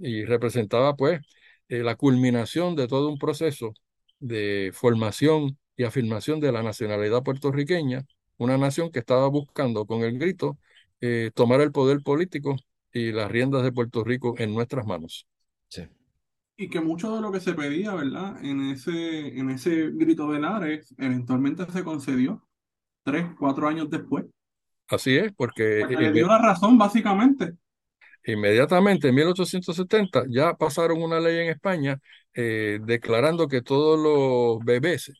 [0.00, 1.20] Y, y representaba, pues,
[1.68, 3.74] la culminación de todo un proceso
[4.20, 8.04] de formación y afirmación de la nacionalidad puertorriqueña,
[8.36, 10.58] una nación que estaba buscando con el grito
[11.00, 12.56] eh, tomar el poder político
[12.92, 15.26] y las riendas de Puerto Rico en nuestras manos.
[15.68, 15.82] Sí.
[16.60, 18.44] Y que mucho de lo que se pedía, ¿verdad?
[18.44, 22.42] En ese, en ese grito de Lares, eventualmente se concedió
[23.04, 24.24] tres, cuatro años después.
[24.88, 25.86] Así es, porque...
[25.88, 27.52] le dio la razón, básicamente.
[28.24, 32.00] Inmediatamente, en 1870, ya pasaron una ley en España
[32.34, 35.12] eh, declarando que todos los bebés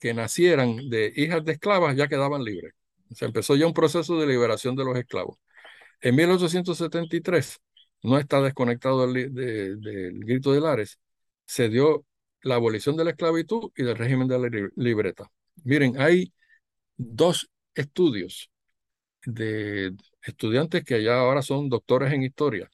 [0.00, 2.72] que nacieran de hijas de esclavas ya quedaban libres.
[3.10, 5.38] Se empezó ya un proceso de liberación de los esclavos.
[6.00, 7.58] En 1873,
[8.06, 9.80] no está desconectado del,
[10.20, 10.98] grito de Lares,
[11.44, 12.04] se dio
[12.42, 15.30] la abolición de la esclavitud y del régimen de la libreta.
[15.64, 16.32] Miren, hay
[16.96, 18.50] dos estudios
[19.24, 22.70] de estudiantes que ya ahora son doctores en historia.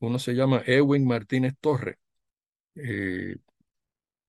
[0.00, 1.98] Uno se llama Edwin Martínez Torre,
[2.76, 3.36] eh,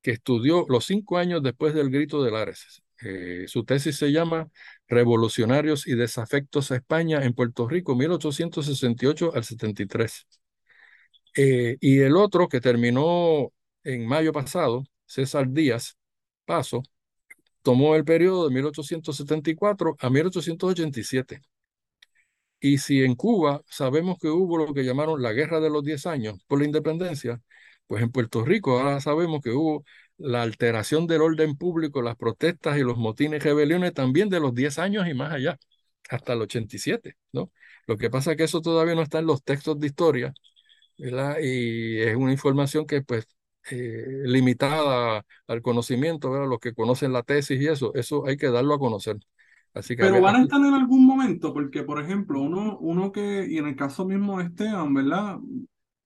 [0.01, 2.81] que estudió los cinco años después del grito de Lares.
[3.01, 4.49] Eh, su tesis se llama
[4.87, 10.27] Revolucionarios y desafectos a España en Puerto Rico, 1868 al 73.
[11.35, 13.51] Eh, y el otro que terminó
[13.83, 15.97] en mayo pasado, César Díaz
[16.45, 16.83] Paso,
[17.63, 21.41] tomó el periodo de 1874 a 1887.
[22.61, 26.05] Y si en Cuba sabemos que hubo lo que llamaron la Guerra de los Diez
[26.05, 27.41] Años por la independencia,
[27.87, 29.83] pues en Puerto Rico ahora sabemos que hubo
[30.17, 34.77] la alteración del orden público, las protestas y los motines, rebeliones también de los 10
[34.79, 35.57] años y más allá,
[36.09, 37.51] hasta el 87, ¿no?
[37.87, 40.33] Lo que pasa es que eso todavía no está en los textos de historia,
[40.99, 41.37] ¿verdad?
[41.41, 43.27] Y es una información que pues
[43.71, 46.49] eh, limitada al conocimiento, ¿verdad?
[46.49, 49.17] Los que conocen la tesis y eso, eso hay que darlo a conocer.
[49.73, 53.45] Así que, Pero van a estar en algún momento, porque por ejemplo, uno, uno que,
[53.49, 55.37] y en el caso mismo de Esteban, ¿verdad?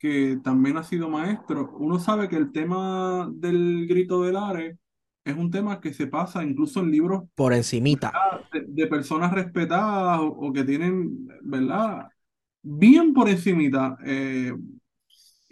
[0.03, 4.78] que también ha sido maestro, uno sabe que el tema del grito del Ares
[5.24, 8.11] es un tema que se pasa incluso en libros por encimita
[8.52, 12.10] de, personas respetadas o, que tienen, ¿verdad?
[12.61, 13.98] Bien por encimita.
[14.06, 14.53] Eh,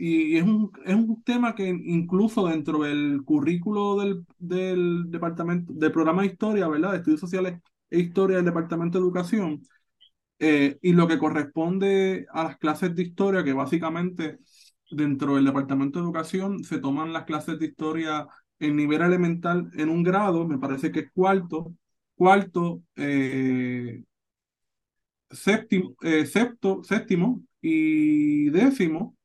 [0.03, 5.91] y es un, es un tema que incluso dentro del currículo del, del departamento, del
[5.91, 6.91] programa de historia, ¿verdad?
[6.91, 7.59] De estudios sociales
[7.89, 9.61] e historia del departamento de educación,
[10.39, 14.39] eh, y lo que corresponde a las clases de historia, que básicamente
[14.89, 18.27] dentro del Departamento de Educación se toman las clases de historia
[18.59, 21.75] en nivel elemental en un grado, me parece que es cuarto,
[22.15, 24.03] cuarto, eh,
[25.29, 29.15] séptimo, eh, séptimo y décimo.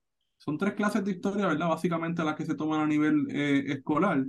[0.47, 1.69] Son tres clases de historia, ¿verdad?
[1.69, 4.25] Básicamente las que se toman a nivel escolar.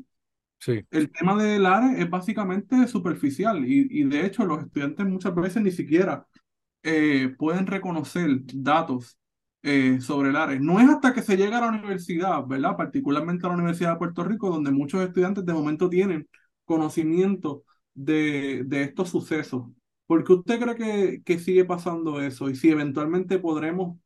[0.60, 0.84] Sí.
[0.90, 5.62] El tema del área es básicamente superficial y, y, de hecho los estudiantes muchas veces
[5.62, 6.26] ni siquiera
[6.84, 9.18] eh, pueden reconocer datos
[9.62, 10.60] eh, sobre el área.
[10.60, 12.78] No es hasta que se llega a la universidad, ¿verdad?
[12.78, 16.30] Particularmente a la Universidad de Puerto Rico, donde muchos estudiantes de momento tienen
[16.64, 17.64] conocimiento
[17.94, 19.70] de, de estos sucesos.
[20.06, 22.50] ¿Por qué usted cree que, que sigue pasando eso?
[22.50, 24.00] Y si eventualmente podremos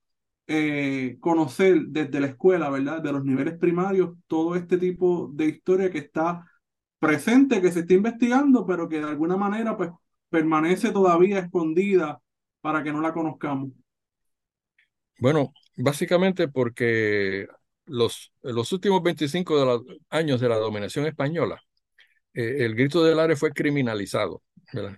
[0.48, 3.02] eh, conocer desde la escuela, ¿verdad?
[3.02, 6.46] De los niveles primarios, todo este tipo de historia que está
[7.00, 9.92] presente, que se está investigando, pero que de alguna manera pues
[10.30, 12.22] permanece todavía escondida
[12.62, 13.72] para que no la conozcamos?
[15.20, 17.48] Bueno, básicamente porque
[17.86, 21.62] los, los últimos 25 años de la dominación española,
[22.34, 24.42] eh, el grito del área fue criminalizado.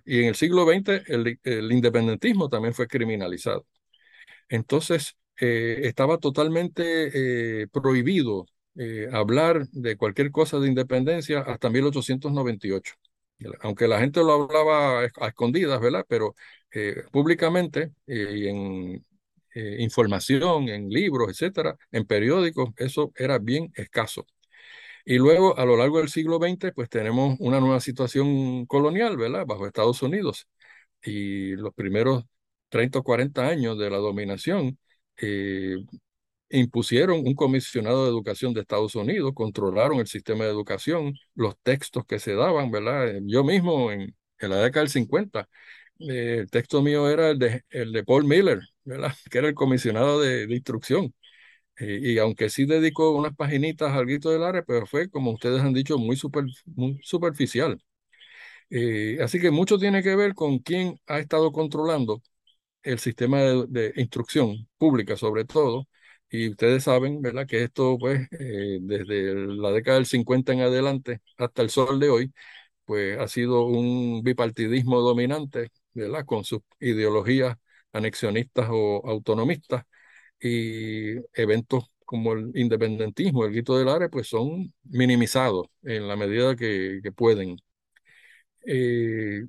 [0.05, 3.65] Y en el siglo XX el, el, independentismo también fue criminalizado.
[4.47, 8.45] Entonces, eh, estaba totalmente eh, prohibido
[8.75, 12.95] eh, hablar de cualquier cosa de independencia hasta 1898.
[13.61, 16.05] Aunque la gente lo hablaba a escondidas, ¿verdad?
[16.07, 16.33] Pero
[17.11, 19.05] públicamente y en
[19.79, 24.25] información, en libros, etcétera, en periódicos, eso era bien escaso.
[25.05, 29.45] Y luego, a lo largo del siglo XX, pues tenemos una nueva situación colonial, ¿verdad?
[29.45, 30.47] Bajo Estados Unidos.
[31.03, 32.25] Y los primeros
[32.69, 34.79] 30 o 40 años de la dominación,
[35.17, 35.77] eh,
[36.49, 42.05] impusieron un comisionado de educación de Estados Unidos, controlaron el sistema de educación, los textos
[42.05, 43.13] que se daban, ¿verdad?
[43.25, 45.49] Yo mismo en, la década del 50,
[45.99, 49.13] eh, el texto mío era el de, el de Paul Miller, ¿verdad?
[49.31, 51.13] Que era el comisionado de, de instrucción.
[51.79, 55.61] Eh, y aunque sí dedicó unas paginitas al grito del área, pero fue, como ustedes
[55.61, 57.79] han dicho, muy, super, muy superficial.
[59.21, 62.21] así que mucho tiene que ver con quién ha estado controlando
[62.83, 65.87] el sistema de, instrucción pública sobre todo,
[66.29, 71.21] y ustedes saben, ¿verdad?, que esto, pues, eh, desde la década del 50 en adelante
[71.37, 72.33] hasta el sol de hoy,
[72.85, 77.57] pues ha sido un bipartidismo dominante, ¿verdad?, con sus ideologías
[77.93, 79.85] anexionistas o autonomistas,
[80.39, 86.55] y eventos como el independentismo, el grito del área, pues son minimizados en la medida
[86.55, 87.57] que, pueden.
[88.65, 89.43] Eh,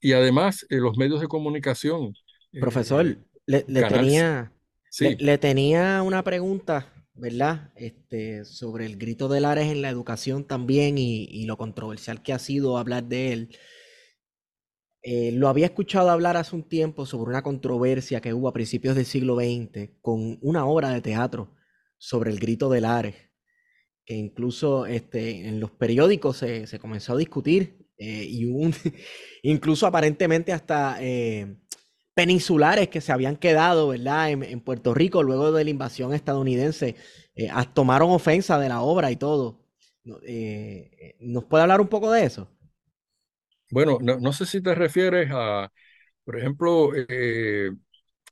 [0.00, 2.14] y además, eh, los medios de comunicación
[2.60, 4.52] Profesor, eh, le, tenía,
[5.00, 7.72] le, tenía una pregunta, ¿verdad?
[7.76, 12.38] Este, sobre el grito de Lares en la educación también y, lo controversial que ha
[12.38, 13.58] sido hablar de él.
[15.02, 18.96] Eh, lo había escuchado hablar hace un tiempo sobre una controversia que hubo a principios
[18.96, 21.54] del siglo XX con una obra de teatro
[21.98, 23.16] sobre el grito de Lares,
[24.06, 28.74] que incluso este, en los periódicos se, comenzó a discutir eh, y un,
[29.42, 30.96] incluso aparentemente hasta
[32.14, 34.30] peninsulares que se habían quedado, ¿verdad?
[34.30, 36.94] En, Puerto Rico luego de la invasión estadounidense,
[37.34, 39.60] eh, tomaron ofensa de la obra y todo.
[40.22, 42.48] Eh, ¿Nos puede hablar un poco de eso?
[43.70, 45.70] Bueno, no, sé si te refieres a,
[46.22, 47.70] por ejemplo, eh,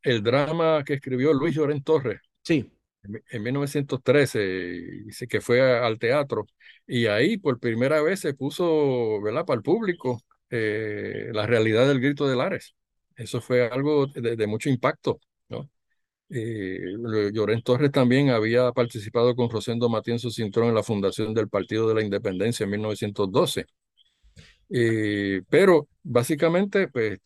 [0.03, 2.21] el drama que escribió Luis Llorén Torres.
[2.43, 2.71] Sí.
[3.31, 4.39] En, 1913,
[5.07, 6.47] dice que fue al teatro,
[6.87, 12.29] y ahí por primera vez se puso, ¿verdad?, para el público la realidad del grito
[12.29, 12.77] de Lares.
[13.17, 15.71] Eso fue algo de, mucho impacto, ¿no?
[16.31, 16.81] Eh,
[17.33, 21.95] Llorén Torres también había participado con Rosendo Matienzo Cintrón en la fundación del Partido de
[21.97, 23.67] la Independencia en 1912.
[24.71, 27.21] Eh, pero básicamente, pues,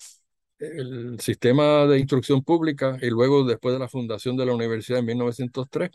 [0.58, 5.06] el sistema de instrucción pública y luego después de la fundación de la universidad en
[5.06, 5.90] 1903,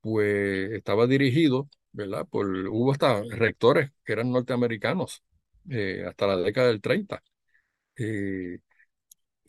[0.00, 2.26] pues estaba dirigido, ¿verdad?
[2.28, 5.22] Por, hubo hasta rectores que eran norteamericanos
[5.70, 7.22] eh, hasta la década del 30.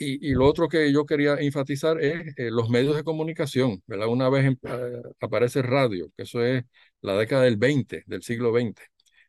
[0.03, 4.07] Y, lo otro que yo quería enfatizar es eh, los medios de comunicación, ¿verdad?
[4.07, 6.63] Una vez eh, aparece radio, que eso es
[7.01, 8.81] la década del 20, del siglo XX.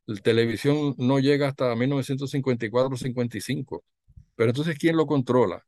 [0.07, 3.85] La televisión no llega hasta 1954-55.
[4.35, 5.65] Pero entonces, ¿quién lo controla?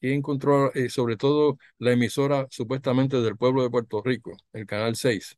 [0.00, 4.96] ¿Quién controla, eh, sobre todo, la emisora supuestamente del pueblo de Puerto Rico, el Canal
[4.96, 5.36] 6?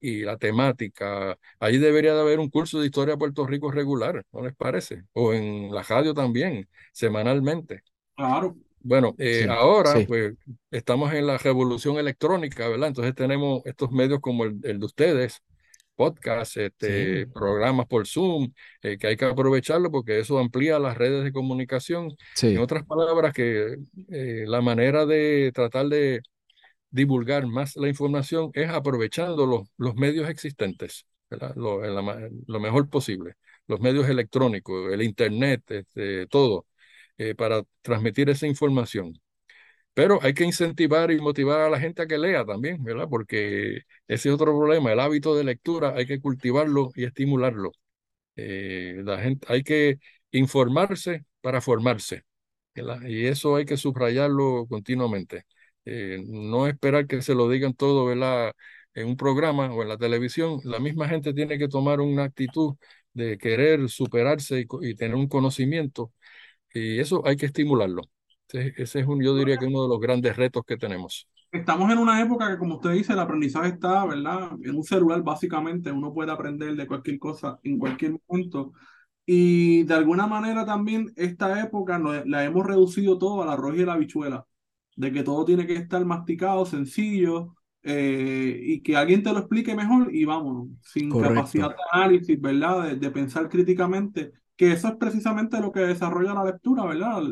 [0.00, 4.24] Y la temática, ahí debería de haber un curso de historia de Puerto Rico regular,
[4.32, 5.04] ¿no les parece?
[5.12, 7.82] O en la radio también, semanalmente.
[8.16, 8.56] Claro.
[8.80, 10.34] Bueno, eh, ahora pues
[10.70, 12.88] estamos en la revolución electrónica, ¿verdad?
[12.88, 15.42] Entonces tenemos estos medios como el, de ustedes,
[15.94, 21.24] podcasts, este, programas por Zoom, eh, que hay que aprovecharlo porque eso amplía las redes
[21.24, 22.14] de comunicación.
[22.42, 23.78] En otras palabras, que
[24.10, 26.20] eh, la manera de tratar de
[26.90, 31.54] divulgar más la información es aprovechando los, los medios existentes, ¿verdad?
[31.56, 33.34] Lo, lo mejor posible.
[33.66, 36.66] Los medios electrónicos, el Internet, este, todo
[37.18, 39.20] eh, para transmitir esa información.
[39.94, 43.08] Pero hay que incentivar y motivar a la gente a que lea también, ¿verdad?
[43.08, 47.72] Porque ese es otro problema, el hábito de lectura hay que cultivarlo y estimularlo.
[48.36, 49.98] Eh, la gente, hay que
[50.32, 52.24] informarse para formarse,
[53.06, 55.44] Y eso hay que subrayarlo continuamente.
[55.84, 58.52] Eh, no esperar que se lo digan todo, ¿verdad?
[58.94, 62.76] En un programa o en la televisión, la misma gente tiene que tomar una actitud
[63.12, 66.12] de querer superarse y tener un conocimiento
[66.74, 68.02] y eso hay que estimularlo.
[68.52, 71.26] Ese, es un, yo diría que uno de los grandes retos que tenemos.
[71.50, 74.50] Estamos en una época que, como usted dice, el aprendizaje está, ¿verdad?
[74.62, 78.72] En un celular, básicamente, uno puede aprender de cualquier cosa en cualquier momento.
[79.24, 83.84] Y de alguna manera también esta época la hemos reducido todo a la arroz y
[83.84, 84.46] la habichuela,
[84.96, 89.74] de que todo tiene que estar masticado, sencillo, eh, y que alguien te lo explique
[89.74, 92.84] mejor y vámonos, sin capacidad de análisis, ¿verdad?
[92.84, 97.22] De, de, pensar críticamente que eso es precisamente lo que desarrolla la lectura, ¿verdad?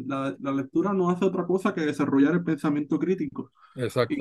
[0.40, 3.53] La, lectura no hace otra cosa que desarrollar el pensamiento crítico.
[3.77, 4.15] Exacto.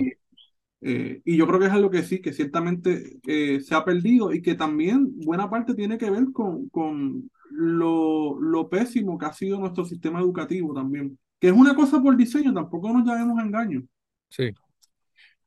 [0.81, 4.33] Eh, y yo creo que es algo que sí, que ciertamente eh, se ha perdido
[4.33, 9.33] y que también buena parte tiene que ver con, con lo, lo pésimo que ha
[9.33, 13.43] sido nuestro sistema educativo también, que es una cosa por diseño, tampoco nos llamemos a
[13.43, 13.83] engaño.
[14.29, 14.51] Sí.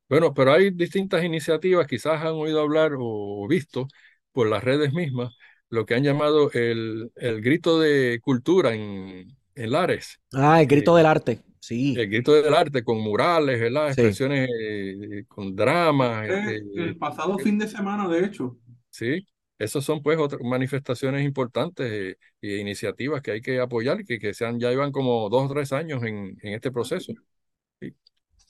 [0.08, 3.88] Bueno, pero hay distintas iniciativas, quizás han oído hablar o visto
[4.32, 5.34] por las redes mismas,
[5.74, 10.20] lo que han llamado el, el grito de cultura en, en Lares.
[10.34, 11.96] Ah, el grito del arte, sí.
[11.96, 13.88] El grito del arte con murales, ¿verdad?
[13.88, 14.02] Sí.
[14.02, 16.28] Expresiones eh, con dramas.
[16.28, 18.58] Eh, eh, el pasado fin de semana, de hecho,
[18.90, 19.26] sí,
[19.58, 24.18] esas son pues otras manifestaciones importantes eh, e iniciativas que hay que apoyar y que,
[24.18, 27.12] que sean, ya llevan como dos o tres años en, en este proceso.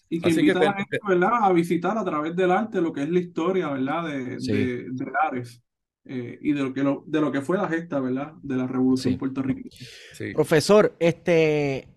[0.09, 2.81] y que Así que a la te- gente, ¿verdad?, a visitar a través del arte
[2.81, 4.53] lo que es la historia, ¿verdad?, de, Sí.
[4.53, 5.63] de, de Lares
[6.07, 8.67] eh, y de lo, que lo, de lo que fue la gesta, ¿verdad?, de la
[8.67, 9.19] Revolución Sí.
[9.19, 9.71] puertorriqueña.
[10.13, 10.33] Sí.
[10.35, 11.89] Profesor, este,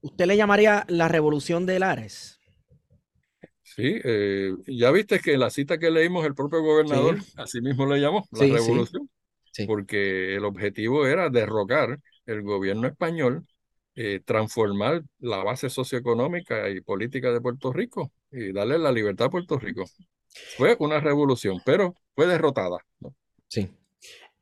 [0.00, 2.40] ¿usted le llamaría la revolución de Lares?
[3.62, 7.86] Sí, eh, ya viste que en la cita que leímos el propio gobernador, así mismo
[7.86, 8.52] le llamó, la Sí, sí.
[8.52, 9.10] revolución,
[9.52, 9.66] Sí.
[9.66, 13.46] porque el objetivo era derrocar el gobierno español,
[13.94, 19.30] eh, transformar la base socioeconómica y política de Puerto Rico y darle la libertad a
[19.30, 19.84] Puerto Rico.
[20.56, 23.14] Fue una revolución, pero fue derrotada, ¿no?
[23.52, 23.68] Sí.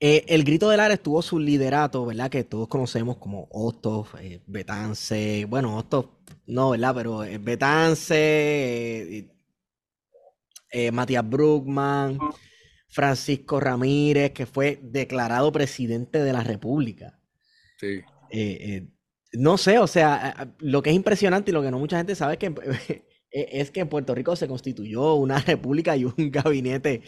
[0.00, 2.30] Eh, el Grito de Lares tuvo su liderato, ¿verdad?
[2.30, 6.06] Que todos conocemos como Hostos, eh, Betance, bueno, Hostos
[6.46, 6.94] no, ¿verdad?
[6.94, 9.28] Pero eh, Betance, eh,
[10.72, 12.18] eh, Matías Bruckman.
[12.92, 17.20] Francisco Ramírez, que fue declarado presidente de la República.
[17.78, 18.88] Sí, Eh, eh,
[19.32, 22.34] no sé, o sea, lo que es impresionante y lo que no mucha gente sabe
[22.34, 22.46] es que,
[23.30, 27.02] e- es que en Puerto Rico se constituyó una república y un gabinete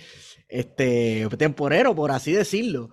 [0.48, 2.90] este, temporero, por así decirlo.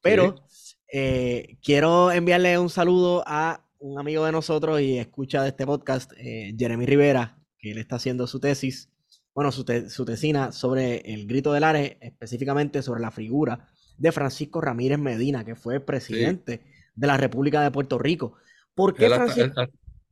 [0.00, 0.44] Pero
[0.92, 6.12] eh, quiero enviarle un saludo a un amigo de nosotros y escucha de este podcast,
[6.16, 8.90] eh, Jeremy Rivera, que él está haciendo su tesis,
[9.34, 13.66] bueno, su, te- su tesina sobre el grito del Ares, específicamente sobre la figura
[13.98, 16.62] de Francisco Ramírez Medina, que fue presidente
[16.94, 18.34] de la República de Puerto Rico.
[18.74, 19.60] ¿Por qué él ha, Francisco?
[19.60, 19.68] él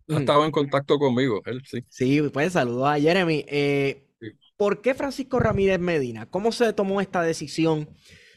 [0.09, 1.85] ha- ha estado en contacto conmigo, él sí.
[1.89, 3.45] Sí, pues saludos a Jeremy.
[3.47, 4.07] Eh.
[4.61, 6.27] ¿Por qué Francisco Ramírez Medina?
[6.31, 7.89] ¿Cómo se tomó esta decisión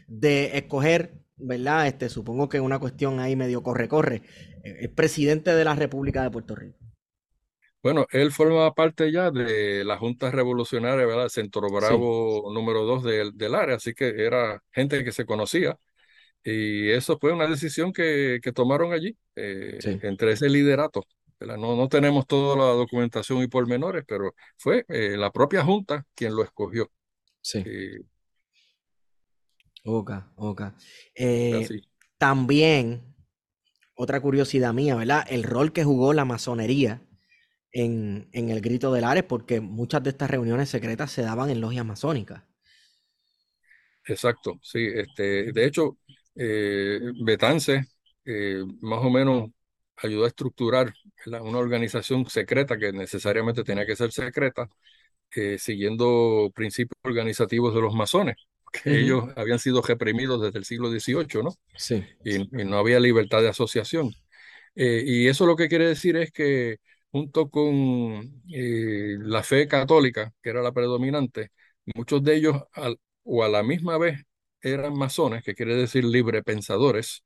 [0.07, 1.87] de escoger, verdad?
[1.87, 4.23] Este, supongo que una cuestión ahí medio corre-corre,
[4.63, 6.79] eh, el presidente de la República de Puerto Rico.
[7.81, 11.27] Bueno, él forma parte ya de la Junta Revolucionaria, ¿verdad?
[11.27, 15.77] Centro Bravo número 2 del, del área, así que era gente que se conocía.
[16.43, 19.99] Y eso fue una decisión que, que tomaron allí, eh, Sí.
[20.03, 21.05] entre ese liderato.
[21.39, 26.35] No, no tenemos toda la documentación y pormenores, pero fue eh, la propia Junta quien
[26.35, 26.91] lo escogió.
[27.41, 27.59] Sí.
[27.65, 27.99] Eh,
[29.85, 30.61] Ok, ok.
[31.15, 31.67] Eh,
[32.17, 33.03] también,
[33.95, 35.25] otra curiosidad mía, ¿verdad?
[35.29, 37.01] El rol que jugó la masonería
[37.71, 41.61] en, en el Grito del Ares, porque muchas de estas reuniones secretas se daban en
[41.61, 42.43] logias masónicas.
[44.05, 44.87] Exacto, sí.
[44.93, 45.97] Este, de hecho,
[46.35, 47.85] eh, Betance
[48.25, 49.49] eh, más o menos
[49.97, 50.93] ayudó a estructurar
[51.25, 51.41] ¿verdad?
[51.43, 54.69] una organización secreta que necesariamente tenía que ser secreta,
[55.35, 58.37] eh, siguiendo principios organizativos de los masones,
[58.83, 61.51] que ellos habían sido reprimidos desde el siglo XVIII, ¿no?
[61.77, 62.03] Sí.
[62.23, 64.11] Y, y no había libertad de asociación.
[64.75, 66.77] Eh, y eso lo que quiere decir es que
[67.11, 71.51] junto con eh, la fe católica, que era la predominante,
[71.95, 74.23] muchos de ellos al- o a la misma vez
[74.61, 77.23] eran masones, que quiere decir librepensadores,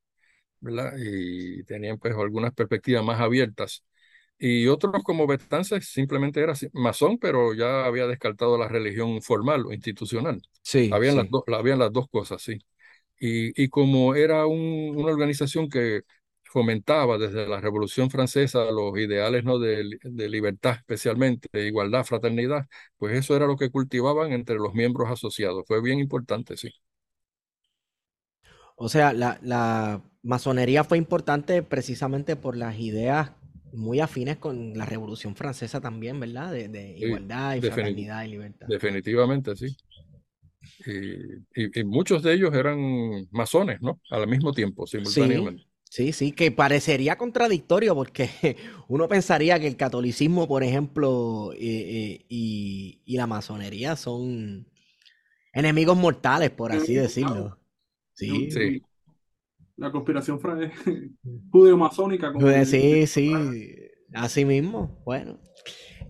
[0.62, 0.94] ¿verdad?
[0.98, 3.84] Y tenían pues algunas perspectivas más abiertas.
[4.40, 9.74] Y otros como Betances simplemente era masón, pero ya había descartado la religión formal o
[9.74, 10.42] institucional.
[10.62, 11.18] Sí, Habían sí.
[11.18, 12.60] las dos, habían las dos cosas, sí.
[13.20, 16.02] Y, y como era un- una organización que
[16.44, 19.60] fomentaba desde la Revolución Francesa los ideales ¿no?
[19.60, 22.68] de, de libertad, especialmente, de igualdad, fraternidad,
[22.98, 25.66] pues eso era lo que cultivaban entre los miembros asociados.
[25.68, 26.70] Fue bien importante, sí.
[28.76, 33.32] O sea, la, la masonería fue importante precisamente por las ideas
[33.74, 36.52] muy afines con la Revolución Francesa también, ¿verdad?
[36.54, 38.68] De, igualdad y fraternidad y libertad.
[38.68, 39.76] Definitivamente, sí.
[40.86, 42.80] Y, y- y muchos de ellos eran
[43.32, 44.00] masones, ¿no?
[44.10, 45.64] Al mismo tiempo, simultáneamente.
[45.90, 48.30] Sí, sí, que parecería contradictorio porque
[48.88, 54.68] uno pensaría que el catolicismo, por ejemplo, eh, eh, y, y la masonería son
[55.54, 57.60] enemigos mortales, por así Sí, decirlo.
[58.14, 58.82] Sí, Sí.
[59.78, 60.40] La conspiración
[61.52, 62.34] judeo-masónica.
[62.66, 63.32] sí, sí,
[64.14, 65.02] así mismo.
[65.06, 65.40] Bueno,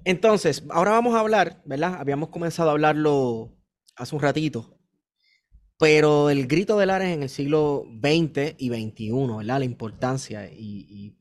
[0.04, 1.96] entonces, ahora vamos a hablar, ¿verdad?
[2.00, 3.54] Habíamos comenzado a hablarlo
[3.96, 4.80] hace un ratito,
[5.78, 9.60] pero el grito del Ares en el siglo XX y XXI, ¿verdad?
[9.60, 11.18] La importancia y, y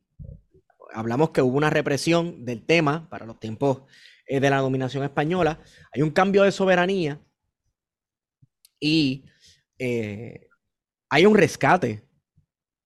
[0.93, 3.83] hablamos que hubo una represión del tema para los tiempos
[4.27, 5.61] eh, de la dominación española.
[5.93, 7.21] Hay un cambio de soberanía
[8.81, 9.25] y
[9.79, 10.49] eh,
[11.09, 12.06] hay un rescate,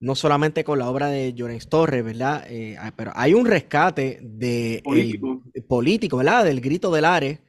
[0.01, 2.45] no solamente con la obra de Llorens Torres, ¿verdad?
[2.49, 5.43] Eh, ah, pero hay un rescate de Político.
[5.55, 6.45] el- político, ¿verdad?
[6.45, 7.41] Del grito del Ares,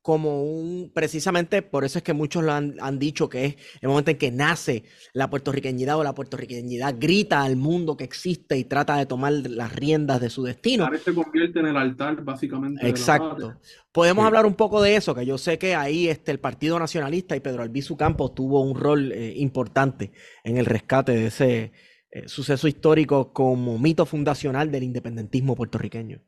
[0.00, 3.90] como un, precisamente por eso es que muchos lo han, han dicho que es el
[3.90, 8.64] momento en que nace la puertorriqueñidad o la puertorriqueñidad grita al mundo que existe y
[8.64, 10.88] trata de tomar las riendas de su destino.
[11.04, 13.60] Se convierte en el altar, básicamente, de la Exacto.
[13.92, 14.26] Podemos Sí.
[14.28, 17.40] hablar un poco de eso, que yo sé que ahí este, el Partido Nacionalista y
[17.40, 20.12] Pedro Albizu Campos tuvo un rol eh, importante
[20.42, 21.72] en el rescate de ese
[22.10, 26.20] eh, suceso histórico como mito fundacional del independentismo puertorriqueño.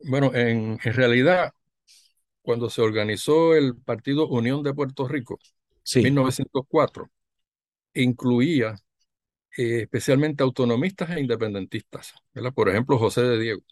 [0.00, 1.52] Bueno, en, en realidad,
[2.42, 5.38] cuando se organizó el Partido Unión de Puerto Rico,
[5.84, 7.10] Sí, 1904,
[7.94, 8.76] incluía
[9.58, 12.54] eh, especialmente autonomistas e independentistas, ¿verdad?
[12.54, 13.62] Por ejemplo, José de Diego.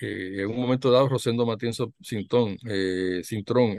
[0.00, 3.76] Eh, en un momento dado, Rosendo Matienzo Sintón, eh, Cintrón,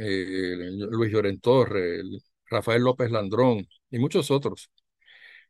[0.92, 2.04] Luis Llorén Torres,
[2.50, 4.70] Rafael López Landrón y muchos otros.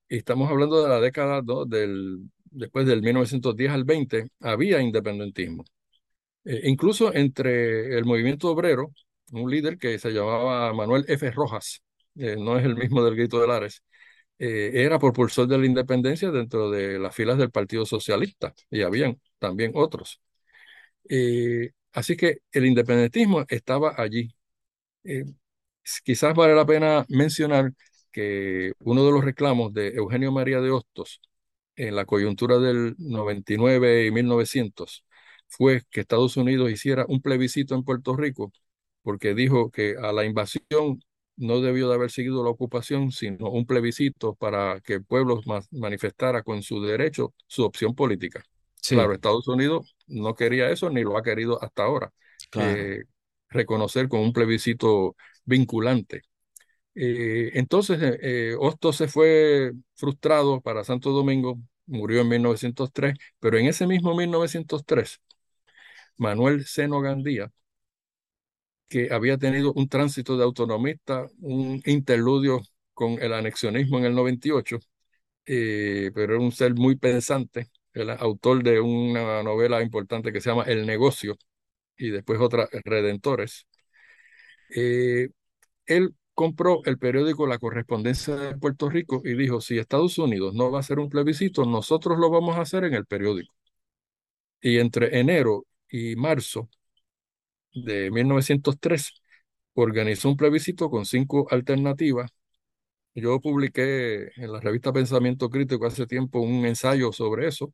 [0.08, 2.20] Estamos hablando de la década, del,
[2.52, 5.66] después del 1910 al 20, había independentismo.
[6.46, 8.94] Eh, incluso entre el movimiento obrero,
[9.32, 11.32] un líder que se llamaba Manuel F.
[11.32, 11.84] Rojas,
[12.16, 13.84] eh, no es el mismo del Grito de Lares,
[14.40, 19.20] eh, era propulsor de la independencia dentro de las filas del Partido Socialista, y habían
[19.40, 20.22] también otros.
[21.94, 24.36] Así que el independentismo estaba allí.
[26.04, 27.72] Quizás vale la pena mencionar
[28.16, 31.22] que uno de los reclamos de Eugenio María de Hostos
[31.76, 35.06] en la coyuntura del 99 y 1900
[35.48, 38.52] fue que Estados Unidos hiciera un plebiscito en Puerto Rico
[39.04, 41.04] porque dijo que a la invasión
[41.38, 45.62] no debió de haber seguido la ocupación, sino un plebiscito para que el pueblo ma-
[45.72, 48.44] manifestara con su derecho su opción política.
[48.82, 52.14] sí, Claro, Estados Unidos no quería eso ni lo ha querido hasta ahora,
[52.50, 52.88] claro.
[52.88, 53.04] eh,
[53.50, 55.16] reconocer con un plebiscito
[55.46, 56.22] vinculante.
[56.96, 58.58] Eh, entonces, eh, eh,
[58.94, 65.20] se fue frustrado para Santo Domingo, murió en 1903, pero en ese mismo 1903,
[66.18, 67.52] Manuel Seno Gandía,
[68.88, 72.62] que había tenido un tránsito de autonomista, un interludio
[72.94, 74.80] con el anexionismo en el 98,
[75.46, 80.50] eh, pero era un ser muy pensante, el autor de una novela importante que se
[80.50, 81.38] llama El Negocio
[81.98, 83.68] y después otra, Redentores.
[84.70, 85.30] Eh,
[85.88, 90.72] él compró el periódico La Correspondencia de Puerto Rico y dijo, si Estados Unidos no
[90.72, 93.54] va a hacer un plebiscito, nosotros lo vamos a hacer en el periódico.
[94.62, 96.70] Y entre enero y marzo
[97.74, 99.14] de 1903
[99.74, 102.32] organizó un plebiscito con cinco alternativas.
[103.16, 107.74] Yo publiqué en la revista Pensamiento Crítico hace tiempo un ensayo sobre eso,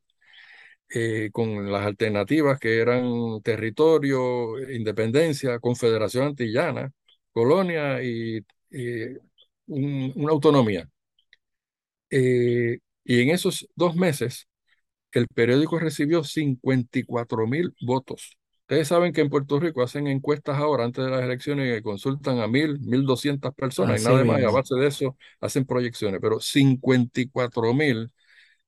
[0.90, 6.92] eh, con las alternativas que eran territorio, independencia, confederación antillana,
[7.32, 8.38] colonia y,
[8.70, 9.04] y
[9.66, 10.88] un- una autonomía.
[12.10, 14.48] Eh, y en esos dos meses,
[15.12, 18.36] el periódico recibió 54 mil votos.
[18.62, 22.40] Ustedes saben que en Puerto Rico hacen encuestas ahora antes de las elecciones y consultan
[22.40, 26.20] a mil, mil doscientas personas y nada más, y a base de eso hacen proyecciones,
[26.22, 28.12] pero 54 mil,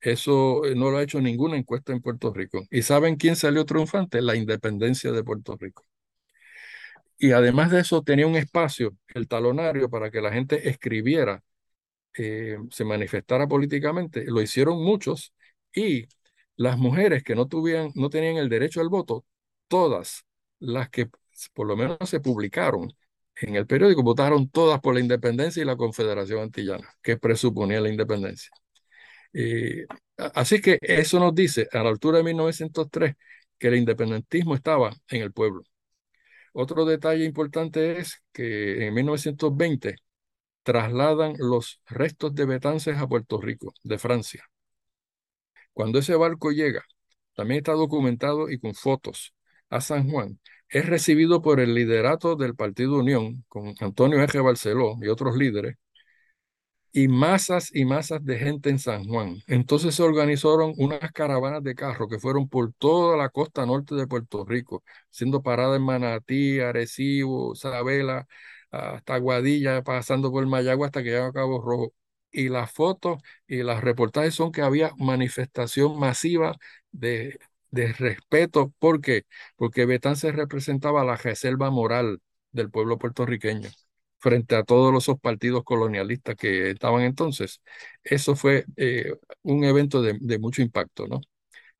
[0.01, 2.62] eso eh, no lo ha hecho ninguna encuesta en Puerto Rico.
[2.70, 4.23] ¿Y saben quién salió triunfante?
[4.23, 5.85] La independencia de Puerto Rico.
[7.19, 11.43] Y además de eso, tenía un espacio, el talonario, para que la gente escribiera,
[12.16, 14.24] eh, se manifestara políticamente.
[14.27, 15.35] Lo hicieron muchos
[15.74, 16.07] y
[16.57, 19.24] las mujeres que no tuvieran, no tenían el derecho al voto,
[19.69, 20.24] todas
[20.61, 21.09] las que
[21.55, 22.93] por lo menos se publicaron
[23.36, 27.91] en el periódico, votaron todas por la independencia y la Confederación Antillana, que presuponía la
[27.91, 28.51] independencia.
[29.32, 29.86] Eh,
[30.35, 33.16] así que eso nos dice, a la altura de 1903,
[33.59, 35.62] que el independentismo estaba en el pueblo.
[36.55, 39.97] Otro detalle importante es que en 1920
[40.65, 44.45] trasladan los restos de Betances a Puerto Rico, de Francia.
[45.73, 46.83] Cuando ese barco llega,
[47.35, 49.35] también está documentado y con fotos
[49.71, 54.97] a San Juan, es recibido por el liderato del Partido Unión, con Antonio Eje Barceló
[55.03, 55.77] y otros líderes,
[56.95, 59.37] y masas y masas de gente en San Juan.
[59.49, 64.07] Entonces se organizaron unas caravanas de carros que fueron por toda la costa norte de
[64.07, 68.27] Puerto Rico, siendo parada en Manatí, Arecibo, Isabela,
[68.71, 71.93] hasta Guadilla, pasando por Mayagua hasta que llegaba a Cabo Rojo.
[72.33, 76.57] Y las fotos y los reportajes son que había manifestación masiva
[76.93, 77.39] de,
[77.71, 78.73] de respeto.
[78.79, 79.25] ¿Por qué?
[79.57, 82.21] Porque Betance representaba la reserva moral
[82.53, 83.69] del pueblo puertorriqueño
[84.25, 87.61] frente a todos los partidos colonialistas que estaban entonces.
[88.03, 91.21] Eso fue eh, un evento de, mucho impacto, ¿no?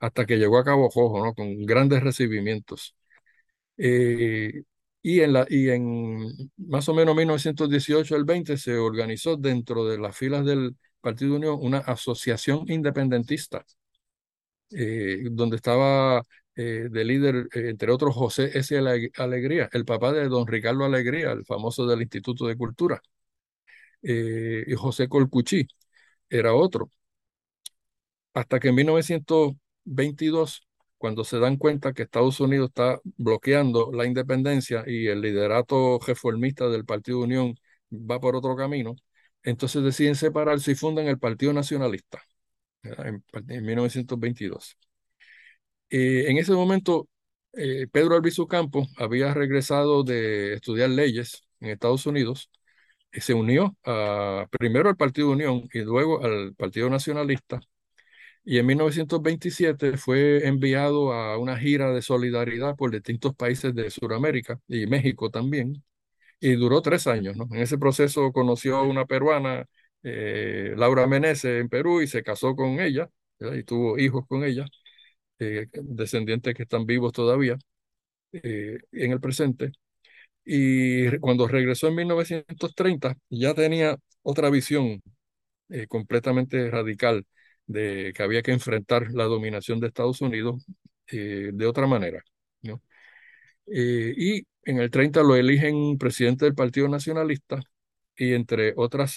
[0.01, 1.35] Hasta que llegó a Cabo Rojo, ¿no?
[1.35, 2.97] Con grandes recibimientos.
[3.79, 4.63] Eh,
[5.03, 9.99] y, en la, y en más o menos 1918 al 20 se organizó dentro de
[9.99, 13.65] las filas del Partido Unión una asociación independentista,
[14.71, 16.23] eh, donde estaba
[16.57, 18.77] eh, de líder, entre otros, José S.
[19.17, 23.03] Alegría, el papá de don Ricardo Alegría, el famoso del Instituto de Cultura,
[24.03, 25.67] y José Colcuchí
[26.29, 26.91] era otro.
[28.35, 30.67] Hasta que en 1922
[31.05, 36.69] cuando se dan cuenta que Estados Unidos está bloqueando la independencia y el liderato reformista
[36.71, 37.55] del Partido Unión
[37.93, 38.97] va por otro camino,
[39.43, 42.23] entonces deciden separarse y fundan el Partido Nacionalista
[42.83, 43.23] en,
[43.67, 44.79] 1922.
[45.91, 47.09] Eh, en ese momento,
[47.53, 52.51] eh, Pedro Albizu Campos había regresado de estudiar leyes en Estados Unidos
[53.13, 53.77] y se unió
[54.51, 57.61] primero al Partido Unión y luego al Partido Nacionalista
[58.45, 64.61] y en 1927 fue enviado a una gira de solidaridad por distintos países de Sudamérica
[64.69, 65.83] y México también,
[66.41, 67.37] y duró tres años.
[67.51, 69.67] En ese proceso conoció a una peruana,
[70.03, 74.67] eh, Laura Meneses, en Perú, y se casó con ella, y tuvo hijos con ella,
[75.39, 77.57] eh, descendientes que están vivos todavía
[78.33, 79.73] eh, en el presente.
[80.45, 85.03] Y cuando regresó en 1930, ya tenía otra visión
[85.89, 87.27] completamente radical
[87.67, 90.65] de que había que enfrentar la dominación de Estados Unidos
[91.09, 92.23] eh, de otra manera.
[93.67, 97.61] Eh, y en el 30 lo eligen presidente del Partido Nacionalista
[98.17, 99.17] y entre otras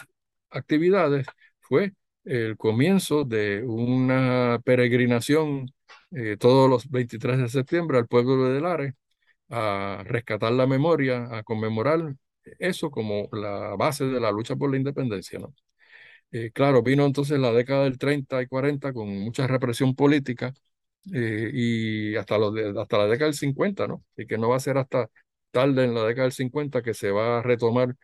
[0.49, 1.27] actividades
[1.61, 5.67] fue el comienzo de una peregrinación
[6.11, 8.93] eh, todos los 23 de septiembre al pueblo de Lares
[9.49, 12.15] a rescatar la memoria, a conmemorar
[12.59, 15.39] eso como la base de la lucha por la independencia.
[15.39, 15.53] ¿no?
[16.31, 20.53] Eh, claro, vino entonces la década del 30 y 40 con mucha represión política
[21.13, 24.03] eh, y hasta, los hasta la década del 50, ¿no?
[24.17, 25.09] Y que no va a ser hasta
[25.51, 27.95] tarde en la década del 50 que se va a retomar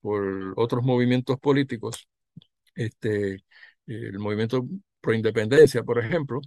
[0.00, 2.08] por otros movimientos políticos,
[2.74, 3.44] este,
[3.86, 4.66] el movimiento
[5.00, 6.40] pro independencia, por ejemplo,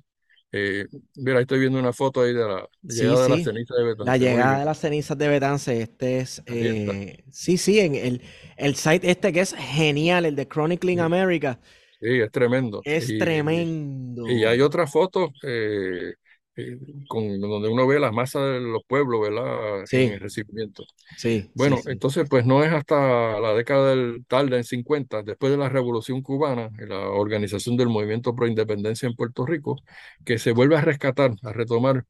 [0.54, 0.86] eh,
[1.16, 4.06] mira, estoy viendo una foto ahí de la llegada de las cenizas de Betance.
[4.06, 6.44] La llegada de las cenizas de Betance, este es...
[6.46, 8.22] Eh, sí, sí, en el,
[8.56, 11.60] el site este que es genial, el de Chronicling America.
[12.00, 12.82] Sí, es tremendo.
[12.84, 14.30] Es tremendo.
[14.30, 16.14] Y hay otra foto eh,
[16.56, 16.78] eh,
[17.08, 19.86] con, donde uno ve las masas de los pueblos, ¿verdad?
[19.86, 20.04] Sí.
[20.04, 20.84] En el recibimiento.
[21.18, 21.50] Sí.
[21.56, 21.92] Bueno, sí, sí.
[21.92, 26.22] entonces, pues no es hasta la década del tarde, en 50, después de la Revolución
[26.22, 29.78] Cubana la organización del Movimiento Pro Independencia en Puerto Rico,
[30.26, 32.06] que se vuelve a rescatar, a retomar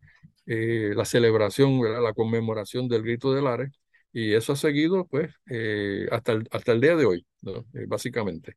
[0.46, 2.04] eh, la celebración, ¿verdad?
[2.04, 3.72] la conmemoración del Grito de Lares,
[4.12, 7.66] y eso ha seguido, pues, eh, hasta, el, hasta el día de hoy, ¿no?
[7.74, 8.56] Eh, básicamente.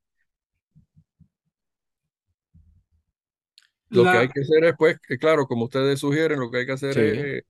[3.91, 6.59] Lo La- que hay que hacer es, pues, que claro, como ustedes sugieren, lo que
[6.59, 7.01] hay que hacer Sí.
[7.01, 7.43] es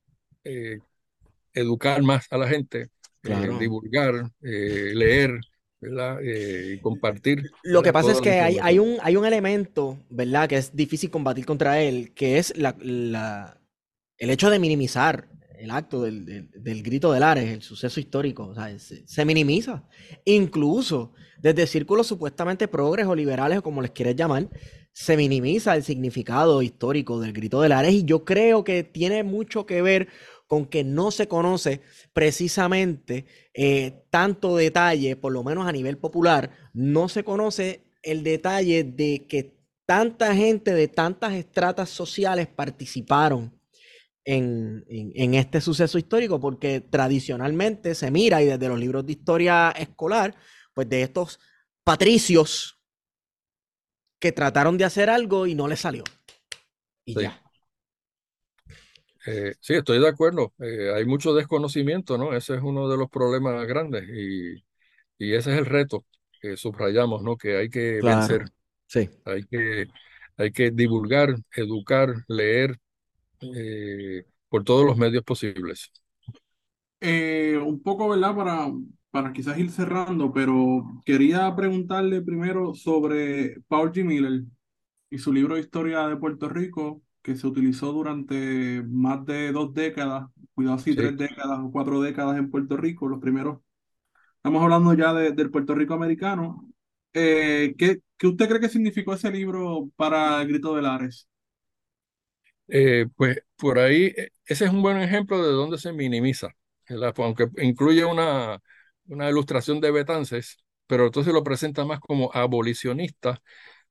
[0.43, 0.79] eh,
[1.53, 2.89] educar más a la gente,
[3.23, 5.39] eh, divulgar, eh, leer,
[5.81, 6.19] ¿verdad?
[6.23, 7.49] Y compartir.
[7.63, 10.47] Lo que pasa es que hay, hay, un, hay un elemento, ¿verdad?
[10.47, 13.59] Que es difícil combatir contra él, que es la, la-
[14.17, 15.27] el hecho de minimizar
[15.59, 18.47] el acto del, del- del grito de Lares, el suceso histórico.
[18.47, 19.83] O sea, se, se minimiza.
[20.25, 24.47] Incluso desde círculos supuestamente progres o liberales, o como les quieras llamar,
[24.99, 27.93] se minimiza el significado histórico del grito de Lares.
[27.93, 30.07] Y yo creo que tiene mucho que ver
[30.47, 31.81] con que no se conoce
[32.13, 38.83] precisamente eh, tanto detalle, por lo menos a nivel popular, no se conoce el detalle
[38.83, 43.53] de que tanta gente de tantas estratas sociales participaron
[44.25, 49.11] en, en- en este suceso histórico, porque tradicionalmente se mira, y desde los libros de
[49.11, 50.33] historia escolar,
[50.73, 51.39] pues de estos
[51.83, 52.76] patricios
[54.19, 56.03] que trataron de hacer algo y no les salió.
[57.05, 57.19] Y Sí.
[57.19, 57.41] ya.
[59.25, 60.53] Eh, sí, estoy de acuerdo.
[60.59, 62.33] Eh, hay mucho desconocimiento, ¿no?
[62.35, 64.63] Ese es uno de los problemas grandes y,
[65.19, 66.05] y ese es el reto
[66.41, 67.37] que subrayamos, ¿no?
[67.37, 68.03] Que hay que Claro.
[68.03, 68.45] vencer,
[68.87, 69.09] Sí.
[69.25, 69.87] hay que,
[70.37, 72.79] hay que divulgar, educar, leer
[73.55, 75.91] eh, por todos los medios posibles.
[76.99, 78.35] Eh, un poco, ¿verdad?
[78.35, 78.67] Para,
[79.17, 84.03] para quizás ir cerrando, pero quería preguntarle primero sobre Paul G.
[84.05, 84.43] Miller
[85.09, 89.73] y su libro de historia de Puerto Rico, que se utilizó durante más de dos
[89.73, 90.95] décadas, cuidado si Sí.
[90.95, 93.59] tres décadas o cuatro décadas en Puerto Rico, los primeros,
[94.37, 96.69] estamos hablando ya de- del Puerto Rico americano.
[97.13, 101.29] Eh, ¿qué, qué usted cree que significó ese libro para el Grito de Lares?
[102.67, 106.49] Eh, pues por ahí, eh, ese es un buen ejemplo de dónde se minimiza,
[106.89, 107.13] ¿verdad?
[107.17, 108.61] Aunque incluye una,
[109.07, 110.57] una ilustración de Betances,
[110.87, 113.41] pero entonces lo presenta más como abolicionista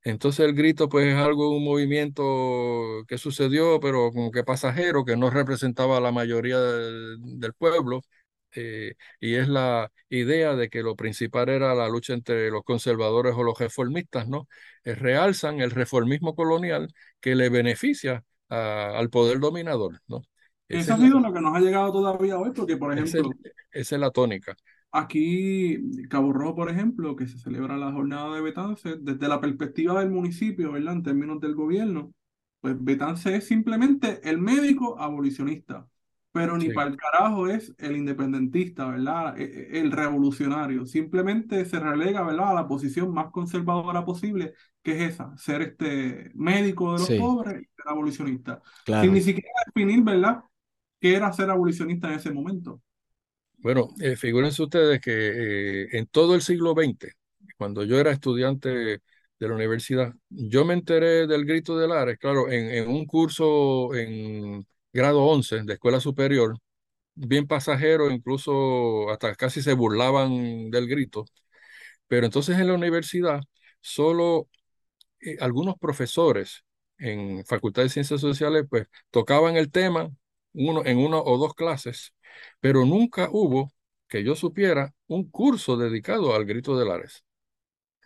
[0.04, 2.24] Entonces el grito pues es algo, un movimiento
[3.08, 8.02] que sucedió, pero como que pasajero, que no representaba a la mayoría del, del pueblo.
[8.58, 13.34] Eh, y es la idea de que lo principal era la lucha entre los conservadores
[13.36, 14.48] o los reformistas, ¿no?
[14.84, 16.88] Eh, realzan el reformismo colonial
[17.20, 20.22] que le beneficia a- al poder dominador, ¿no?
[20.68, 23.36] Eso Esa ha sido lo que nos ha llegado todavía hoy, porque, por ejemplo,
[23.72, 24.56] esa es la tónica.
[24.92, 30.00] Aquí, Cabo Rojo, por ejemplo, que se celebra la jornada de Betance, desde la perspectiva
[30.00, 30.94] del municipio, ¿verdad?
[30.94, 32.14] En términos del gobierno,
[32.60, 35.86] pues Betance es simplemente el médico abolicionista,
[36.32, 36.70] pero ni Sí.
[36.70, 39.38] para el carajo es el independentista, ¿verdad?
[39.38, 39.44] E-
[39.76, 40.86] e- El revolucionario.
[40.86, 42.50] Simplemente se relega, ¿verdad?
[42.52, 47.14] A la posición más conservadora posible, que es esa, ser este médico de los Sí,
[47.14, 48.62] pobres y ser abolicionista.
[48.94, 49.12] Sin claro.
[49.12, 50.42] ni siquiera definir, ¿verdad?
[51.00, 52.80] ¿Qué era ser abolicionista en ese momento?
[53.58, 55.10] Bueno, eh, figúrense ustedes que
[55.84, 57.12] eh, en todo el siglo XX,
[57.58, 62.50] cuando yo era estudiante de la universidad, yo me enteré del Grito de Lares, claro,
[62.50, 66.56] en, un curso en grado 11 de escuela superior,
[67.14, 71.24] bien pasajero, incluso hasta casi se burlaban del grito,
[72.08, 73.40] pero entonces en la universidad
[73.80, 74.48] solo
[75.20, 76.64] eh, algunos profesores
[76.98, 80.10] en Facultad de Ciencias Sociales pues tocaban el tema
[80.52, 82.14] uno, en una o dos clases,
[82.60, 83.72] pero nunca hubo,
[84.08, 87.24] que yo supiera, un curso dedicado al grito de Lares.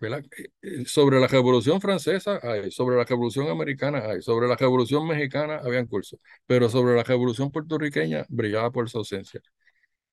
[0.02, 5.06] Eh, eh, Sobre la Revolución Francesa hay, sobre la Revolución Americana hay, sobre la Revolución
[5.06, 9.40] Mexicana habían cursos, pero sobre la Revolución puertorriqueña brillaba por su ausencia.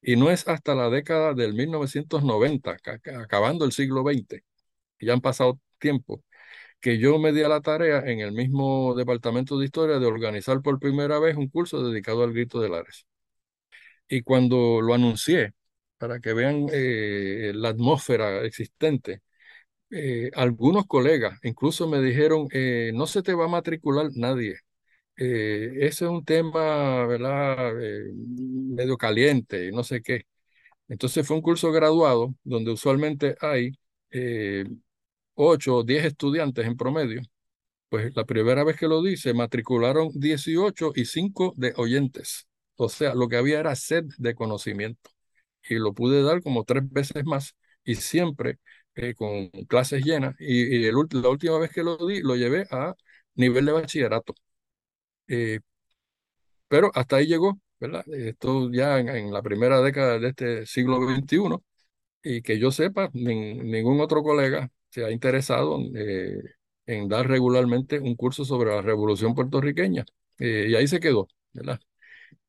[0.01, 4.43] Y no es hasta la década del 1990, ca- ca- acabando el siglo XX,
[5.01, 6.23] ya han pasado tiempo,
[6.81, 10.61] que yo me di a la tarea en el mismo departamento de historia de organizar
[10.63, 13.07] por primera vez un curso dedicado al grito de Lares.
[14.09, 15.53] Y cuando lo anuncié,
[15.97, 19.21] para que vean eh, la atmósfera existente,
[19.91, 24.57] eh, algunos colegas incluso me dijeron, eh, no se te va a matricular nadie.
[25.17, 27.73] Ese es un tema, ¿verdad?
[28.15, 30.25] Medio caliente, no sé qué.
[30.89, 33.73] Entonces fue un curso graduado donde usualmente hay
[35.35, 37.21] 8 o 10 estudiantes en promedio
[37.89, 42.46] pues la primera vez que lo di, se matricularon 18 y 5 de oyentes.
[42.77, 45.09] O sea, lo que había era sed de conocimiento.
[45.69, 48.59] Y lo pude dar como tres veces más y siempre
[48.95, 50.35] eh, con clases llenas.
[50.39, 52.95] Y, la última vez que lo di, lo llevé a
[53.35, 54.35] nivel de bachillerato.
[55.27, 55.59] Eh,
[56.67, 58.03] pero hasta ahí llegó, ¿verdad?
[58.13, 61.63] Esto ya en, la primera década de este siglo XXI
[62.23, 66.41] y que yo sepa, nin- ningún otro colega se ha interesado eh,
[66.85, 70.05] en dar regularmente un curso sobre la Revolución puertorriqueña.
[70.39, 71.79] Y ahí se quedó, ¿verdad?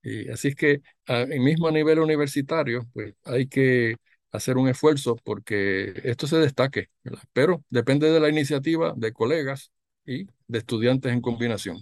[0.03, 3.97] Y así es que a- y mismo a nivel universitario, pues hay que
[4.33, 7.23] hacer un esfuerzo porque esto se destaque, ¿verdad?
[7.33, 9.73] Pero depende de la iniciativa de colegas
[10.07, 11.79] y de estudiantes en combinación.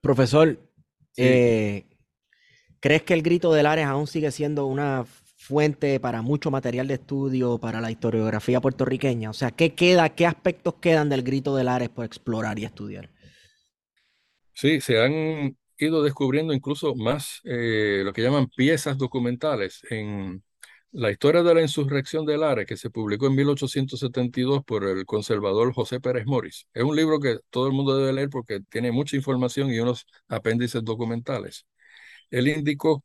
[0.00, 0.58] Profesor,
[1.12, 1.40] Sí.
[1.40, 1.84] eh,
[2.80, 5.04] ¿crees que el grito de Lares aún sigue siendo una
[5.38, 9.30] fuente para mucho material de estudio para la historiografía puertorriqueña?
[9.30, 13.10] O sea, ¿qué queda, qué aspectos quedan del grito de Lares por explorar y estudiar?
[14.54, 20.42] Sí, se han ido descubriendo incluso más eh, lo que llaman piezas documentales en
[20.92, 25.72] la historia de la insurrección de Lares, que se publicó en 1872 por el conservador
[25.74, 26.66] José Pérez Morris.
[26.72, 30.06] Es un libro que todo el mundo debe leer porque tiene mucha información y unos
[30.28, 31.66] apéndices documentales.
[32.30, 33.04] Él indicó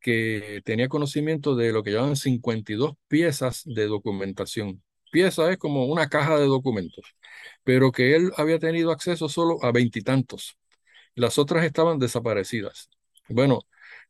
[0.00, 4.82] que tenía conocimiento de lo que llaman 52 piezas de documentación.
[5.10, 7.14] Pieza es como una caja de documentos,
[7.64, 10.56] pero que él había tenido acceso solo a veintitantos.
[11.14, 12.88] Las otras estaban desaparecidas.
[13.28, 13.60] Bueno,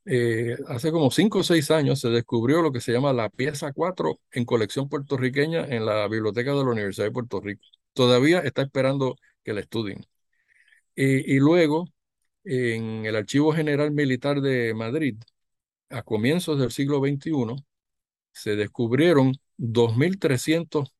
[0.05, 3.73] eh, hace como cinco o seis años se descubrió lo que se llama la pieza
[3.73, 7.63] 4 en colección puertorriqueña en la biblioteca de la Universidad de Puerto Rico.
[7.93, 10.07] Todavía está esperando que la estudien.
[10.95, 11.87] Y, y luego,
[12.45, 15.17] en el Archivo General Militar de Madrid,
[15.91, 17.65] a comienzos del siglo XXI,
[18.33, 20.93] se descubrieron 2.300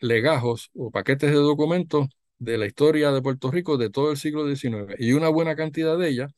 [0.00, 2.08] legajos o paquetes de documentos
[2.42, 5.96] de la historia de Puerto Rico de todo el siglo XIX y una buena cantidad
[5.98, 6.32] de ellas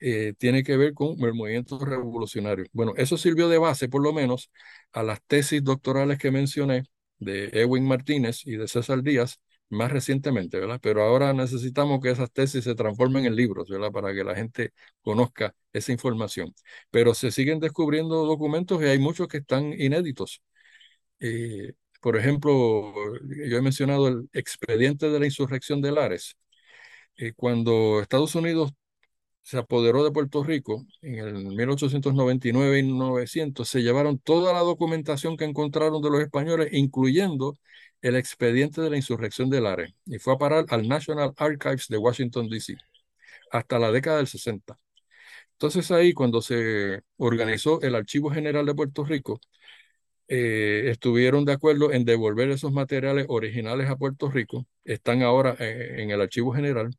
[0.00, 2.66] eh, tiene que ver con el movimiento revolucionario.
[2.72, 4.50] Bueno, eso sirvió de base, por lo menos,
[4.92, 6.84] a las tesis doctorales que mencioné
[7.18, 10.80] de Edwin Martínez y de César Díaz más recientemente, ¿verdad?
[10.82, 13.92] Pero ahora necesitamos que esas tesis se transformen en libros, ¿verdad?
[13.92, 14.72] Para que la gente
[15.02, 16.54] conozca esa información.
[16.90, 20.42] Pero se siguen descubriendo documentos y hay muchos que están inéditos.
[21.20, 22.92] Eh, por ejemplo,
[23.48, 26.36] yo he mencionado el expediente de la insurrección de Lares.
[27.16, 28.72] Eh, cuando Estados Unidos
[29.42, 35.36] se apoderó de Puerto Rico en el 1899 y 900, se llevaron toda la documentación
[35.36, 37.58] que encontraron de los españoles, incluyendo
[38.02, 41.98] el expediente de la insurrección de Lares, y fue a parar al National Archives de
[41.98, 42.76] Washington, D.C.,
[43.52, 44.78] hasta la década del 60.
[45.52, 49.40] Entonces ahí, cuando se organizó el Archivo General de Puerto Rico,
[50.30, 55.96] eh, estuvieron de acuerdo en devolver esos materiales originales a Puerto Rico, están ahora eh,
[55.98, 56.90] en el Archivo General,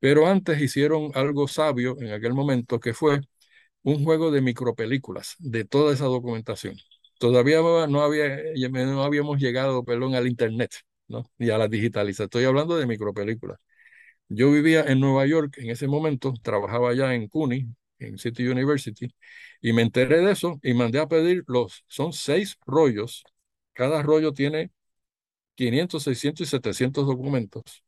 [0.00, 3.20] pero antes hicieron algo sabio en aquel momento, que fue
[3.82, 6.76] un juego de micropelículas de toda esa documentación.
[7.18, 7.58] Todavía
[7.88, 8.38] no, había,
[8.70, 10.74] no habíamos llegado perdón, al Internet
[11.08, 11.30] ¿no?
[11.38, 12.26] y a la digitalización.
[12.26, 13.58] Estoy hablando de micropelículas.
[14.28, 19.08] Yo vivía en Nueva York en ese momento, trabajaba allá en CUNY, en City University,
[19.60, 23.24] y me enteré de eso y mandé a pedir los, son seis rollos,
[23.72, 24.70] cada rollo tiene
[25.56, 27.84] 500, 600 y 700 documentos.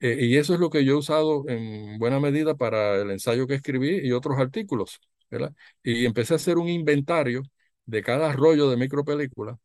[0.00, 3.46] Eh, y eso es lo que yo he usado en buena medida para el ensayo
[3.46, 5.00] que escribí y otros artículos,
[5.30, 5.52] ¿verdad?
[5.82, 7.42] Y empecé a hacer un inventario
[7.86, 9.58] de cada rollo de micropelícula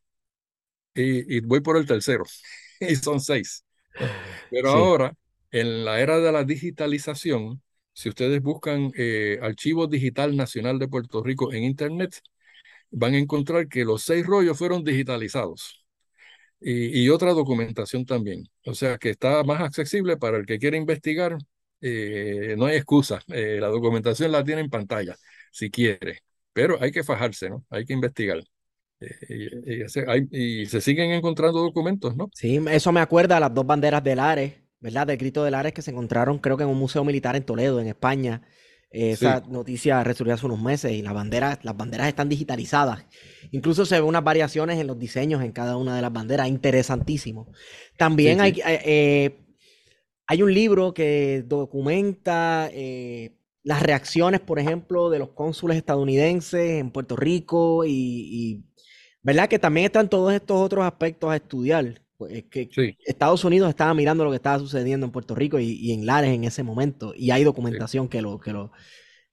[0.93, 2.23] y, y voy por el tercero,
[2.79, 3.63] y son seis.
[4.49, 5.13] Pero ahora,
[5.51, 7.61] en la era de la digitalización,
[7.97, 12.21] si ustedes buscan eh, Archivo Digital Nacional de Puerto Rico en Internet,
[12.91, 15.83] van a encontrar que los seis rollos fueron digitalizados
[16.61, 18.47] y, otra documentación también.
[18.65, 21.39] O sea que está más accesible para el que quiere investigar.
[21.81, 23.19] Eh, no hay excusa.
[23.29, 25.15] Eh, la documentación la tiene en pantalla,
[25.51, 26.19] si quiere.
[26.53, 27.65] Pero hay que fajarse, ¿no?
[27.71, 28.43] Hay que investigar.
[29.27, 32.29] Y, se siguen encontrando documentos, ¿no?
[32.35, 35.07] Sí, eso me acuerda a las dos banderas del Ares, ¿verdad?
[35.07, 37.79] Del grito del Ares que se encontraron, creo que en un museo militar en Toledo,
[37.79, 38.41] en España.
[38.89, 43.05] Esa noticia resurgió hace unos meses y las banderas, las banderas están digitalizadas.
[43.51, 47.51] Incluso se ven unas variaciones en los diseños en cada una de las banderas, interesantísimo.
[47.97, 49.47] También hay, eh, eh,
[50.25, 56.91] hay un libro que documenta eh, las reacciones, por ejemplo, de los cónsules estadounidenses en
[56.91, 58.65] Puerto Rico y,
[59.21, 59.47] ¿verdad?
[59.47, 62.01] Que también están todos estos otros aspectos a estudiar.
[62.17, 62.67] Pues que
[63.05, 66.45] Estados Unidos estaba mirando lo que estaba sucediendo en Puerto Rico y, en Lares en
[66.45, 68.71] ese momento y hay documentación que lo, que lo,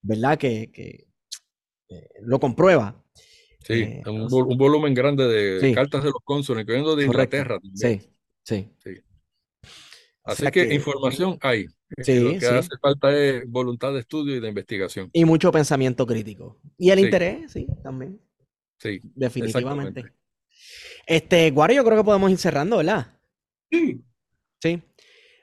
[0.02, 0.36] ¿verdad?
[0.38, 1.06] Que,
[2.20, 3.02] lo comprueba.
[3.60, 7.58] Sí, eh, un, volumen grande de cartas de los cónsules, incluyendo de Inglaterra.
[7.72, 8.02] Sí,
[8.42, 8.68] sí,
[10.22, 11.66] Así que, información hay.
[11.96, 15.08] Eh, lo que hace falta es voluntad de estudio y de investigación.
[15.12, 16.60] Y mucho pensamiento crítico.
[16.76, 18.20] Y el interés, sí, también.
[18.78, 19.00] Sí.
[19.14, 20.12] Definitivamente.
[21.06, 23.18] Este, Guario, yo creo que podemos ir cerrando, ¿verdad?
[23.70, 24.04] Sí.
[24.60, 24.82] Sí.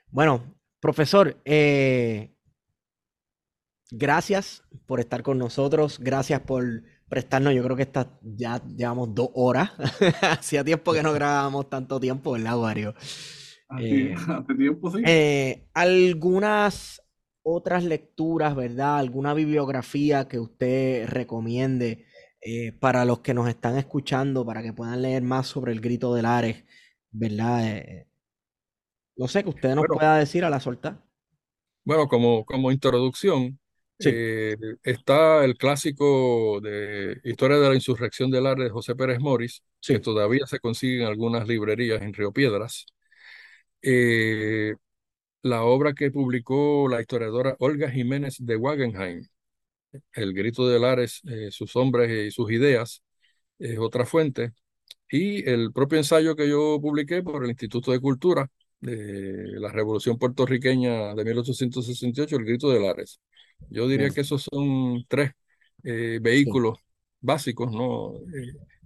[0.09, 2.35] Bueno, profesor, eh,
[3.91, 5.99] gracias por estar con nosotros.
[5.99, 9.71] Gracias por prestarnos, yo creo que está, ya llevamos dos horas.
[10.39, 12.95] Hacía tiempo que no grabábamos tanto tiempo, ¿verdad, Wario?
[13.79, 15.03] Eh, hace tiempo, sí.
[15.05, 17.01] Eh, algunas
[17.43, 18.97] otras lecturas, ¿verdad?
[18.97, 22.05] ¿Alguna bibliografía que usted recomiende
[22.41, 26.13] eh, para los que nos están escuchando, para que puedan leer más sobre el grito
[26.13, 26.63] del Ares,
[27.11, 27.83] ¿verdad?
[29.15, 31.03] no sé, que usted nos pueda decir a la solta.
[31.83, 33.59] Bueno, como, como introducción,
[33.99, 39.63] eh, está el clásico de Historia de la Insurrección del Arte de José Pérez Morris,
[39.81, 42.85] que todavía se consigue en algunas librerías en Río Piedras.
[43.81, 44.75] Eh,
[45.43, 49.27] la obra que publicó la historiadora Olga Jiménez de Wagenheim,
[50.13, 53.03] El grito de Lares, eh, sus hombres y sus ideas,
[53.59, 54.53] es otra fuente.
[55.09, 58.49] Y el propio ensayo que yo publiqué por el Instituto de Cultura
[58.79, 63.19] de la Revolución Puertorriqueña de 1868, El grito de Lares.
[63.69, 65.31] Yo diría que esos son tres
[65.83, 66.79] eh, vehículos
[67.21, 68.13] básicos, ¿no?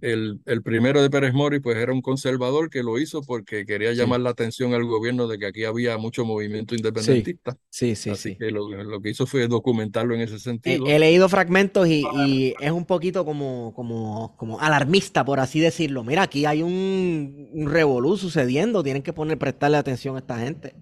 [0.02, 3.92] El, el, primero de Pérez Mori, pues era un conservador que lo hizo porque quería
[3.94, 7.56] llamar la atención al gobierno de que aquí había mucho movimiento independentista.
[7.70, 8.36] Sí, sí, Así sí.
[8.36, 10.86] que lo, lo, que hizo fue documentarlo en ese sentido.
[10.86, 16.04] He, leído fragmentos y, y, es un poquito como, como, como alarmista, por así decirlo.
[16.04, 20.74] Mira, aquí hay un, un revolú sucediendo, tienen que poner, prestarle atención a esta gente.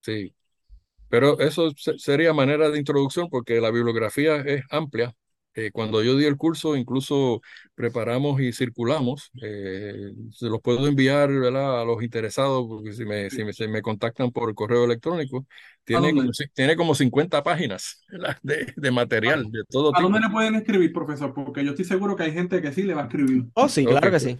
[0.00, 0.32] Sí,
[1.08, 5.14] pero eso sería manera de introducción porque la bibliografía es amplia.
[5.58, 7.40] Eh, cuando yo di el curso, incluso
[7.74, 9.30] preparamos y circulamos.
[9.40, 14.54] Eh, se los puedo enviar a los interesados, porque si me, si me, contactan por
[14.54, 15.46] correo electrónico,
[15.82, 18.04] tiene, como, tiene como 50 páginas
[18.42, 19.98] de, de material de todo tipo.
[19.98, 21.32] ¿A dónde le pueden escribir, profesor?
[21.32, 23.46] Porque yo estoy seguro que hay gente que sí le va a escribir.
[23.54, 24.38] Oh, sí, claro que sí.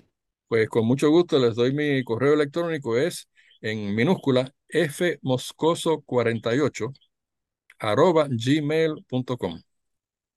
[0.48, 3.26] Pues con mucho gusto les doy mi correo electrónico, es
[3.62, 6.92] en minúscula fmoscoso48
[7.78, 9.62] arroba gmail.com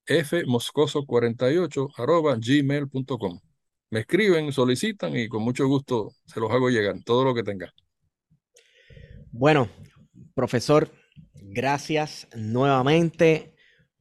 [0.10, 3.40] fmoscoso48 arroba gmail.com
[3.92, 7.74] me escriben, solicitan y con mucho gusto se los hago llegar, todo lo que tenga.
[9.32, 9.68] Bueno,
[10.36, 10.92] profesor,
[11.34, 13.56] gracias nuevamente.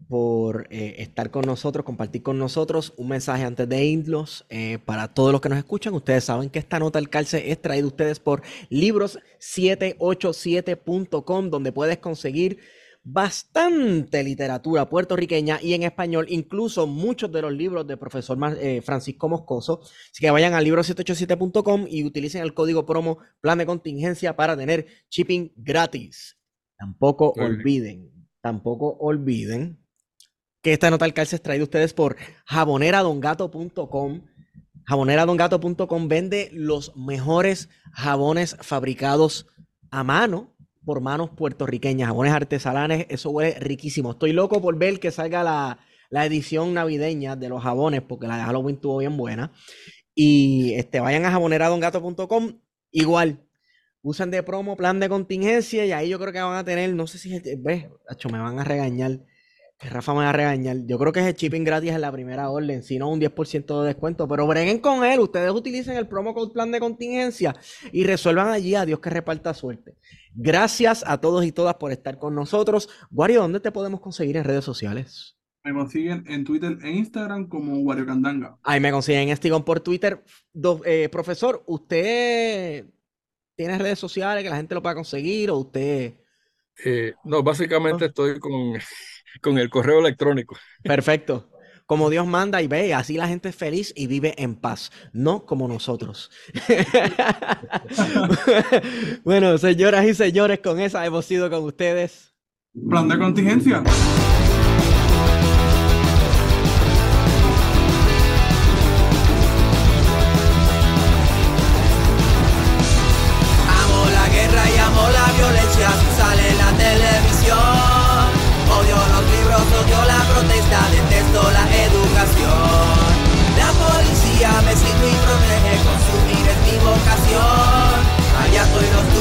[0.09, 2.95] por eh, estar con nosotros, compartir con nosotros.
[2.97, 5.93] Un mensaje antes de irnos eh, para todos los que nos escuchan.
[5.93, 12.61] Ustedes saben que esta nota al calce es traída ustedes por libros787.com, donde puedes conseguir
[13.05, 19.29] bastante literatura puertorriqueña y en español, incluso muchos de los libros de profesor eh, Francisco
[19.29, 19.81] Moscoso.
[19.83, 24.87] Así que vayan a libro787.com y utilicen el código promo plan de contingencia para tener
[25.11, 26.39] shipping gratis.
[26.77, 29.83] Tampoco olviden, tampoco olviden
[30.63, 32.17] que esta nota al calce es traída ustedes por
[32.47, 34.23] jaboneradongato.com.
[34.85, 39.47] Jaboneradongato.com vende los mejores jabones fabricados
[39.91, 40.58] a mano
[40.89, 44.13] por manos puertorriqueñas, jabones artesanales, eso huele riquísimo.
[44.13, 48.45] Estoy loco por ver que salga la, edición navideña de los jabones, porque la de
[48.45, 49.53] Halloween tuvo bien buena.
[50.15, 52.61] Y este, vayan a jaboneradongato.com,
[52.91, 53.47] igual,
[54.01, 57.07] usan de promo plan de contingencia y ahí yo creo que van a tener, no
[57.07, 57.89] sé si, ves,
[58.33, 59.21] me van a regañar
[59.79, 60.77] que Rafa me va a regañar.
[60.87, 63.81] Yo creo que es el shipping gratis en la primera orden, si no un 10%
[63.81, 64.27] de descuento.
[64.27, 67.55] Pero breguen con él, ustedes utilicen el promo code plan de contingencia
[67.93, 69.95] y resuelvan allí a Dios que reparta suerte.
[70.35, 72.89] Gracias a todos y todas por estar con nosotros.
[73.13, 75.37] Wario, ¿dónde te podemos conseguir en redes sociales?
[75.63, 78.59] Me consiguen en Twitter e Instagram como Wario Candanga.
[78.65, 80.25] Ahí me consiguen Estigón por Twitter.
[80.87, 82.85] Eh, profesor, ¿usted
[83.55, 86.15] tiene redes sociales que la gente lo pueda conseguir o usted...
[86.85, 88.75] Eh, no, básicamente estoy con
[89.41, 90.57] con el correo electrónico.
[90.83, 91.51] Perfecto.
[91.87, 95.47] Como Dios manda y ve, así la gente es feliz y vive en paz, no
[95.47, 96.31] como nosotros.
[99.25, 102.35] bueno, señoras y señores, con esa hemos sido con ustedes.
[102.91, 103.83] Plan de contingencia.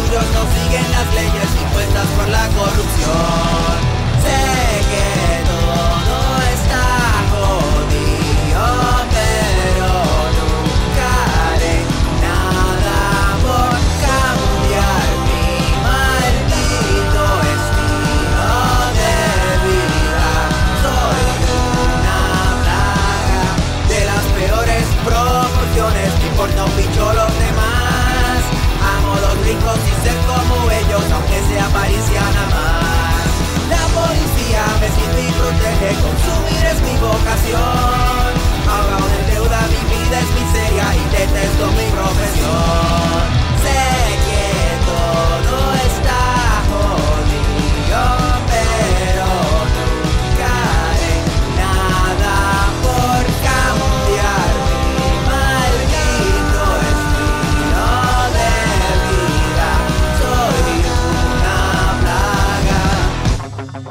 [0.08, 3.78] suyos no siguen las leyes impuestas por la corrupción.
[4.24, 4.42] Sé
[4.92, 5.08] que
[5.50, 6.18] todo
[6.56, 6.86] está
[7.32, 8.66] jodido,
[9.16, 9.90] pero
[10.40, 11.10] nunca
[11.48, 11.78] haré
[12.24, 13.00] nada
[13.44, 13.72] por
[14.06, 15.50] cambiar mi
[15.88, 17.24] maldito
[17.56, 18.52] estilo
[19.00, 19.16] de
[19.68, 20.30] vida.
[20.84, 21.24] Soy
[21.84, 22.20] una
[22.64, 23.46] plaga
[23.90, 27.57] de las peores proporciones, que importa un bicho los demás
[29.48, 33.28] ricos y ser como ellos, aunque sea avaricia nada más.
[33.72, 38.32] La policía me sirve y protege, consumir es mi vocación.
[38.68, 43.20] Ahora en deuda mi vida es miseria y detesto mi profesión.
[43.64, 43.84] Sé
[44.28, 44.46] que
[44.92, 45.58] todo
[45.92, 46.22] está
[46.72, 48.37] jodido.